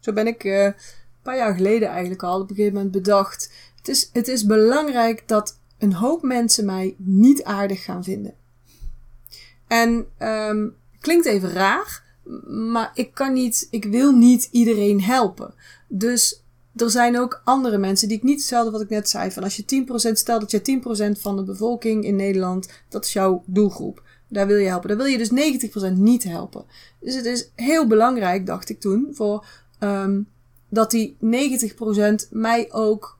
zo 0.00 0.12
ben 0.12 0.26
ik 0.26 0.44
uh, 0.44 0.64
een 0.64 0.74
paar 1.22 1.36
jaar 1.36 1.54
geleden 1.54 1.88
eigenlijk 1.88 2.22
al 2.22 2.40
op 2.40 2.50
een 2.50 2.56
gegeven 2.56 2.74
moment 2.74 2.92
bedacht. 2.92 3.52
Het 3.76 3.88
is, 3.88 4.10
het 4.12 4.28
is 4.28 4.46
belangrijk 4.46 5.22
dat 5.26 5.58
een 5.78 5.92
hoop 5.92 6.22
mensen 6.22 6.64
mij 6.64 6.94
niet 6.96 7.44
aardig 7.44 7.84
gaan 7.84 8.04
vinden. 8.04 8.34
En 9.66 10.06
um, 10.18 10.76
klinkt 11.00 11.26
even 11.26 11.50
raar, 11.50 12.02
maar 12.46 12.90
ik 12.94 13.14
kan 13.14 13.32
niet, 13.32 13.68
ik 13.70 13.84
wil 13.84 14.12
niet 14.12 14.48
iedereen 14.50 15.02
helpen. 15.02 15.54
Dus 15.88 16.42
er 16.76 16.90
zijn 16.90 17.18
ook 17.18 17.40
andere 17.44 17.78
mensen 17.78 18.08
die 18.08 18.16
ik 18.16 18.22
niet 18.22 18.38
hetzelfde 18.38 18.70
wat 18.70 18.80
ik 18.80 18.88
net 18.88 19.08
zei. 19.08 19.30
Van 19.30 19.42
als 19.42 19.56
je 19.56 19.84
10%, 20.10 20.12
stel 20.12 20.38
dat 20.38 20.50
je 20.50 20.80
10% 21.16 21.20
van 21.20 21.36
de 21.36 21.42
bevolking 21.42 22.04
in 22.04 22.16
Nederland, 22.16 22.68
dat 22.88 23.04
is 23.04 23.12
jouw 23.12 23.42
doelgroep. 23.46 24.02
Daar 24.28 24.46
wil 24.46 24.56
je 24.56 24.68
helpen. 24.68 24.88
Daar 24.88 24.96
wil 24.96 25.06
je 25.06 25.18
dus 25.18 25.90
90% 25.90 25.92
niet 25.92 26.24
helpen. 26.24 26.64
Dus 27.00 27.14
het 27.14 27.24
is 27.24 27.50
heel 27.54 27.86
belangrijk, 27.86 28.46
dacht 28.46 28.68
ik 28.68 28.80
toen, 28.80 29.08
voor 29.12 29.46
um, 29.80 30.28
dat 30.68 30.90
die 30.90 31.16
90% 31.20 32.28
mij 32.30 32.72
ook 32.72 33.18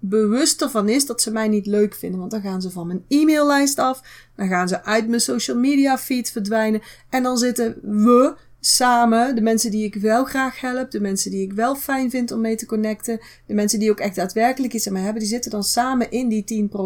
bewust 0.00 0.62
ervan 0.62 0.88
is 0.88 1.06
dat 1.06 1.22
ze 1.22 1.30
mij 1.30 1.48
niet 1.48 1.66
leuk 1.66 1.94
vinden. 1.94 2.18
Want 2.18 2.30
dan 2.30 2.40
gaan 2.40 2.62
ze 2.62 2.70
van 2.70 2.86
mijn 2.86 3.04
e-maillijst 3.08 3.78
af. 3.78 4.02
Dan 4.36 4.48
gaan 4.48 4.68
ze 4.68 4.84
uit 4.84 5.08
mijn 5.08 5.20
social 5.20 5.56
media 5.56 5.98
feed 5.98 6.30
verdwijnen. 6.30 6.82
En 7.10 7.22
dan 7.22 7.38
zitten 7.38 7.78
we 7.82 8.34
samen, 8.60 9.34
de 9.34 9.40
mensen 9.40 9.70
die 9.70 9.84
ik 9.84 9.94
wel 9.94 10.24
graag 10.24 10.60
help, 10.60 10.90
de 10.90 11.00
mensen 11.00 11.30
die 11.30 11.42
ik 11.42 11.52
wel 11.52 11.74
fijn 11.74 12.10
vind 12.10 12.32
om 12.32 12.40
mee 12.40 12.56
te 12.56 12.66
connecten, 12.66 13.20
de 13.46 13.54
mensen 13.54 13.78
die 13.78 13.90
ook 13.90 14.00
echt 14.00 14.16
daadwerkelijk 14.16 14.72
iets 14.72 14.86
aan 14.86 14.92
mij 14.92 15.02
hebben, 15.02 15.20
die 15.20 15.30
zitten 15.30 15.50
dan 15.50 15.64
samen 15.64 16.10
in 16.10 16.28
die 16.28 16.68
10%. 16.70 16.76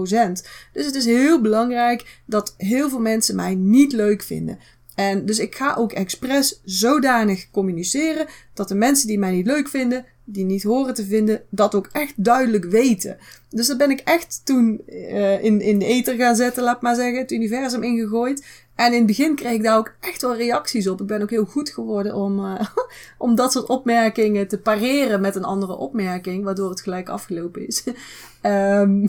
Dus 0.72 0.86
het 0.86 0.94
is 0.94 1.04
heel 1.04 1.40
belangrijk 1.40 2.20
dat 2.26 2.54
heel 2.56 2.88
veel 2.88 3.00
mensen 3.00 3.36
mij 3.36 3.54
niet 3.54 3.92
leuk 3.92 4.22
vinden. 4.22 4.58
En 4.94 5.26
dus 5.26 5.38
ik 5.38 5.54
ga 5.54 5.74
ook 5.74 5.92
expres 5.92 6.60
zodanig 6.64 7.50
communiceren 7.50 8.26
dat 8.54 8.68
de 8.68 8.74
mensen 8.74 9.06
die 9.06 9.18
mij 9.18 9.32
niet 9.32 9.46
leuk 9.46 9.68
vinden, 9.68 10.04
die 10.24 10.44
niet 10.44 10.62
horen 10.62 10.94
te 10.94 11.04
vinden, 11.04 11.42
dat 11.50 11.74
ook 11.74 11.88
echt 11.92 12.24
duidelijk 12.24 12.64
weten. 12.64 13.16
Dus 13.48 13.66
dat 13.66 13.78
ben 13.78 13.90
ik 13.90 14.00
echt 14.00 14.40
toen 14.44 14.82
uh, 14.86 15.44
in, 15.44 15.60
in 15.60 15.78
de 15.78 15.84
ether 15.84 16.14
gaan 16.14 16.36
zetten, 16.36 16.62
laat 16.62 16.82
maar 16.82 16.94
zeggen, 16.94 17.18
het 17.18 17.32
universum 17.32 17.82
ingegooid. 17.82 18.44
En 18.82 18.92
in 18.92 18.98
het 18.98 19.06
begin 19.06 19.34
kreeg 19.34 19.52
ik 19.52 19.62
daar 19.62 19.76
ook 19.76 19.94
echt 20.00 20.22
wel 20.22 20.36
reacties 20.36 20.88
op. 20.88 21.00
Ik 21.00 21.06
ben 21.06 21.22
ook 21.22 21.30
heel 21.30 21.44
goed 21.44 21.70
geworden 21.70 22.14
om, 22.14 22.44
uh, 22.44 22.60
om 23.18 23.34
dat 23.34 23.52
soort 23.52 23.68
opmerkingen 23.68 24.48
te 24.48 24.58
pareren 24.58 25.20
met 25.20 25.36
een 25.36 25.44
andere 25.44 25.76
opmerking, 25.76 26.44
waardoor 26.44 26.70
het 26.70 26.80
gelijk 26.80 27.08
afgelopen 27.08 27.66
is. 27.66 27.84
um, 28.42 29.08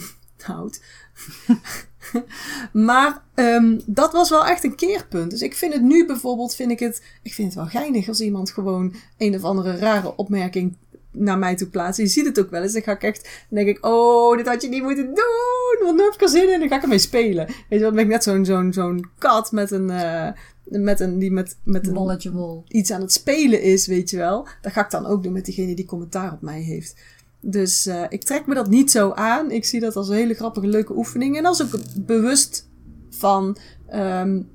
maar 2.87 3.21
ehm, 3.33 3.79
dat 3.85 4.13
was 4.13 4.29
wel 4.29 4.45
echt 4.45 4.63
een 4.63 4.75
keerpunt. 4.75 5.31
Dus 5.31 5.41
ik 5.41 5.55
vind 5.55 5.73
het 5.73 5.81
nu 5.81 6.05
bijvoorbeeld, 6.05 6.55
vind 6.55 6.71
ik 6.71 6.79
het, 6.79 7.01
ik 7.21 7.33
vind 7.33 7.47
het 7.47 7.57
wel 7.57 7.81
geinig 7.81 8.07
als 8.07 8.21
iemand 8.21 8.51
gewoon 8.51 8.95
een 9.17 9.35
of 9.35 9.43
andere 9.43 9.77
rare 9.77 10.15
opmerking 10.15 10.77
naar 11.13 11.37
mij 11.37 11.55
toe 11.55 11.67
plaatst. 11.67 11.99
Je 11.99 12.07
ziet 12.07 12.25
het 12.25 12.39
ook 12.39 12.49
wel 12.49 12.61
eens. 12.61 12.73
Dan 12.73 12.81
ga 12.81 12.91
ik 12.91 13.03
echt, 13.03 13.23
dan 13.23 13.63
denk 13.63 13.77
ik, 13.77 13.85
oh, 13.85 14.37
dit 14.37 14.47
had 14.47 14.61
je 14.61 14.69
niet 14.69 14.83
moeten 14.83 15.05
doen. 15.05 15.85
Want 15.85 15.97
nu 15.97 16.03
heb 16.03 16.13
ik 16.13 16.21
er 16.21 16.29
zin 16.29 16.53
in. 16.53 16.59
Dan 16.59 16.67
ga 16.67 16.75
ik 16.75 16.81
ermee 16.81 16.97
spelen. 16.97 17.45
Weet 17.45 17.55
je, 17.69 17.79
dan 17.79 17.93
ben 17.93 18.03
ik 18.03 18.09
net 18.09 18.23
zo'n 18.23 18.45
zo'n 18.45 18.73
zo'n 18.73 19.09
kat 19.17 19.51
met 19.51 19.71
een, 19.71 19.89
uh, 19.89 20.27
met 20.63 20.99
een, 20.99 21.19
die 21.19 21.31
met, 21.31 21.57
met 21.63 21.87
een 21.87 21.93
bolletje 21.93 22.31
wol. 22.31 22.63
iets 22.67 22.91
aan 22.91 23.01
het 23.01 23.11
spelen 23.11 23.61
is, 23.61 23.87
weet 23.87 24.09
je 24.09 24.17
wel. 24.17 24.47
Dat 24.61 24.71
ga 24.71 24.83
ik 24.83 24.91
dan 24.91 25.05
ook 25.05 25.23
doen 25.23 25.33
met 25.33 25.45
diegene 25.45 25.75
die 25.75 25.85
commentaar 25.85 26.33
op 26.33 26.41
mij 26.41 26.61
heeft. 26.61 26.95
Dus 27.39 27.87
uh, 27.87 28.03
ik 28.09 28.23
trek 28.23 28.45
me 28.45 28.53
dat 28.53 28.69
niet 28.69 28.91
zo 28.91 29.11
aan. 29.11 29.51
Ik 29.51 29.65
zie 29.65 29.79
dat 29.79 29.95
als 29.95 30.09
een 30.09 30.15
hele 30.15 30.33
grappige, 30.33 30.67
leuke 30.67 30.95
oefening. 30.95 31.37
En 31.37 31.45
als 31.45 31.61
ook 31.61 31.79
bewust 32.05 32.69
van. 33.09 33.57
Um, 33.93 34.51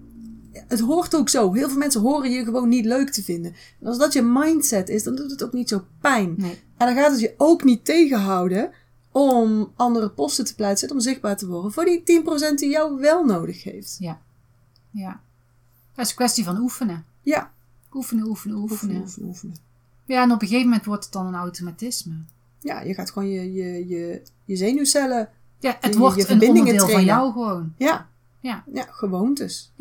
het 0.68 0.80
hoort 0.80 1.14
ook 1.16 1.28
zo. 1.28 1.52
Heel 1.52 1.68
veel 1.68 1.78
mensen 1.78 2.00
horen 2.00 2.30
je 2.30 2.44
gewoon 2.44 2.68
niet 2.68 2.84
leuk 2.84 3.10
te 3.10 3.22
vinden. 3.22 3.54
En 3.80 3.86
als 3.86 3.98
dat 3.98 4.12
je 4.12 4.22
mindset 4.22 4.88
is, 4.88 5.02
dan 5.02 5.14
doet 5.16 5.30
het 5.30 5.42
ook 5.44 5.52
niet 5.52 5.68
zo 5.68 5.84
pijn. 6.00 6.34
Nee. 6.36 6.58
En 6.76 6.86
dan 6.86 6.96
gaat 6.96 7.10
het 7.10 7.20
je 7.20 7.34
ook 7.36 7.64
niet 7.64 7.84
tegenhouden 7.84 8.70
om 9.12 9.72
andere 9.76 10.10
posten 10.10 10.44
te 10.44 10.54
plaatsen, 10.54 10.90
om 10.90 11.00
zichtbaar 11.00 11.36
te 11.36 11.46
worden 11.46 11.72
voor 11.72 11.84
die 11.84 12.02
10% 12.52 12.54
die 12.54 12.68
jou 12.70 13.00
wel 13.00 13.24
nodig 13.24 13.64
heeft. 13.64 13.96
Ja. 13.98 14.20
Ja. 14.90 15.20
Het 15.94 16.04
is 16.04 16.10
een 16.10 16.16
kwestie 16.16 16.44
van 16.44 16.58
oefenen. 16.58 17.04
Ja. 17.22 17.52
Oefenen, 17.92 18.26
oefenen, 18.26 18.56
oefenen. 18.56 18.96
Oefenen, 18.96 19.02
oefenen, 19.02 19.28
oefenen. 19.28 19.56
Ja, 20.06 20.22
en 20.22 20.32
op 20.32 20.42
een 20.42 20.48
gegeven 20.48 20.68
moment 20.68 20.86
wordt 20.86 21.04
het 21.04 21.12
dan 21.12 21.26
een 21.26 21.34
automatisme. 21.34 22.14
Ja, 22.60 22.80
je 22.80 22.94
gaat 22.94 23.10
gewoon 23.10 23.28
je, 23.28 23.52
je, 23.52 23.88
je, 23.88 24.22
je 24.44 24.56
zenuwcellen. 24.56 25.28
Ja, 25.58 25.76
het 25.80 25.92
Je- 25.92 25.98
wordt 25.98 26.14
je 26.14 26.20
een 26.20 26.26
verbindingen 26.26 26.60
onderdeel 26.60 26.80
van 26.80 26.88
trainen. 27.04 27.14
jou 27.14 27.32
gewoon. 27.32 27.74
Ja, 27.76 28.08
Ja. 28.40 28.64
ja 28.72 28.86
gewoontes. 28.90 29.72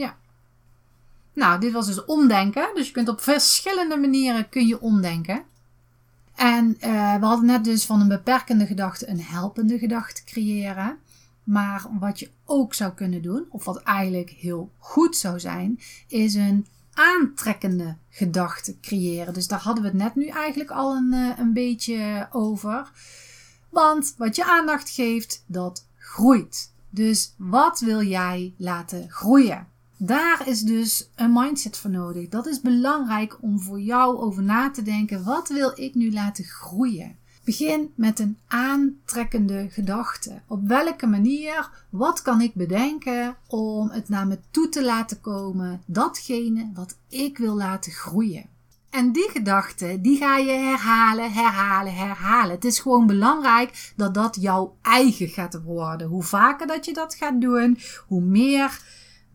Nou, 1.37 1.59
dit 1.59 1.71
was 1.71 1.85
dus 1.85 2.05
omdenken. 2.05 2.69
Dus 2.73 2.87
je 2.87 2.93
kunt 2.93 3.09
op 3.09 3.21
verschillende 3.21 3.97
manieren 3.97 4.49
kun 4.49 4.67
je 4.67 4.81
omdenken. 4.81 5.43
En 6.35 6.75
eh, 6.79 7.15
we 7.19 7.25
hadden 7.25 7.45
net 7.45 7.63
dus 7.63 7.85
van 7.85 8.01
een 8.01 8.07
beperkende 8.07 8.65
gedachte 8.65 9.09
een 9.09 9.21
helpende 9.21 9.77
gedachte 9.77 10.23
creëren. 10.23 10.97
Maar 11.43 11.85
wat 11.99 12.19
je 12.19 12.29
ook 12.45 12.73
zou 12.73 12.93
kunnen 12.93 13.21
doen, 13.21 13.45
of 13.49 13.65
wat 13.65 13.81
eigenlijk 13.83 14.29
heel 14.29 14.71
goed 14.77 15.15
zou 15.15 15.39
zijn, 15.39 15.79
is 16.07 16.33
een 16.33 16.67
aantrekkende 16.93 17.95
gedachte 18.09 18.79
creëren. 18.79 19.33
Dus 19.33 19.47
daar 19.47 19.61
hadden 19.61 19.83
we 19.83 19.89
het 19.89 19.97
net 19.97 20.15
nu 20.15 20.27
eigenlijk 20.27 20.71
al 20.71 20.95
een, 20.95 21.13
eh, 21.13 21.39
een 21.39 21.53
beetje 21.53 22.27
over. 22.31 22.91
Want 23.69 24.13
wat 24.17 24.35
je 24.35 24.45
aandacht 24.45 24.89
geeft, 24.89 25.43
dat 25.47 25.87
groeit. 25.95 26.73
Dus 26.89 27.33
wat 27.35 27.79
wil 27.79 28.01
jij 28.01 28.53
laten 28.57 29.09
groeien? 29.09 29.67
Daar 29.97 30.47
is 30.47 30.61
dus 30.61 31.09
een 31.15 31.33
mindset 31.33 31.77
voor 31.77 31.89
nodig. 31.89 32.29
Dat 32.29 32.45
is 32.45 32.61
belangrijk 32.61 33.37
om 33.41 33.59
voor 33.59 33.79
jou 33.79 34.17
over 34.17 34.43
na 34.43 34.71
te 34.71 34.81
denken. 34.81 35.23
Wat 35.23 35.49
wil 35.49 35.71
ik 35.75 35.95
nu 35.95 36.13
laten 36.13 36.43
groeien? 36.43 37.15
Begin 37.43 37.91
met 37.95 38.19
een 38.19 38.37
aantrekkende 38.47 39.67
gedachte. 39.69 40.41
Op 40.47 40.67
welke 40.67 41.07
manier, 41.07 41.69
wat 41.89 42.21
kan 42.21 42.41
ik 42.41 42.53
bedenken 42.53 43.35
om 43.47 43.89
het 43.89 44.09
naar 44.09 44.27
me 44.27 44.39
toe 44.51 44.69
te 44.69 44.85
laten 44.85 45.21
komen? 45.21 45.81
Datgene 45.85 46.69
wat 46.73 46.97
ik 47.09 47.37
wil 47.37 47.55
laten 47.55 47.91
groeien. 47.91 48.45
En 48.89 49.11
die 49.11 49.29
gedachte, 49.29 49.97
die 50.01 50.17
ga 50.17 50.37
je 50.37 50.51
herhalen, 50.51 51.31
herhalen, 51.31 51.95
herhalen. 51.95 52.55
Het 52.55 52.65
is 52.65 52.79
gewoon 52.79 53.07
belangrijk 53.07 53.93
dat 53.95 54.13
dat 54.13 54.37
jouw 54.39 54.75
eigen 54.81 55.27
gaat 55.27 55.63
worden. 55.63 56.07
Hoe 56.07 56.23
vaker 56.23 56.67
dat 56.67 56.85
je 56.85 56.93
dat 56.93 57.15
gaat 57.15 57.41
doen, 57.41 57.77
hoe 58.07 58.21
meer, 58.21 58.81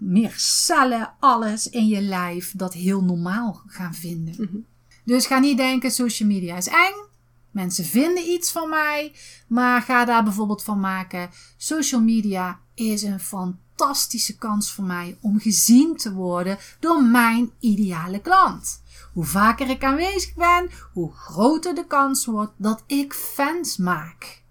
meer 0.02 0.34
cellen, 0.36 1.14
alles 1.20 1.68
in 1.68 1.86
je 1.86 2.00
lijf 2.00 2.52
dat 2.56 2.72
heel 2.72 3.02
normaal 3.02 3.62
gaan 3.66 3.94
vinden. 3.94 4.66
Dus 5.04 5.26
ga 5.26 5.38
niet 5.38 5.56
denken, 5.56 5.90
social 5.90 6.28
media 6.28 6.56
is 6.56 6.66
eng. 6.66 7.10
Mensen 7.50 7.84
vinden 7.84 8.30
iets 8.30 8.50
van 8.50 8.68
mij, 8.68 9.12
maar 9.46 9.82
ga 9.82 10.04
daar 10.04 10.24
bijvoorbeeld 10.24 10.62
van 10.62 10.80
maken. 10.80 11.30
Social 11.56 12.00
media 12.00 12.60
is 12.74 13.02
een 13.02 13.20
fantastische 13.20 14.36
kans 14.36 14.72
voor 14.72 14.84
mij 14.84 15.18
om 15.20 15.40
gezien 15.40 15.96
te 15.96 16.12
worden 16.12 16.58
door 16.80 17.02
mijn 17.02 17.50
ideale 17.58 18.20
klant. 18.20 18.82
Hoe 19.12 19.24
vaker 19.24 19.70
ik 19.70 19.84
aanwezig 19.84 20.34
ben, 20.34 20.70
hoe 20.92 21.12
groter 21.12 21.74
de 21.74 21.86
kans 21.86 22.24
wordt 22.24 22.52
dat 22.56 22.82
ik 22.86 23.12
fans 23.12 23.76
maak. 23.76 24.42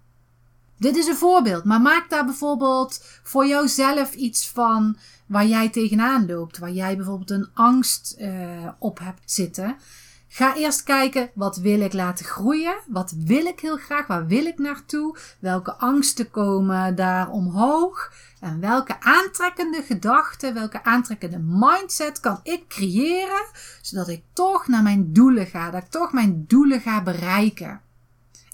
Dit 0.78 0.96
is 0.96 1.06
een 1.06 1.16
voorbeeld, 1.16 1.64
maar 1.64 1.80
maak 1.80 2.10
daar 2.10 2.24
bijvoorbeeld 2.24 3.04
voor 3.22 3.46
jouzelf 3.46 4.14
iets 4.14 4.48
van 4.48 4.96
waar 5.32 5.46
jij 5.46 5.68
tegenaan 5.68 6.26
loopt, 6.26 6.58
waar 6.58 6.70
jij 6.70 6.96
bijvoorbeeld 6.96 7.30
een 7.30 7.48
angst 7.54 8.16
uh, 8.18 8.68
op 8.78 8.98
hebt 8.98 9.30
zitten. 9.30 9.76
Ga 10.28 10.56
eerst 10.56 10.82
kijken, 10.82 11.30
wat 11.34 11.56
wil 11.56 11.80
ik 11.80 11.92
laten 11.92 12.24
groeien? 12.24 12.74
Wat 12.86 13.14
wil 13.16 13.46
ik 13.46 13.60
heel 13.60 13.76
graag? 13.76 14.06
Waar 14.06 14.26
wil 14.26 14.46
ik 14.46 14.58
naartoe? 14.58 15.16
Welke 15.38 15.74
angsten 15.74 16.30
komen 16.30 16.94
daar 16.94 17.30
omhoog? 17.30 18.12
En 18.40 18.60
welke 18.60 19.00
aantrekkende 19.00 19.82
gedachten, 19.82 20.54
welke 20.54 20.84
aantrekkende 20.84 21.38
mindset 21.38 22.20
kan 22.20 22.40
ik 22.42 22.68
creëren, 22.68 23.46
zodat 23.82 24.08
ik 24.08 24.22
toch 24.32 24.66
naar 24.68 24.82
mijn 24.82 25.12
doelen 25.12 25.46
ga, 25.46 25.70
dat 25.70 25.82
ik 25.82 25.90
toch 25.90 26.12
mijn 26.12 26.44
doelen 26.46 26.80
ga 26.80 27.02
bereiken. 27.02 27.80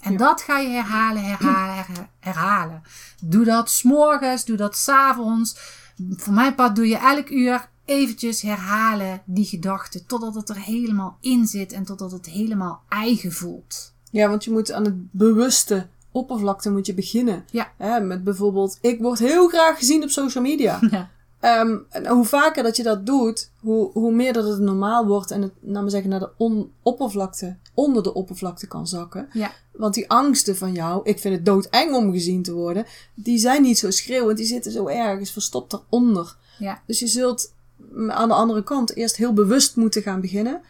En 0.01 0.11
ja. 0.11 0.17
dat 0.17 0.41
ga 0.41 0.57
je 0.57 0.69
herhalen, 0.69 1.23
herhalen, 1.23 1.85
herhalen. 2.19 2.81
Doe 3.21 3.45
dat 3.45 3.69
s'morgens, 3.69 4.45
doe 4.45 4.57
dat 4.57 4.77
s'avonds. 4.77 5.78
Voor 6.09 6.33
mijn 6.33 6.55
part 6.55 6.75
doe 6.75 6.87
je 6.87 6.97
elk 6.97 7.29
uur 7.29 7.69
eventjes 7.85 8.41
herhalen 8.41 9.21
die 9.25 9.45
gedachte 9.45 10.05
totdat 10.05 10.35
het 10.35 10.49
er 10.49 10.59
helemaal 10.59 11.17
in 11.21 11.45
zit 11.45 11.71
en 11.71 11.83
totdat 11.83 12.11
het 12.11 12.25
helemaal 12.25 12.81
eigen 12.89 13.31
voelt. 13.31 13.93
Ja, 14.11 14.29
want 14.29 14.43
je 14.43 14.51
moet 14.51 14.71
aan 14.71 14.85
het 14.85 15.11
bewuste 15.11 15.87
oppervlakte 16.11 16.71
moet 16.71 16.85
je 16.85 16.93
beginnen. 16.93 17.45
Ja. 17.51 17.71
Hè, 17.77 17.99
met 17.99 18.23
bijvoorbeeld, 18.23 18.77
ik 18.81 18.99
word 18.99 19.19
heel 19.19 19.47
graag 19.47 19.77
gezien 19.77 20.03
op 20.03 20.09
social 20.09 20.43
media. 20.43 20.79
Ja. 20.91 21.09
Um, 21.41 21.85
en 21.89 22.07
hoe 22.07 22.25
vaker 22.25 22.63
dat 22.63 22.75
je 22.75 22.83
dat 22.83 23.05
doet, 23.05 23.51
hoe, 23.59 23.91
hoe 23.91 24.11
meer 24.11 24.33
dat 24.33 24.47
het 24.47 24.59
normaal 24.59 25.05
wordt 25.05 25.31
en 25.31 25.41
het, 25.41 25.51
nou 25.59 25.81
maar 25.81 25.89
zeggen, 25.89 26.09
naar 26.09 26.19
de 26.19 26.29
on, 26.37 26.71
oppervlakte, 26.81 27.57
onder 27.73 28.03
de 28.03 28.13
oppervlakte 28.13 28.67
kan 28.67 28.87
zakken. 28.87 29.29
Ja. 29.33 29.51
Want 29.71 29.93
die 29.93 30.09
angsten 30.09 30.57
van 30.57 30.73
jou, 30.73 31.01
ik 31.03 31.19
vind 31.19 31.35
het 31.35 31.45
doodeng 31.45 31.95
om 31.95 32.11
gezien 32.11 32.43
te 32.43 32.53
worden, 32.53 32.85
die 33.13 33.37
zijn 33.37 33.61
niet 33.61 33.77
zo 33.77 33.91
schreeuwend, 33.91 34.37
die 34.37 34.45
zitten 34.45 34.71
zo 34.71 34.87
ergens 34.87 35.31
verstopt 35.31 35.73
eronder. 35.73 36.37
Ja. 36.57 36.81
Dus 36.85 36.99
je 36.99 37.07
zult 37.07 37.53
aan 38.07 38.27
de 38.27 38.33
andere 38.33 38.63
kant 38.63 38.95
eerst 38.95 39.15
heel 39.15 39.33
bewust 39.33 39.75
moeten 39.75 40.01
gaan 40.01 40.21
beginnen, 40.21 40.61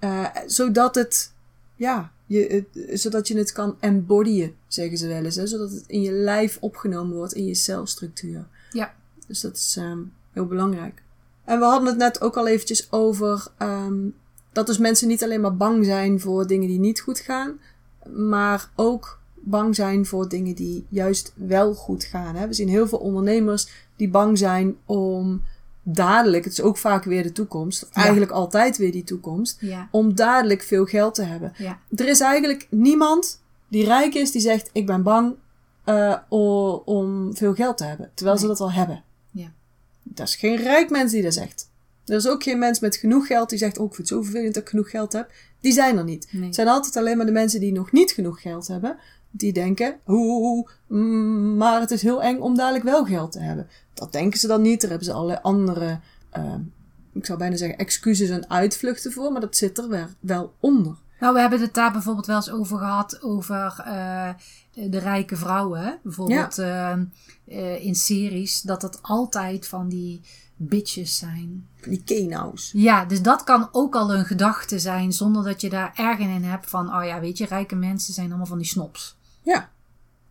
uh, 0.00 0.26
zodat 0.46 0.94
het, 0.94 1.32
ja, 1.76 2.12
je, 2.26 2.64
het, 2.72 3.00
zodat 3.00 3.28
je 3.28 3.36
het 3.36 3.52
kan 3.52 3.76
embodyen, 3.80 4.54
zeggen 4.68 4.98
ze 4.98 5.06
wel 5.06 5.24
eens, 5.24 5.36
hè? 5.36 5.46
zodat 5.46 5.70
het 5.70 5.84
in 5.86 6.02
je 6.02 6.12
lijf 6.12 6.58
opgenomen 6.60 7.16
wordt, 7.16 7.32
in 7.32 7.44
je 7.44 7.54
celstructuur. 7.54 8.46
Ja. 8.72 8.94
Dus 9.26 9.40
dat 9.40 9.56
is 9.56 9.76
um, 9.78 10.12
heel 10.36 10.46
belangrijk. 10.46 11.02
En 11.44 11.58
we 11.58 11.64
hadden 11.64 11.88
het 11.88 11.96
net 11.96 12.20
ook 12.20 12.36
al 12.36 12.46
eventjes 12.46 12.92
over 12.92 13.46
um, 13.58 14.14
dat 14.52 14.66
dus 14.66 14.78
mensen 14.78 15.08
niet 15.08 15.24
alleen 15.24 15.40
maar 15.40 15.56
bang 15.56 15.84
zijn 15.84 16.20
voor 16.20 16.46
dingen 16.46 16.68
die 16.68 16.78
niet 16.78 17.00
goed 17.00 17.18
gaan, 17.18 17.58
maar 18.14 18.70
ook 18.74 19.18
bang 19.34 19.74
zijn 19.74 20.06
voor 20.06 20.28
dingen 20.28 20.54
die 20.54 20.86
juist 20.88 21.32
wel 21.34 21.74
goed 21.74 22.04
gaan. 22.04 22.34
Hè? 22.34 22.46
We 22.46 22.54
zien 22.54 22.68
heel 22.68 22.88
veel 22.88 22.98
ondernemers 22.98 23.68
die 23.96 24.08
bang 24.08 24.38
zijn 24.38 24.76
om 24.84 25.42
dadelijk, 25.82 26.44
het 26.44 26.52
is 26.52 26.60
ook 26.62 26.76
vaak 26.76 27.04
weer 27.04 27.22
de 27.22 27.32
toekomst, 27.32 27.82
of 27.82 27.88
Ja. 27.94 28.00
eigenlijk 28.02 28.30
altijd 28.30 28.76
weer 28.76 28.92
die 28.92 29.04
toekomst, 29.04 29.56
Ja. 29.60 29.88
om 29.90 30.14
dadelijk 30.14 30.62
veel 30.62 30.84
geld 30.84 31.14
te 31.14 31.22
hebben. 31.22 31.52
Ja. 31.56 31.78
Er 31.96 32.08
is 32.08 32.20
eigenlijk 32.20 32.66
niemand 32.70 33.40
die 33.68 33.84
rijk 33.84 34.14
is 34.14 34.30
die 34.32 34.40
zegt: 34.40 34.70
Ik 34.72 34.86
ben 34.86 35.02
bang 35.02 35.34
uh, 35.86 36.16
o- 36.28 36.82
om 36.84 37.36
veel 37.36 37.54
geld 37.54 37.76
te 37.78 37.84
hebben, 37.84 38.10
terwijl 38.14 38.38
ze 38.38 38.46
dat 38.46 38.60
al 38.60 38.72
hebben. 38.72 39.02
Dat 40.08 40.28
is 40.28 40.34
geen 40.36 40.56
rijk 40.56 40.90
mens 40.90 41.12
die 41.12 41.22
dat 41.22 41.34
zegt. 41.34 41.70
Er 42.04 42.16
is 42.16 42.28
ook 42.28 42.42
geen 42.42 42.58
mens 42.58 42.80
met 42.80 42.96
genoeg 42.96 43.26
geld 43.26 43.48
die 43.48 43.58
zegt: 43.58 43.78
Oh, 43.78 43.86
ik 43.86 43.94
vind 43.94 44.08
het 44.08 44.18
zo 44.18 44.22
vervelend 44.22 44.54
dat 44.54 44.62
ik 44.62 44.68
genoeg 44.68 44.90
geld 44.90 45.12
heb. 45.12 45.30
Die 45.60 45.72
zijn 45.72 45.98
er 45.98 46.04
niet. 46.04 46.28
Nee. 46.30 46.44
Het 46.44 46.54
zijn 46.54 46.68
altijd 46.68 46.96
alleen 46.96 47.16
maar 47.16 47.26
de 47.26 47.32
mensen 47.32 47.60
die 47.60 47.72
nog 47.72 47.92
niet 47.92 48.10
genoeg 48.10 48.40
geld 48.40 48.68
hebben, 48.68 48.96
die 49.30 49.52
denken: 49.52 49.96
Oeh, 50.06 50.68
mm, 50.86 51.56
maar 51.56 51.80
het 51.80 51.90
is 51.90 52.02
heel 52.02 52.22
eng 52.22 52.38
om 52.38 52.56
dadelijk 52.56 52.84
wel 52.84 53.04
geld 53.04 53.32
te 53.32 53.40
hebben. 53.40 53.68
Dat 53.94 54.12
denken 54.12 54.38
ze 54.38 54.46
dan 54.46 54.62
niet. 54.62 54.80
Daar 54.80 54.90
hebben 54.90 55.08
ze 55.08 55.14
allerlei 55.14 55.38
andere, 55.42 56.00
uh, 56.36 56.54
ik 57.12 57.26
zou 57.26 57.38
bijna 57.38 57.56
zeggen, 57.56 57.78
excuses 57.78 58.28
en 58.28 58.50
uitvluchten 58.50 59.12
voor, 59.12 59.32
maar 59.32 59.40
dat 59.40 59.56
zit 59.56 59.78
er 59.78 60.08
wel 60.20 60.54
onder. 60.60 60.96
Nou, 61.20 61.34
we 61.34 61.40
hebben 61.40 61.60
het 61.60 61.74
daar 61.74 61.92
bijvoorbeeld 61.92 62.26
wel 62.26 62.36
eens 62.36 62.50
over 62.50 62.78
gehad, 62.78 63.22
over 63.22 63.84
uh, 63.86 64.28
de 64.72 64.98
rijke 64.98 65.36
vrouwen. 65.36 65.98
Bijvoorbeeld 66.02 66.56
ja. 66.56 66.96
uh, 66.96 67.02
uh, 67.46 67.84
in 67.84 67.94
series, 67.94 68.60
dat 68.60 68.82
het 68.82 68.98
altijd 69.02 69.68
van 69.68 69.88
die 69.88 70.20
bitches 70.56 71.16
zijn. 71.16 71.68
Die 71.82 72.02
kenau's. 72.04 72.70
Ja, 72.72 73.04
dus 73.04 73.22
dat 73.22 73.44
kan 73.44 73.68
ook 73.72 73.94
al 73.94 74.14
een 74.14 74.24
gedachte 74.24 74.78
zijn, 74.78 75.12
zonder 75.12 75.44
dat 75.44 75.60
je 75.60 75.68
daar 75.68 75.92
ergen 75.94 76.28
in 76.28 76.44
hebt 76.44 76.70
van, 76.70 76.96
oh 76.96 77.04
ja, 77.04 77.20
weet 77.20 77.38
je, 77.38 77.46
rijke 77.46 77.74
mensen 77.74 78.14
zijn 78.14 78.28
allemaal 78.28 78.46
van 78.46 78.58
die 78.58 78.66
snops. 78.66 79.16
Ja. 79.42 79.70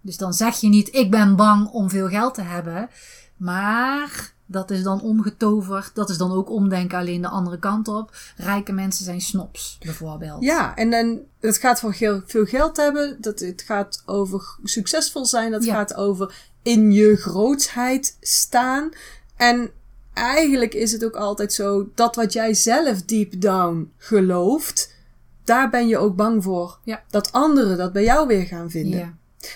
Dus 0.01 0.17
dan 0.17 0.33
zeg 0.33 0.55
je 0.55 0.67
niet, 0.67 0.95
ik 0.95 1.11
ben 1.11 1.35
bang 1.35 1.67
om 1.67 1.89
veel 1.89 2.07
geld 2.07 2.33
te 2.33 2.41
hebben. 2.41 2.89
Maar 3.37 4.33
dat 4.45 4.71
is 4.71 4.83
dan 4.83 5.01
omgetoverd. 5.01 5.91
Dat 5.93 6.09
is 6.09 6.17
dan 6.17 6.31
ook 6.31 6.49
omdenken 6.49 6.97
alleen 6.97 7.21
de 7.21 7.27
andere 7.27 7.59
kant 7.59 7.87
op. 7.87 8.15
Rijke 8.37 8.71
mensen 8.71 9.05
zijn 9.05 9.21
snops, 9.21 9.77
bijvoorbeeld. 9.79 10.43
Ja, 10.43 10.75
en 10.75 10.89
dan, 10.89 11.19
het 11.39 11.57
gaat 11.57 11.79
voor 11.79 11.93
heel 11.93 12.21
veel 12.25 12.45
geld 12.45 12.77
hebben. 12.77 13.17
Dat, 13.21 13.39
het 13.39 13.61
gaat 13.61 14.03
over 14.05 14.57
succesvol 14.63 15.25
zijn. 15.25 15.51
Dat 15.51 15.63
Ja. 15.63 15.73
gaat 15.73 15.95
over 15.95 16.35
in 16.61 16.91
je 16.91 17.15
grootsheid 17.15 18.17
staan. 18.21 18.89
En 19.35 19.69
eigenlijk 20.13 20.73
is 20.73 20.91
het 20.91 21.05
ook 21.05 21.15
altijd 21.15 21.53
zo 21.53 21.89
dat 21.95 22.15
wat 22.15 22.33
jij 22.33 22.53
zelf 22.53 23.01
deep 23.01 23.41
down 23.41 23.91
gelooft, 23.97 24.93
daar 25.43 25.69
ben 25.69 25.87
je 25.87 25.97
ook 25.97 26.15
bang 26.15 26.43
voor. 26.43 26.77
Ja. 26.83 27.03
Dat 27.09 27.31
anderen 27.31 27.77
dat 27.77 27.93
bij 27.93 28.03
jou 28.03 28.27
weer 28.27 28.45
gaan 28.45 28.69
vinden. 28.69 28.99
Ja. 28.99 29.13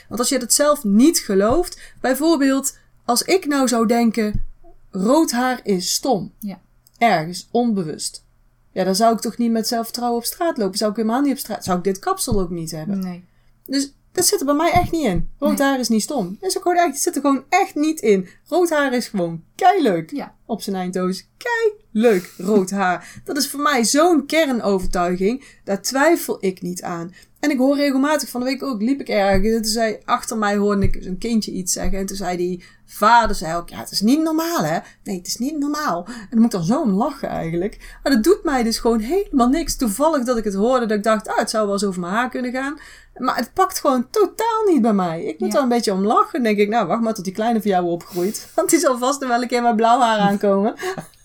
Want 0.07 0.19
als 0.19 0.29
je 0.29 0.39
dat 0.39 0.53
zelf 0.53 0.83
niet 0.83 1.19
gelooft, 1.19 1.93
bijvoorbeeld 2.01 2.77
als 3.05 3.21
ik 3.21 3.45
nou 3.45 3.67
zou 3.67 3.87
denken, 3.87 4.43
rood 4.91 5.31
haar 5.31 5.59
is 5.63 5.93
stom. 5.93 6.33
Ja. 6.39 6.61
Ergens, 6.97 7.47
onbewust. 7.51 8.25
Ja, 8.71 8.83
dan 8.83 8.95
zou 8.95 9.13
ik 9.15 9.19
toch 9.19 9.37
niet 9.37 9.51
met 9.51 9.67
zelfvertrouwen 9.67 10.19
op 10.19 10.25
straat 10.25 10.57
lopen. 10.57 10.77
Zou 10.77 10.91
ik 10.91 10.97
helemaal 10.97 11.21
niet 11.21 11.31
op 11.31 11.37
straat, 11.37 11.63
zou 11.63 11.77
ik 11.77 11.83
dit 11.83 11.99
kapsel 11.99 12.39
ook 12.39 12.49
niet 12.49 12.71
hebben. 12.71 12.99
Nee. 12.99 13.23
Dus 13.65 13.93
dat 14.11 14.25
zit 14.25 14.39
er 14.39 14.45
bij 14.45 14.55
mij 14.55 14.71
echt 14.71 14.91
niet 14.91 15.05
in. 15.05 15.29
Rood 15.39 15.57
Nee. 15.57 15.67
haar 15.67 15.79
is 15.79 15.89
niet 15.89 16.01
stom. 16.01 16.37
Dat 16.39 16.49
is 16.49 16.57
ook 16.57 16.63
gewoon 16.63 16.77
echt, 16.77 16.87
het 16.93 17.01
zit 17.01 17.15
er 17.15 17.21
gewoon 17.21 17.43
echt 17.49 17.75
niet 17.75 17.99
in. 17.99 18.27
Rood 18.47 18.69
haar 18.69 18.93
is 18.93 19.07
gewoon 19.07 19.43
kei 19.55 19.81
leuk. 19.81 20.11
Ja. 20.11 20.35
Op 20.45 20.61
zijn 20.61 20.75
Eindhoven. 20.75 21.23
Kei 21.37 21.73
leuk, 21.91 22.33
rood 22.37 22.69
haar. 22.69 23.21
Dat 23.23 23.37
is 23.37 23.47
voor 23.49 23.59
mij 23.59 23.85
zo'n 23.85 24.25
kernovertuiging. 24.25 25.43
Daar 25.63 25.81
twijfel 25.81 26.37
ik 26.39 26.61
niet 26.61 26.81
aan. 26.81 27.13
En 27.39 27.49
ik 27.49 27.57
hoor 27.57 27.75
regelmatig 27.75 28.29
van 28.29 28.39
de 28.39 28.45
week 28.45 28.63
ook, 28.63 28.81
liep 28.81 28.99
ik 28.99 29.09
ergens. 29.09 29.53
En 29.53 29.61
toen 29.61 29.71
zei, 29.71 29.97
achter 30.05 30.37
mij 30.37 30.57
hoorde 30.57 30.83
ik 30.85 30.97
zo'n 31.03 31.17
kindje 31.17 31.51
iets 31.51 31.73
zeggen. 31.73 31.97
En 31.97 32.05
toen 32.05 32.17
zei 32.17 32.37
die 32.37 32.63
vader, 32.91 33.35
zei 33.35 33.55
ook, 33.55 33.69
ja, 33.69 33.77
het 33.77 33.91
is 33.91 34.01
niet 34.01 34.21
normaal 34.21 34.63
hè. 34.63 34.79
Nee, 35.03 35.17
het 35.17 35.27
is 35.27 35.37
niet 35.37 35.57
normaal. 35.59 36.05
En 36.05 36.27
dan 36.29 36.39
moet 36.39 36.45
ik 36.45 36.59
dan 36.59 36.63
zo 36.63 36.81
om 36.81 36.89
lachen 36.91 37.29
eigenlijk. 37.29 37.97
Maar 38.03 38.13
dat 38.13 38.23
doet 38.23 38.43
mij 38.43 38.63
dus 38.63 38.77
gewoon 38.79 38.99
helemaal 38.99 39.47
niks. 39.47 39.75
Toevallig 39.75 40.23
dat 40.25 40.37
ik 40.37 40.43
het 40.43 40.53
hoorde, 40.53 40.85
dat 40.85 40.97
ik 40.97 41.03
dacht, 41.03 41.27
ah, 41.27 41.37
het 41.37 41.49
zou 41.49 41.63
wel 41.63 41.73
eens 41.73 41.83
over 41.85 42.01
mijn 42.01 42.13
haar 42.13 42.29
kunnen 42.29 42.51
gaan. 42.51 42.79
Maar 43.17 43.35
het 43.35 43.53
pakt 43.53 43.79
gewoon 43.79 44.09
totaal 44.09 44.63
niet 44.65 44.81
bij 44.81 44.93
mij. 44.93 45.23
Ik 45.23 45.39
moet 45.39 45.51
Ja. 45.51 45.57
er 45.57 45.63
een 45.63 45.69
beetje 45.69 45.93
om 45.93 46.05
lachen. 46.05 46.31
Dan 46.33 46.43
denk 46.43 46.57
ik, 46.57 46.69
nou, 46.69 46.87
wacht 46.87 47.01
maar 47.01 47.13
tot 47.13 47.23
die 47.23 47.33
kleine 47.33 47.61
van 47.61 47.71
jou 47.71 47.85
opgroeit. 47.85 48.49
Want 48.55 48.69
die 48.69 48.79
zal 48.79 48.97
vast 48.97 49.19
nog 49.19 49.29
wel 49.29 49.41
een 49.41 49.47
keer 49.47 49.61
met 49.61 49.75
blauw 49.75 49.99
haar 49.99 50.19
aankomen. 50.19 50.73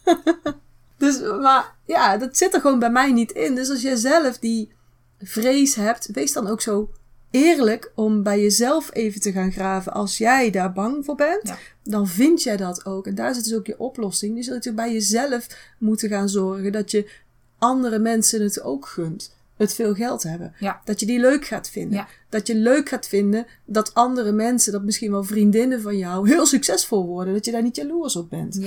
dus, 0.99 1.21
maar 1.41 1.75
ja, 1.85 2.17
dat 2.17 2.37
zit 2.37 2.55
er 2.55 2.61
gewoon 2.61 2.79
bij 2.79 2.91
mij 2.91 3.13
niet 3.13 3.33
in. 3.33 3.55
Dus 3.55 3.71
als 3.71 3.83
jij 3.83 3.97
zelf 3.97 4.39
die 4.39 4.73
vrees 5.21 5.75
hebt, 5.75 6.09
wees 6.13 6.33
dan 6.33 6.47
ook 6.47 6.61
zo 6.61 6.91
eerlijk 7.35 7.93
om 7.95 8.23
bij 8.23 8.41
jezelf 8.41 8.91
even 8.93 9.21
te 9.21 9.33
gaan 9.33 9.53
graven. 9.53 9.93
Als 9.93 10.19
jij 10.19 10.51
daar 10.51 10.73
bang 10.73 11.05
voor 11.05 11.15
bent, 11.15 11.41
Ja. 11.49 11.59
dan 11.83 12.09
vind 12.09 12.43
jij 12.43 12.57
dat 12.57 12.87
ook. 12.87 13.07
En 13.07 13.15
daar 13.15 13.35
zit 13.35 13.45
dus 13.45 13.55
ook 13.55 13.67
je 13.67 13.79
oplossing. 13.79 14.37
Dus 14.37 14.47
dat 14.47 14.65
je 14.65 14.73
bij 14.73 14.93
jezelf 14.93 15.47
moeten 15.79 16.09
gaan 16.09 16.29
zorgen 16.29 16.73
dat 16.73 16.91
je 16.91 17.11
andere 17.59 17.99
mensen 17.99 18.43
het 18.43 18.63
ook 18.63 18.87
gunt. 18.87 19.35
Het 19.57 19.75
veel 19.75 19.95
geld 19.95 20.23
hebben. 20.23 20.55
Ja. 20.59 20.81
Dat 20.85 21.01
je 21.01 21.07
die 21.07 21.19
leuk 21.21 21.45
gaat 21.47 21.69
vinden. 21.71 21.99
Ja. 21.99 22.09
Dat 22.29 22.47
je 22.47 22.55
leuk 22.55 22.89
gaat 22.89 23.07
vinden 23.07 23.47
dat 23.65 23.95
andere 23.95 24.33
mensen, 24.33 24.73
dat 24.73 24.83
misschien 24.83 25.11
wel 25.11 25.25
vriendinnen 25.25 25.81
van 25.83 25.97
jou, 25.99 26.29
heel 26.29 26.47
succesvol 26.47 27.07
worden. 27.07 27.35
Dat 27.35 27.45
je 27.45 27.53
daar 27.53 27.63
niet 27.63 27.77
jaloers 27.77 28.17
op 28.17 28.31
bent. 28.31 28.59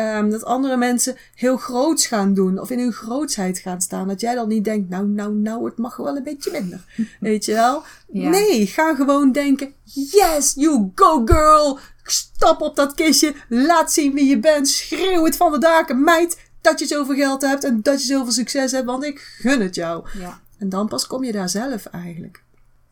Ehm, 0.00 0.30
dat 0.30 0.44
andere 0.44 0.76
mensen 0.76 1.16
heel 1.34 1.56
groots 1.56 2.06
gaan 2.06 2.34
doen 2.34 2.58
of 2.58 2.70
in 2.70 2.78
hun 2.78 2.92
grootsheid 2.92 3.58
gaan 3.58 3.80
staan. 3.80 4.08
Dat 4.08 4.20
jij 4.20 4.34
dan 4.34 4.48
niet 4.48 4.64
denkt, 4.64 4.88
nou, 4.88 5.06
nou, 5.06 5.34
nou, 5.34 5.64
het 5.64 5.78
mag 5.78 5.96
wel 5.96 6.16
een 6.16 6.22
beetje 6.22 6.50
minder. 6.50 6.84
Weet 7.20 7.44
je 7.44 7.52
wel? 7.52 7.82
Ja. 8.12 8.28
Nee, 8.28 8.66
ga 8.66 8.94
gewoon 8.94 9.32
denken, 9.32 9.72
yes, 9.84 10.54
you 10.56 10.90
go 10.94 11.22
girl. 11.24 11.78
Stap 12.02 12.60
op 12.60 12.76
dat 12.76 12.94
kistje, 12.94 13.34
laat 13.48 13.92
zien 13.92 14.14
wie 14.14 14.28
je 14.28 14.38
bent. 14.38 14.68
Schreeuw 14.68 15.24
het 15.24 15.36
van 15.36 15.52
de 15.52 15.58
daken, 15.58 16.04
meid, 16.04 16.38
dat 16.60 16.78
je 16.78 16.86
zoveel 16.86 17.14
geld 17.14 17.42
hebt 17.42 17.64
en 17.64 17.82
dat 17.82 18.00
je 18.00 18.06
zoveel 18.06 18.32
succes 18.32 18.72
hebt, 18.72 18.86
want 18.86 19.04
ik 19.04 19.18
gun 19.18 19.60
het 19.60 19.74
jou. 19.74 20.08
Ja. 20.18 20.40
En 20.58 20.68
dan 20.68 20.88
pas 20.88 21.06
kom 21.06 21.24
je 21.24 21.32
daar 21.32 21.48
zelf 21.48 21.86
eigenlijk. 21.86 22.42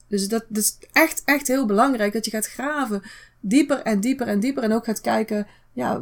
Dus 0.09 0.29
dat, 0.29 0.45
dat 0.49 0.63
is 0.63 0.79
echt, 0.93 1.23
echt 1.25 1.49
heel 1.49 1.67
belangrijk 1.67 2.13
dat 2.13 2.25
je 2.25 2.31
gaat 2.31 2.47
graven. 2.47 3.03
Dieper 3.41 3.83
en 3.83 4.01
dieper 4.01 4.27
en 4.27 4.41
dieper. 4.41 4.63
En 4.63 4.73
ook 4.73 4.85
gaat 4.85 5.01
kijken, 5.01 5.47
ja, 5.73 6.01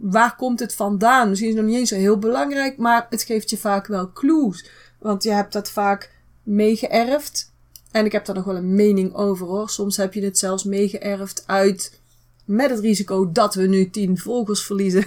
waar 0.00 0.36
komt 0.36 0.60
het 0.60 0.74
vandaan? 0.74 1.28
Misschien 1.28 1.50
is 1.50 1.56
het 1.56 1.62
nog 1.62 1.72
niet 1.72 1.80
eens 1.80 1.90
zo 1.90 1.96
heel 1.96 2.18
belangrijk, 2.18 2.76
maar 2.76 3.06
het 3.10 3.22
geeft 3.22 3.50
je 3.50 3.58
vaak 3.58 3.86
wel 3.86 4.12
clues. 4.12 4.66
Want 4.98 5.22
je 5.22 5.30
hebt 5.30 5.52
dat 5.52 5.70
vaak 5.70 6.14
meegeërfd. 6.42 7.52
En 7.90 8.04
ik 8.04 8.12
heb 8.12 8.24
daar 8.24 8.34
nog 8.34 8.44
wel 8.44 8.56
een 8.56 8.74
mening 8.74 9.14
over 9.14 9.46
hoor. 9.46 9.70
Soms 9.70 9.96
heb 9.96 10.14
je 10.14 10.24
het 10.24 10.38
zelfs 10.38 10.64
meegeërfd 10.64 11.42
uit 11.46 12.00
met 12.44 12.70
het 12.70 12.78
risico 12.78 13.32
dat 13.32 13.54
we 13.54 13.66
nu 13.66 13.90
tien 13.90 14.18
volgers 14.18 14.64
verliezen. 14.64 15.06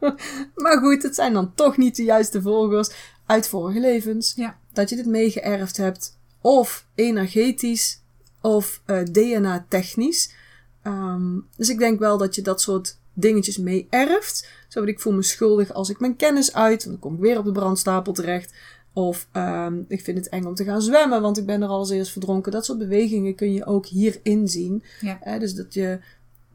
maar 0.54 0.78
goed, 0.78 1.02
het 1.02 1.14
zijn 1.14 1.32
dan 1.32 1.54
toch 1.54 1.76
niet 1.76 1.96
de 1.96 2.02
juiste 2.02 2.42
volgers 2.42 2.90
uit 3.26 3.48
vorige 3.48 3.80
levens. 3.80 4.32
Ja. 4.36 4.58
Dat 4.72 4.88
je 4.88 4.96
dit 4.96 5.06
meegeërfd 5.06 5.76
hebt. 5.76 6.16
Of 6.40 6.86
energetisch. 6.94 8.00
Of 8.40 8.82
eh, 8.84 9.02
DNA-technisch. 9.02 10.34
Ehm, 10.82 11.38
dus 11.56 11.68
ik 11.68 11.78
denk 11.78 11.98
wel 11.98 12.18
dat 12.18 12.34
je 12.34 12.42
dat 12.42 12.60
soort 12.60 12.96
dingetjes 13.14 13.58
mee 13.58 13.86
erft. 13.90 14.48
Zo 14.68 14.82
ik 14.82 15.00
voel 15.00 15.12
me 15.12 15.22
schuldig 15.22 15.72
als 15.72 15.90
ik 15.90 16.00
mijn 16.00 16.16
kennis 16.16 16.52
uit. 16.54 16.84
Want 16.84 17.00
dan 17.00 17.10
kom 17.10 17.14
ik 17.14 17.20
weer 17.20 17.38
op 17.38 17.44
de 17.44 17.52
brandstapel 17.52 18.12
terecht. 18.12 18.52
Of 18.92 19.28
ehm, 19.32 19.80
ik 19.88 20.00
vind 20.00 20.18
het 20.18 20.28
eng 20.28 20.44
om 20.44 20.54
te 20.54 20.64
gaan 20.64 20.82
zwemmen, 20.82 21.22
want 21.22 21.38
ik 21.38 21.46
ben 21.46 21.62
er 21.62 21.68
al 21.68 21.80
eens 21.80 21.90
eerst 21.90 22.12
verdronken. 22.12 22.52
Dat 22.52 22.64
soort 22.64 22.78
bewegingen 22.78 23.34
kun 23.34 23.52
je 23.52 23.66
ook 23.66 23.86
hierin 23.86 24.48
zien. 24.48 24.82
Ja. 25.00 25.38
Dus 25.38 25.54
dat 25.54 25.74
je 25.74 25.98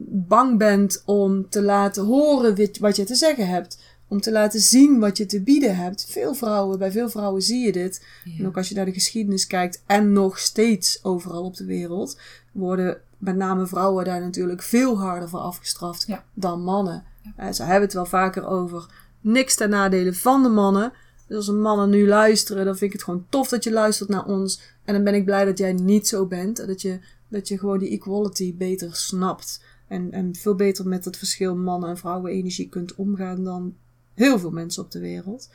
bang 0.06 0.58
bent 0.58 1.02
om 1.04 1.48
te 1.48 1.62
laten 1.62 2.04
horen 2.04 2.70
wat 2.80 2.96
je 2.96 3.04
te 3.04 3.14
zeggen 3.14 3.48
hebt. 3.48 3.78
Om 4.08 4.20
te 4.20 4.32
laten 4.32 4.60
zien 4.60 4.98
wat 4.98 5.16
je 5.16 5.26
te 5.26 5.40
bieden 5.40 5.76
hebt. 5.76 6.06
Veel 6.08 6.34
vrouwen, 6.34 6.78
bij 6.78 6.90
veel 6.90 7.08
vrouwen 7.08 7.42
zie 7.42 7.64
je 7.64 7.72
dit. 7.72 8.06
En 8.38 8.46
ook 8.46 8.56
als 8.56 8.68
je 8.68 8.74
naar 8.74 8.84
de 8.84 8.92
geschiedenis 8.92 9.46
kijkt 9.46 9.82
en 9.86 10.12
nog 10.12 10.38
steeds 10.38 11.04
overal 11.04 11.44
op 11.44 11.56
de 11.56 11.64
wereld, 11.64 12.18
worden 12.52 13.00
met 13.18 13.36
name 13.36 13.66
vrouwen 13.66 14.04
daar 14.04 14.20
natuurlijk 14.20 14.62
veel 14.62 14.98
harder 14.98 15.28
voor 15.28 15.38
afgestraft 15.40 16.04
Ja. 16.06 16.24
dan 16.34 16.62
mannen. 16.62 17.04
Eh, 17.36 17.52
ze 17.52 17.62
hebben 17.62 17.82
het 17.82 17.92
wel 17.92 18.06
vaker 18.06 18.46
over 18.46 18.86
niks 19.20 19.54
ten 19.56 19.70
nadele 19.70 20.14
van 20.14 20.42
de 20.42 20.48
mannen. 20.48 20.92
Dus 21.26 21.36
als 21.36 21.48
een 21.48 21.60
mannen 21.60 21.90
nu 21.90 22.06
luisteren, 22.06 22.64
dan 22.64 22.76
vind 22.76 22.90
ik 22.92 22.96
het 22.96 23.04
gewoon 23.04 23.26
tof 23.28 23.48
dat 23.48 23.64
je 23.64 23.72
luistert 23.72 24.08
naar 24.08 24.24
ons. 24.24 24.60
En 24.84 24.94
dan 24.94 25.04
ben 25.04 25.14
ik 25.14 25.24
blij 25.24 25.44
dat 25.44 25.58
jij 25.58 25.72
niet 25.72 26.08
zo 26.08 26.26
bent. 26.26 26.58
En 26.58 26.66
dat 26.66 26.82
je, 26.82 26.98
dat 27.28 27.48
je 27.48 27.58
gewoon 27.58 27.78
die 27.78 27.90
equality 27.90 28.56
beter 28.56 28.96
snapt. 28.96 29.64
En, 29.88 30.12
en 30.12 30.34
veel 30.34 30.54
beter 30.54 30.86
met 30.88 31.04
het 31.04 31.16
verschil 31.16 31.56
mannen- 31.56 31.88
en 31.88 31.96
vrouwen-energie 31.98 32.68
kunt 32.68 32.94
omgaan 32.94 33.44
dan 33.44 33.74
heel 34.14 34.38
veel 34.38 34.50
mensen 34.50 34.82
op 34.82 34.90
de 34.90 35.00
wereld. 35.00 35.50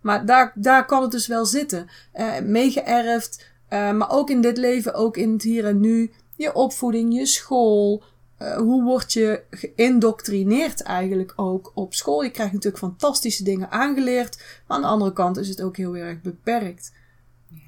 Maar 0.00 0.26
daar, 0.26 0.52
daar 0.54 0.86
kan 0.86 1.02
het 1.02 1.10
dus 1.10 1.26
wel 1.26 1.46
zitten. 1.46 1.86
Eh 2.12 2.40
meegeërfd, 2.40 3.50
eh, 3.68 3.92
maar 3.92 4.10
ook 4.10 4.30
in 4.30 4.40
dit 4.40 4.56
leven, 4.56 4.94
ook 4.94 5.16
in 5.16 5.32
het 5.32 5.42
hier 5.42 5.64
en 5.64 5.80
nu. 5.80 6.12
Je 6.36 6.54
opvoeding, 6.54 7.14
je 7.14 7.26
school. 7.26 8.02
eh, 8.38 8.56
hoe 8.56 8.82
word 8.82 9.12
je 9.12 9.42
geïndoctrineerd 9.50 10.82
eigenlijk 10.82 11.32
ook 11.36 11.72
op 11.74 11.94
school? 11.94 12.22
Je 12.22 12.30
krijgt 12.30 12.52
natuurlijk 12.52 12.82
fantastische 12.82 13.44
dingen 13.44 13.70
aangeleerd. 13.70 14.62
Maar 14.66 14.76
aan 14.76 14.82
de 14.82 14.88
andere 14.88 15.12
kant 15.12 15.36
is 15.36 15.48
het 15.48 15.62
ook 15.62 15.76
heel 15.76 15.96
erg 15.96 16.20
beperkt. 16.22 16.92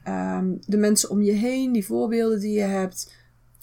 Ehm, 0.05 0.47
de 0.67 0.77
mensen 0.77 1.11
om 1.11 1.23
je 1.23 1.33
heen, 1.33 1.73
die 1.73 1.87
voorbeelden 1.87 2.41
die 2.41 2.53
je 2.53 2.61
hebt. 2.61 3.15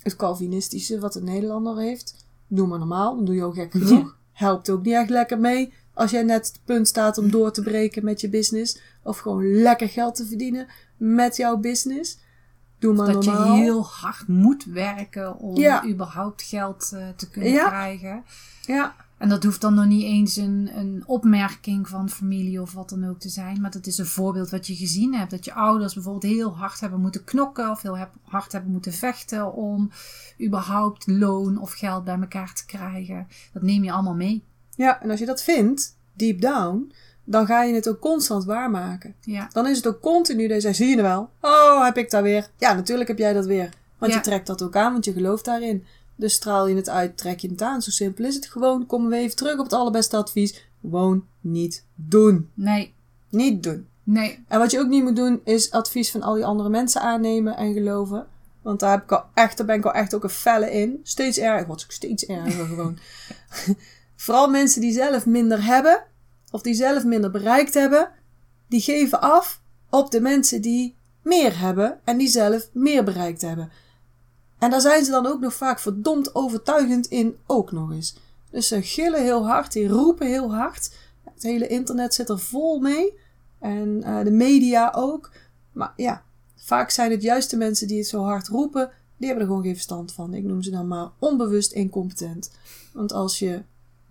Het 0.03 0.15
Calvinistische 0.15 0.99
wat 0.99 1.15
een 1.15 1.23
Nederlander 1.23 1.77
heeft. 1.77 2.25
Doe 2.47 2.67
maar 2.67 2.79
normaal, 2.79 3.15
dan 3.15 3.25
doe 3.25 3.35
je 3.35 3.43
ook 3.43 3.55
gek 3.55 3.71
genoeg. 3.77 4.17
Helpt 4.31 4.69
ook 4.69 4.83
niet 4.83 4.93
echt 4.93 5.09
lekker 5.09 5.39
mee. 5.39 5.73
Als 5.93 6.11
jij 6.11 6.23
net 6.23 6.47
het 6.47 6.59
punt 6.65 6.87
staat 6.87 7.17
om 7.17 7.31
door 7.31 7.51
te 7.51 7.61
breken 7.61 8.05
met 8.05 8.21
je 8.21 8.29
business. 8.29 8.79
Of 9.03 9.17
gewoon 9.17 9.61
lekker 9.61 9.89
geld 9.89 10.15
te 10.15 10.25
verdienen 10.25 10.67
met 10.97 11.35
jouw 11.35 11.57
business. 11.57 12.17
Doe 12.83 12.93
maar 12.95 13.13
Dat 13.13 13.25
je 13.25 13.43
heel 13.53 13.85
hard 13.85 14.27
moet 14.27 14.63
werken 14.65 15.37
om 15.37 15.55
Ja. 15.57 15.85
überhaupt 15.87 16.41
geld 16.41 16.91
eh, 16.93 17.07
te 17.15 17.29
kunnen 17.29 17.51
Ja. 17.51 17.67
krijgen. 17.67 18.23
Ja, 18.65 18.95
En 19.17 19.29
dat 19.29 19.43
hoeft 19.43 19.61
dan 19.61 19.73
nog 19.73 19.85
niet 19.85 20.03
eens 20.03 20.35
een, 20.35 20.69
een 20.75 21.03
opmerking 21.05 21.87
van 21.89 22.09
familie 22.09 22.61
of 22.61 22.73
wat 22.73 22.89
dan 22.89 23.07
ook 23.09 23.19
te 23.19 23.29
zijn. 23.29 23.61
Maar 23.61 23.71
dat 23.71 23.87
is 23.87 23.97
een 23.97 24.05
voorbeeld 24.05 24.49
wat 24.49 24.67
je 24.67 24.75
gezien 24.75 25.13
hebt. 25.15 25.31
Dat 25.31 25.45
je 25.45 25.53
ouders 25.53 25.93
bijvoorbeeld 25.93 26.33
heel 26.33 26.57
hard 26.57 26.79
hebben 26.79 27.01
moeten 27.01 27.23
knokken 27.23 27.69
of 27.71 27.81
heel 27.81 27.97
hard 28.23 28.51
hebben 28.51 28.71
moeten 28.71 28.93
vechten 28.93 29.53
om 29.53 29.91
überhaupt 30.41 31.07
loon 31.07 31.57
of 31.57 31.71
geld 31.73 32.03
bij 32.03 32.19
elkaar 32.19 32.53
te 32.53 32.65
krijgen. 32.65 33.27
Dat 33.53 33.63
neem 33.63 33.83
je 33.83 33.91
allemaal 33.91 34.15
mee. 34.15 34.43
ja, 34.75 35.01
en 35.01 35.09
als 35.09 35.19
je 35.19 35.25
dat 35.25 35.43
vindt, 35.43 35.97
deep 36.13 36.41
down, 36.41 36.91
dan 37.23 37.45
ga 37.45 37.63
je 37.63 37.73
het 37.73 37.89
ook 37.89 37.99
constant 37.99 38.45
waarmaken. 38.45 39.15
Ja, 39.21 39.49
Dan 39.51 39.67
is 39.67 39.77
het 39.77 39.87
ook 39.87 40.01
continu 40.01 40.47
dat 40.47 40.55
je 40.55 40.61
zegt, 40.61 40.75
zie 40.75 40.87
je 40.87 40.95
er 40.97 41.01
wel? 41.03 41.29
Oh, 41.41 41.83
heb 41.83 41.97
ik 41.97 42.09
dat 42.11 42.21
weer? 42.23 42.49
Ja, 42.57 42.73
natuurlijk 42.73 43.07
heb 43.07 43.17
jij 43.17 43.33
dat 43.33 43.45
weer. 43.45 43.69
Want 43.97 44.11
Ja. 44.11 44.17
je 44.17 44.23
trekt 44.23 44.47
dat 44.47 44.61
ook 44.61 44.75
aan, 44.75 44.91
want 44.91 45.05
je 45.05 45.13
gelooft 45.13 45.45
daarin. 45.45 45.85
Dus 46.15 46.33
straal 46.33 46.67
je 46.67 46.75
het 46.75 46.89
uit, 46.89 47.17
trek 47.17 47.39
je 47.39 47.49
het 47.49 47.61
aan. 47.61 47.81
Zo 47.81 47.91
simpel 47.91 48.25
is 48.25 48.35
het 48.35 48.45
gewoon. 48.45 48.85
Komen 48.85 49.09
we 49.09 49.15
even 49.17 49.35
terug 49.35 49.53
op 49.57 49.63
het 49.63 49.73
allerbeste 49.73 50.17
advies. 50.17 50.67
Gewoon 50.81 51.25
niet 51.41 51.85
doen. 51.95 52.49
nee, 52.53 52.93
Niet 53.29 53.63
doen. 53.63 53.87
nee, 54.03 54.43
En 54.47 54.59
wat 54.59 54.71
je 54.71 54.79
ook 54.79 54.87
niet 54.87 55.03
moet 55.03 55.15
doen, 55.15 55.41
is 55.43 55.71
advies 55.71 56.11
van 56.11 56.21
al 56.21 56.33
die 56.33 56.45
andere 56.45 56.69
mensen 56.69 57.01
aannemen 57.01 57.57
en 57.57 57.73
geloven. 57.73 58.25
Want 58.61 58.79
daar, 58.79 58.91
heb 58.91 59.03
ik 59.03 59.11
al 59.11 59.23
echt, 59.33 59.57
daar 59.57 59.65
ben 59.65 59.75
ik 59.75 59.85
al 59.85 59.93
echt 59.93 60.13
ook 60.15 60.23
een 60.23 60.29
felle 60.29 60.71
in. 60.71 60.99
Steeds 61.03 61.37
erger. 61.37 61.67
Wordt 61.67 61.83
ook 61.83 61.91
steeds 61.91 62.25
erger 62.25 62.65
gewoon. 62.65 62.97
Vooral 64.15 64.49
mensen 64.49 64.81
die 64.81 64.93
zelf 64.93 65.25
minder 65.25 65.63
hebben. 65.65 66.03
Of 66.53 66.61
die 66.61 66.73
zelf 66.73 67.03
minder 67.03 67.31
bereikt 67.31 67.73
hebben. 67.73 68.09
Die 68.67 68.81
geven 68.81 69.21
af 69.21 69.61
op 69.89 70.11
de 70.11 70.21
mensen 70.21 70.61
die 70.61 70.95
meer 71.21 71.59
hebben. 71.59 71.99
En 72.03 72.17
die 72.17 72.27
zelf 72.27 72.69
meer 72.73 73.03
bereikt 73.03 73.41
hebben. 73.41 73.71
En 74.59 74.69
daar 74.69 74.81
zijn 74.81 75.05
ze 75.05 75.11
dan 75.11 75.25
ook 75.25 75.39
nog 75.39 75.53
vaak 75.53 75.79
verdomd 75.79 76.35
overtuigend 76.35 77.07
in 77.07 77.35
ook 77.45 77.71
nog 77.71 77.91
eens. 77.91 78.15
Dus 78.49 78.67
ze 78.67 78.81
gillen 78.81 79.21
heel 79.21 79.47
hard, 79.47 79.71
die 79.71 79.87
roepen 79.87 80.27
heel 80.27 80.53
hard. 80.53 80.91
Het 81.33 81.43
hele 81.43 81.67
internet 81.67 82.13
zit 82.13 82.29
er 82.29 82.39
vol 82.39 82.79
mee. 82.79 83.13
En 83.59 84.01
uh, 84.05 84.23
de 84.23 84.31
media 84.31 84.93
ook. 84.95 85.31
Maar 85.71 85.93
ja, 85.95 86.23
vaak 86.55 86.89
zijn 86.89 87.11
het 87.11 87.21
juist 87.21 87.49
de 87.49 87.57
mensen 87.57 87.87
die 87.87 87.97
het 87.97 88.07
zo 88.07 88.23
hard 88.23 88.47
roepen, 88.47 88.91
die 89.17 89.27
hebben 89.27 89.45
er 89.45 89.49
gewoon 89.51 89.63
geen 89.63 89.75
verstand 89.75 90.13
van. 90.13 90.33
Ik 90.33 90.43
noem 90.43 90.61
ze 90.61 90.71
dan 90.71 90.87
maar 90.87 91.11
onbewust 91.19 91.71
incompetent. 91.71 92.51
Want 92.93 93.13
als 93.13 93.39
je 93.39 93.61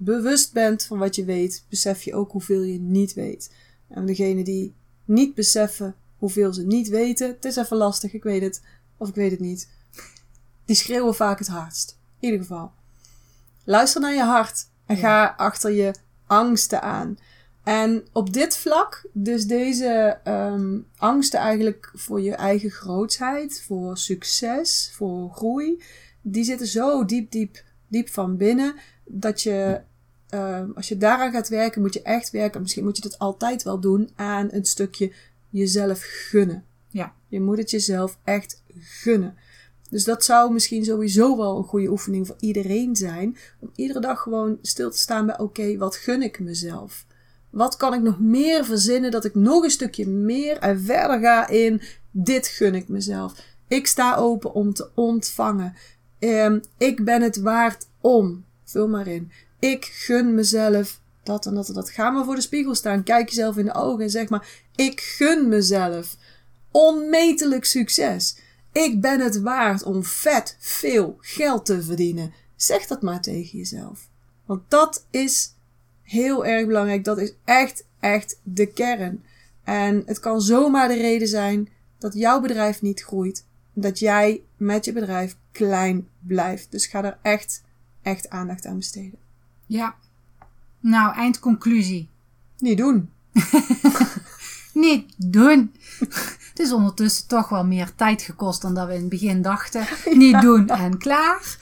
bewust 0.04 0.52
bent 0.52 0.84
van 0.84 0.98
wat 0.98 1.16
je 1.16 1.24
weet, 1.24 1.64
besef 1.68 2.02
je 2.02 2.14
ook 2.14 2.30
hoeveel 2.30 2.62
je 2.62 2.78
niet 2.78 3.14
weet. 3.14 3.50
En 3.88 4.06
degene 4.06 4.44
die 4.44 4.74
niet 5.04 5.34
beseffen 5.34 5.94
hoeveel 6.16 6.52
ze 6.52 6.66
niet 6.66 6.88
weten, 6.88 7.28
het 7.28 7.44
is 7.44 7.56
even 7.56 7.76
lastig, 7.76 8.12
ik 8.12 8.22
weet 8.22 8.42
het, 8.42 8.62
of 8.96 9.08
ik 9.08 9.14
weet 9.14 9.30
het 9.30 9.40
niet, 9.40 9.68
die 10.64 10.76
schreeuwen 10.76 11.14
vaak 11.14 11.38
het 11.38 11.48
hardst. 11.48 11.98
In 12.18 12.30
ieder 12.30 12.46
geval. 12.46 12.72
Luister 13.64 14.00
naar 14.00 14.14
je 14.14 14.22
hart 14.22 14.66
en 14.86 14.96
ga 14.96 15.34
achter 15.36 15.70
je 15.70 15.94
angsten 16.26 16.82
aan. 16.82 17.18
En 17.62 18.06
op 18.12 18.32
dit 18.32 18.56
vlak, 18.56 19.06
dus 19.12 19.46
deze 19.46 20.18
um, 20.24 20.86
angsten 20.96 21.40
eigenlijk 21.40 21.92
voor 21.94 22.20
je 22.20 22.34
eigen 22.34 22.70
grootsheid, 22.70 23.62
voor 23.66 23.98
succes, 23.98 24.92
voor 24.94 25.30
groei, 25.30 25.82
die 26.22 26.44
zitten 26.44 26.66
zo 26.66 27.04
diep, 27.04 27.30
diep, 27.30 27.64
diep 27.88 28.08
van 28.08 28.36
binnen 28.36 28.74
dat 29.04 29.42
je, 29.42 29.80
uh, 30.34 30.60
als 30.74 30.88
je 30.88 30.96
daaraan 30.96 31.32
gaat 31.32 31.48
werken, 31.48 31.80
moet 31.80 31.94
je 31.94 32.02
echt 32.02 32.30
werken. 32.30 32.60
Misschien 32.60 32.84
moet 32.84 32.96
je 32.96 33.02
dat 33.02 33.18
altijd 33.18 33.62
wel 33.62 33.80
doen 33.80 34.10
aan 34.14 34.48
een 34.50 34.64
stukje 34.64 35.12
jezelf 35.50 36.00
gunnen. 36.02 36.64
Ja. 36.88 37.12
Je 37.28 37.40
moet 37.40 37.58
het 37.58 37.70
jezelf 37.70 38.18
echt 38.24 38.62
gunnen. 38.80 39.34
Dus 39.90 40.04
dat 40.04 40.24
zou 40.24 40.52
misschien 40.52 40.84
sowieso 40.84 41.36
wel 41.36 41.56
een 41.58 41.64
goede 41.64 41.90
oefening 41.90 42.26
voor 42.26 42.36
iedereen 42.38 42.96
zijn. 42.96 43.36
Om 43.58 43.70
iedere 43.74 44.00
dag 44.00 44.20
gewoon 44.20 44.58
stil 44.62 44.90
te 44.90 44.98
staan 44.98 45.26
bij: 45.26 45.38
oké, 45.38 45.76
wat 45.76 45.96
gun 45.96 46.22
ik 46.22 46.40
mezelf? 46.40 47.04
Wat 47.50 47.76
kan 47.76 47.94
ik 47.94 48.02
nog 48.02 48.20
meer 48.20 48.64
verzinnen 48.64 49.10
dat 49.10 49.24
ik 49.24 49.34
nog 49.34 49.64
een 49.64 49.70
stukje 49.70 50.08
meer 50.08 50.58
en 50.58 50.80
verder 50.80 51.20
ga 51.20 51.48
in 51.48 51.82
dit 52.10 52.46
gun 52.46 52.74
ik 52.74 52.88
mezelf. 52.88 53.34
Ik 53.68 53.86
sta 53.86 54.16
open 54.16 54.52
om 54.52 54.74
te 54.74 54.90
ontvangen. 54.94 55.74
Um, 56.18 56.60
ik 56.78 57.04
ben 57.04 57.22
het 57.22 57.36
waard 57.36 57.86
om. 58.00 58.44
Vul 58.64 58.88
maar 58.88 59.06
in. 59.06 59.30
Ik 59.70 59.84
gun 59.84 60.34
mezelf 60.34 61.00
dat 61.22 61.46
en 61.46 61.54
dat 61.54 61.68
en 61.68 61.74
dat. 61.74 61.90
Ga 61.90 62.10
maar 62.10 62.24
voor 62.24 62.34
de 62.34 62.40
spiegel 62.40 62.74
staan. 62.74 63.02
Kijk 63.02 63.28
jezelf 63.28 63.56
in 63.56 63.64
de 63.64 63.74
ogen 63.74 64.04
en 64.04 64.10
zeg 64.10 64.28
maar: 64.28 64.48
Ik 64.76 65.00
gun 65.00 65.48
mezelf 65.48 66.16
onmetelijk 66.70 67.64
succes. 67.64 68.38
Ik 68.72 69.00
ben 69.00 69.20
het 69.20 69.40
waard 69.40 69.82
om 69.82 70.04
vet 70.04 70.56
veel 70.58 71.16
geld 71.20 71.66
te 71.66 71.82
verdienen. 71.82 72.32
Zeg 72.56 72.86
dat 72.86 73.02
maar 73.02 73.20
tegen 73.20 73.58
jezelf. 73.58 74.08
Want 74.44 74.62
dat 74.68 75.06
is 75.10 75.54
heel 76.02 76.46
erg 76.46 76.66
belangrijk. 76.66 77.04
Dat 77.04 77.18
is 77.18 77.34
echt, 77.44 77.86
echt 78.00 78.40
de 78.42 78.66
kern. 78.66 79.24
En 79.64 80.02
het 80.06 80.20
kan 80.20 80.40
zomaar 80.40 80.88
de 80.88 80.94
reden 80.94 81.28
zijn 81.28 81.68
dat 81.98 82.14
jouw 82.14 82.40
bedrijf 82.40 82.82
niet 82.82 83.02
groeit. 83.02 83.46
Dat 83.72 83.98
jij 83.98 84.42
met 84.56 84.84
je 84.84 84.92
bedrijf 84.92 85.36
klein 85.52 86.08
blijft. 86.20 86.70
Dus 86.70 86.86
ga 86.86 87.04
er 87.04 87.18
echt, 87.22 87.62
echt 88.02 88.28
aandacht 88.28 88.66
aan 88.66 88.76
besteden. 88.76 89.21
Ja. 89.66 89.94
Nou, 90.80 91.14
eindconclusie. 91.14 92.08
Niet 92.58 92.78
doen. 92.78 93.10
niet 94.72 95.14
doen. 95.16 95.74
Het 96.48 96.58
is 96.58 96.72
ondertussen 96.72 97.28
toch 97.28 97.48
wel 97.48 97.64
meer 97.64 97.94
tijd 97.94 98.22
gekost 98.22 98.62
dan 98.62 98.74
dat 98.74 98.86
we 98.86 98.94
in 98.94 99.00
het 99.00 99.08
begin 99.08 99.42
dachten. 99.42 99.86
Niet 100.12 100.40
doen 100.40 100.68
en 100.68 100.98
klaar. 100.98 101.56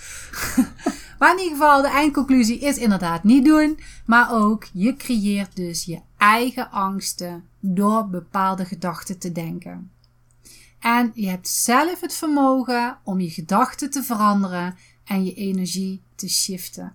Maar 1.20 1.32
in 1.32 1.38
ieder 1.42 1.56
geval, 1.56 1.82
de 1.82 1.88
eindconclusie 1.88 2.58
is 2.58 2.76
inderdaad 2.76 3.24
niet 3.24 3.44
doen. 3.44 3.78
Maar 4.06 4.32
ook, 4.32 4.68
je 4.72 4.96
creëert 4.96 5.56
dus 5.56 5.84
je 5.84 6.00
eigen 6.16 6.70
angsten 6.70 7.44
door 7.58 8.08
bepaalde 8.08 8.64
gedachten 8.64 9.18
te 9.18 9.32
denken. 9.32 9.90
En 10.78 11.10
je 11.14 11.28
hebt 11.28 11.48
zelf 11.48 12.00
het 12.00 12.14
vermogen 12.14 12.98
om 13.04 13.20
je 13.20 13.30
gedachten 13.30 13.90
te 13.90 14.02
veranderen 14.02 14.76
en 15.04 15.24
je 15.24 15.34
energie 15.34 16.02
te 16.14 16.28
shiften. 16.28 16.94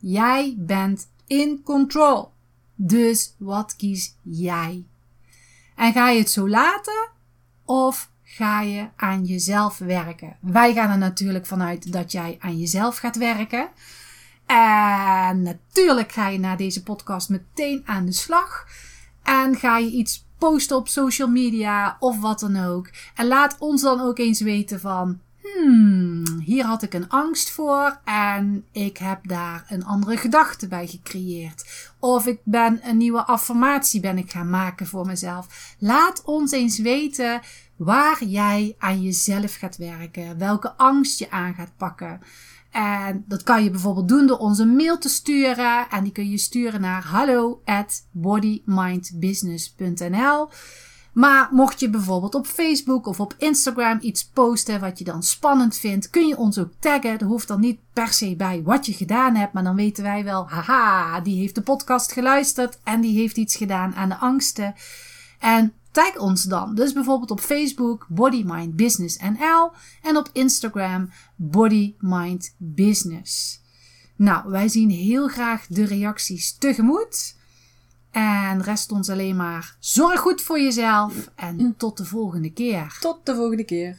Jij 0.00 0.54
bent 0.58 1.08
in 1.26 1.62
control. 1.64 2.32
Dus 2.74 3.34
wat 3.38 3.76
kies 3.76 4.16
jij? 4.22 4.84
En 5.76 5.92
ga 5.92 6.10
je 6.10 6.18
het 6.18 6.30
zo 6.30 6.48
laten? 6.48 7.08
Of 7.64 8.10
ga 8.22 8.60
je 8.60 8.88
aan 8.96 9.24
jezelf 9.24 9.78
werken? 9.78 10.36
Wij 10.40 10.74
gaan 10.74 10.90
er 10.90 10.98
natuurlijk 10.98 11.46
vanuit 11.46 11.92
dat 11.92 12.12
jij 12.12 12.36
aan 12.40 12.58
jezelf 12.58 12.96
gaat 12.96 13.16
werken. 13.16 13.68
En 14.46 15.42
natuurlijk 15.42 16.12
ga 16.12 16.28
je 16.28 16.38
na 16.38 16.56
deze 16.56 16.82
podcast 16.82 17.28
meteen 17.28 17.82
aan 17.84 18.06
de 18.06 18.12
slag. 18.12 18.66
En 19.22 19.56
ga 19.56 19.78
je 19.78 19.90
iets 19.90 20.24
posten 20.38 20.76
op 20.76 20.88
social 20.88 21.28
media 21.28 21.96
of 22.00 22.20
wat 22.20 22.40
dan 22.40 22.64
ook. 22.64 22.90
En 23.14 23.26
laat 23.26 23.56
ons 23.58 23.82
dan 23.82 24.00
ook 24.00 24.18
eens 24.18 24.40
weten 24.40 24.80
van 24.80 25.20
hmm, 25.42 26.24
hier 26.44 26.64
had 26.64 26.82
ik 26.82 26.94
een 26.94 27.08
angst 27.08 27.50
voor 27.50 28.00
en 28.04 28.64
ik 28.72 28.96
heb 28.96 29.28
daar 29.28 29.64
een 29.68 29.84
andere 29.84 30.16
gedachte 30.16 30.68
bij 30.68 30.86
gecreëerd. 30.86 31.90
Of 31.98 32.26
ik 32.26 32.40
ben 32.44 32.88
een 32.88 32.96
nieuwe 32.96 33.24
affirmatie 33.24 34.00
ben 34.00 34.18
ik 34.18 34.30
gaan 34.30 34.50
maken 34.50 34.86
voor 34.86 35.06
mezelf. 35.06 35.74
Laat 35.78 36.22
ons 36.24 36.52
eens 36.52 36.78
weten 36.78 37.40
waar 37.76 38.24
jij 38.24 38.74
aan 38.78 39.02
jezelf 39.02 39.54
gaat 39.54 39.76
werken, 39.76 40.38
welke 40.38 40.72
angst 40.72 41.18
je 41.18 41.30
aan 41.30 41.54
gaat 41.54 41.76
pakken. 41.76 42.20
En 42.70 43.24
dat 43.28 43.42
kan 43.42 43.64
je 43.64 43.70
bijvoorbeeld 43.70 44.08
doen 44.08 44.26
door 44.26 44.38
ons 44.38 44.58
een 44.58 44.76
mail 44.76 44.98
te 44.98 45.08
sturen. 45.08 45.86
En 45.90 46.02
die 46.02 46.12
kun 46.12 46.30
je 46.30 46.38
sturen 46.38 46.80
naar 46.80 47.04
hallo 47.04 47.60
at 47.64 48.06
bodymindbusiness.nl. 48.10 50.48
Maar 51.12 51.48
mocht 51.52 51.80
je 51.80 51.90
bijvoorbeeld 51.90 52.34
op 52.34 52.46
Facebook 52.46 53.06
of 53.06 53.20
op 53.20 53.34
Instagram 53.38 53.98
iets 54.00 54.24
posten 54.24 54.80
wat 54.80 54.98
je 54.98 55.04
dan 55.04 55.22
spannend 55.22 55.76
vindt, 55.76 56.10
kun 56.10 56.26
je 56.26 56.36
ons 56.36 56.58
ook 56.58 56.72
taggen. 56.78 57.18
Er 57.18 57.26
hoeft 57.26 57.48
dan 57.48 57.60
niet 57.60 57.78
per 57.92 58.12
se 58.12 58.36
bij 58.36 58.62
wat 58.62 58.86
je 58.86 58.92
gedaan 58.92 59.34
hebt, 59.34 59.52
maar 59.52 59.64
dan 59.64 59.76
weten 59.76 60.02
wij 60.02 60.24
wel, 60.24 60.48
haha, 60.48 61.20
die 61.20 61.38
heeft 61.38 61.54
de 61.54 61.62
podcast 61.62 62.12
geluisterd 62.12 62.78
en 62.84 63.00
die 63.00 63.18
heeft 63.18 63.36
iets 63.36 63.56
gedaan 63.56 63.94
aan 63.94 64.08
de 64.08 64.16
angsten. 64.16 64.74
En 65.38 65.72
tag 65.90 66.18
ons 66.18 66.42
dan. 66.42 66.74
Dus 66.74 66.92
bijvoorbeeld 66.92 67.30
op 67.30 67.40
Facebook 67.40 68.06
Body 68.08 68.42
Mind 68.46 68.76
Business 68.76 69.18
NL 69.18 69.70
en 70.02 70.16
op 70.16 70.30
Instagram 70.32 71.10
Body 71.36 71.94
Mind 71.98 72.54
Business. 72.56 73.60
Nou, 74.16 74.50
wij 74.50 74.68
zien 74.68 74.90
heel 74.90 75.28
graag 75.28 75.66
de 75.66 75.84
reacties 75.84 76.56
tegemoet. 76.58 77.38
En 78.10 78.62
rest 78.62 78.92
ons 78.92 79.08
alleen 79.08 79.36
maar 79.36 79.76
zorg 79.78 80.20
goed 80.20 80.42
voor 80.42 80.60
jezelf 80.60 81.30
en 81.34 81.74
tot 81.76 81.96
de 81.96 82.04
volgende 82.04 82.52
keer. 82.52 82.96
Tot 83.00 83.26
de 83.26 83.34
volgende 83.34 83.64
keer. 83.64 83.98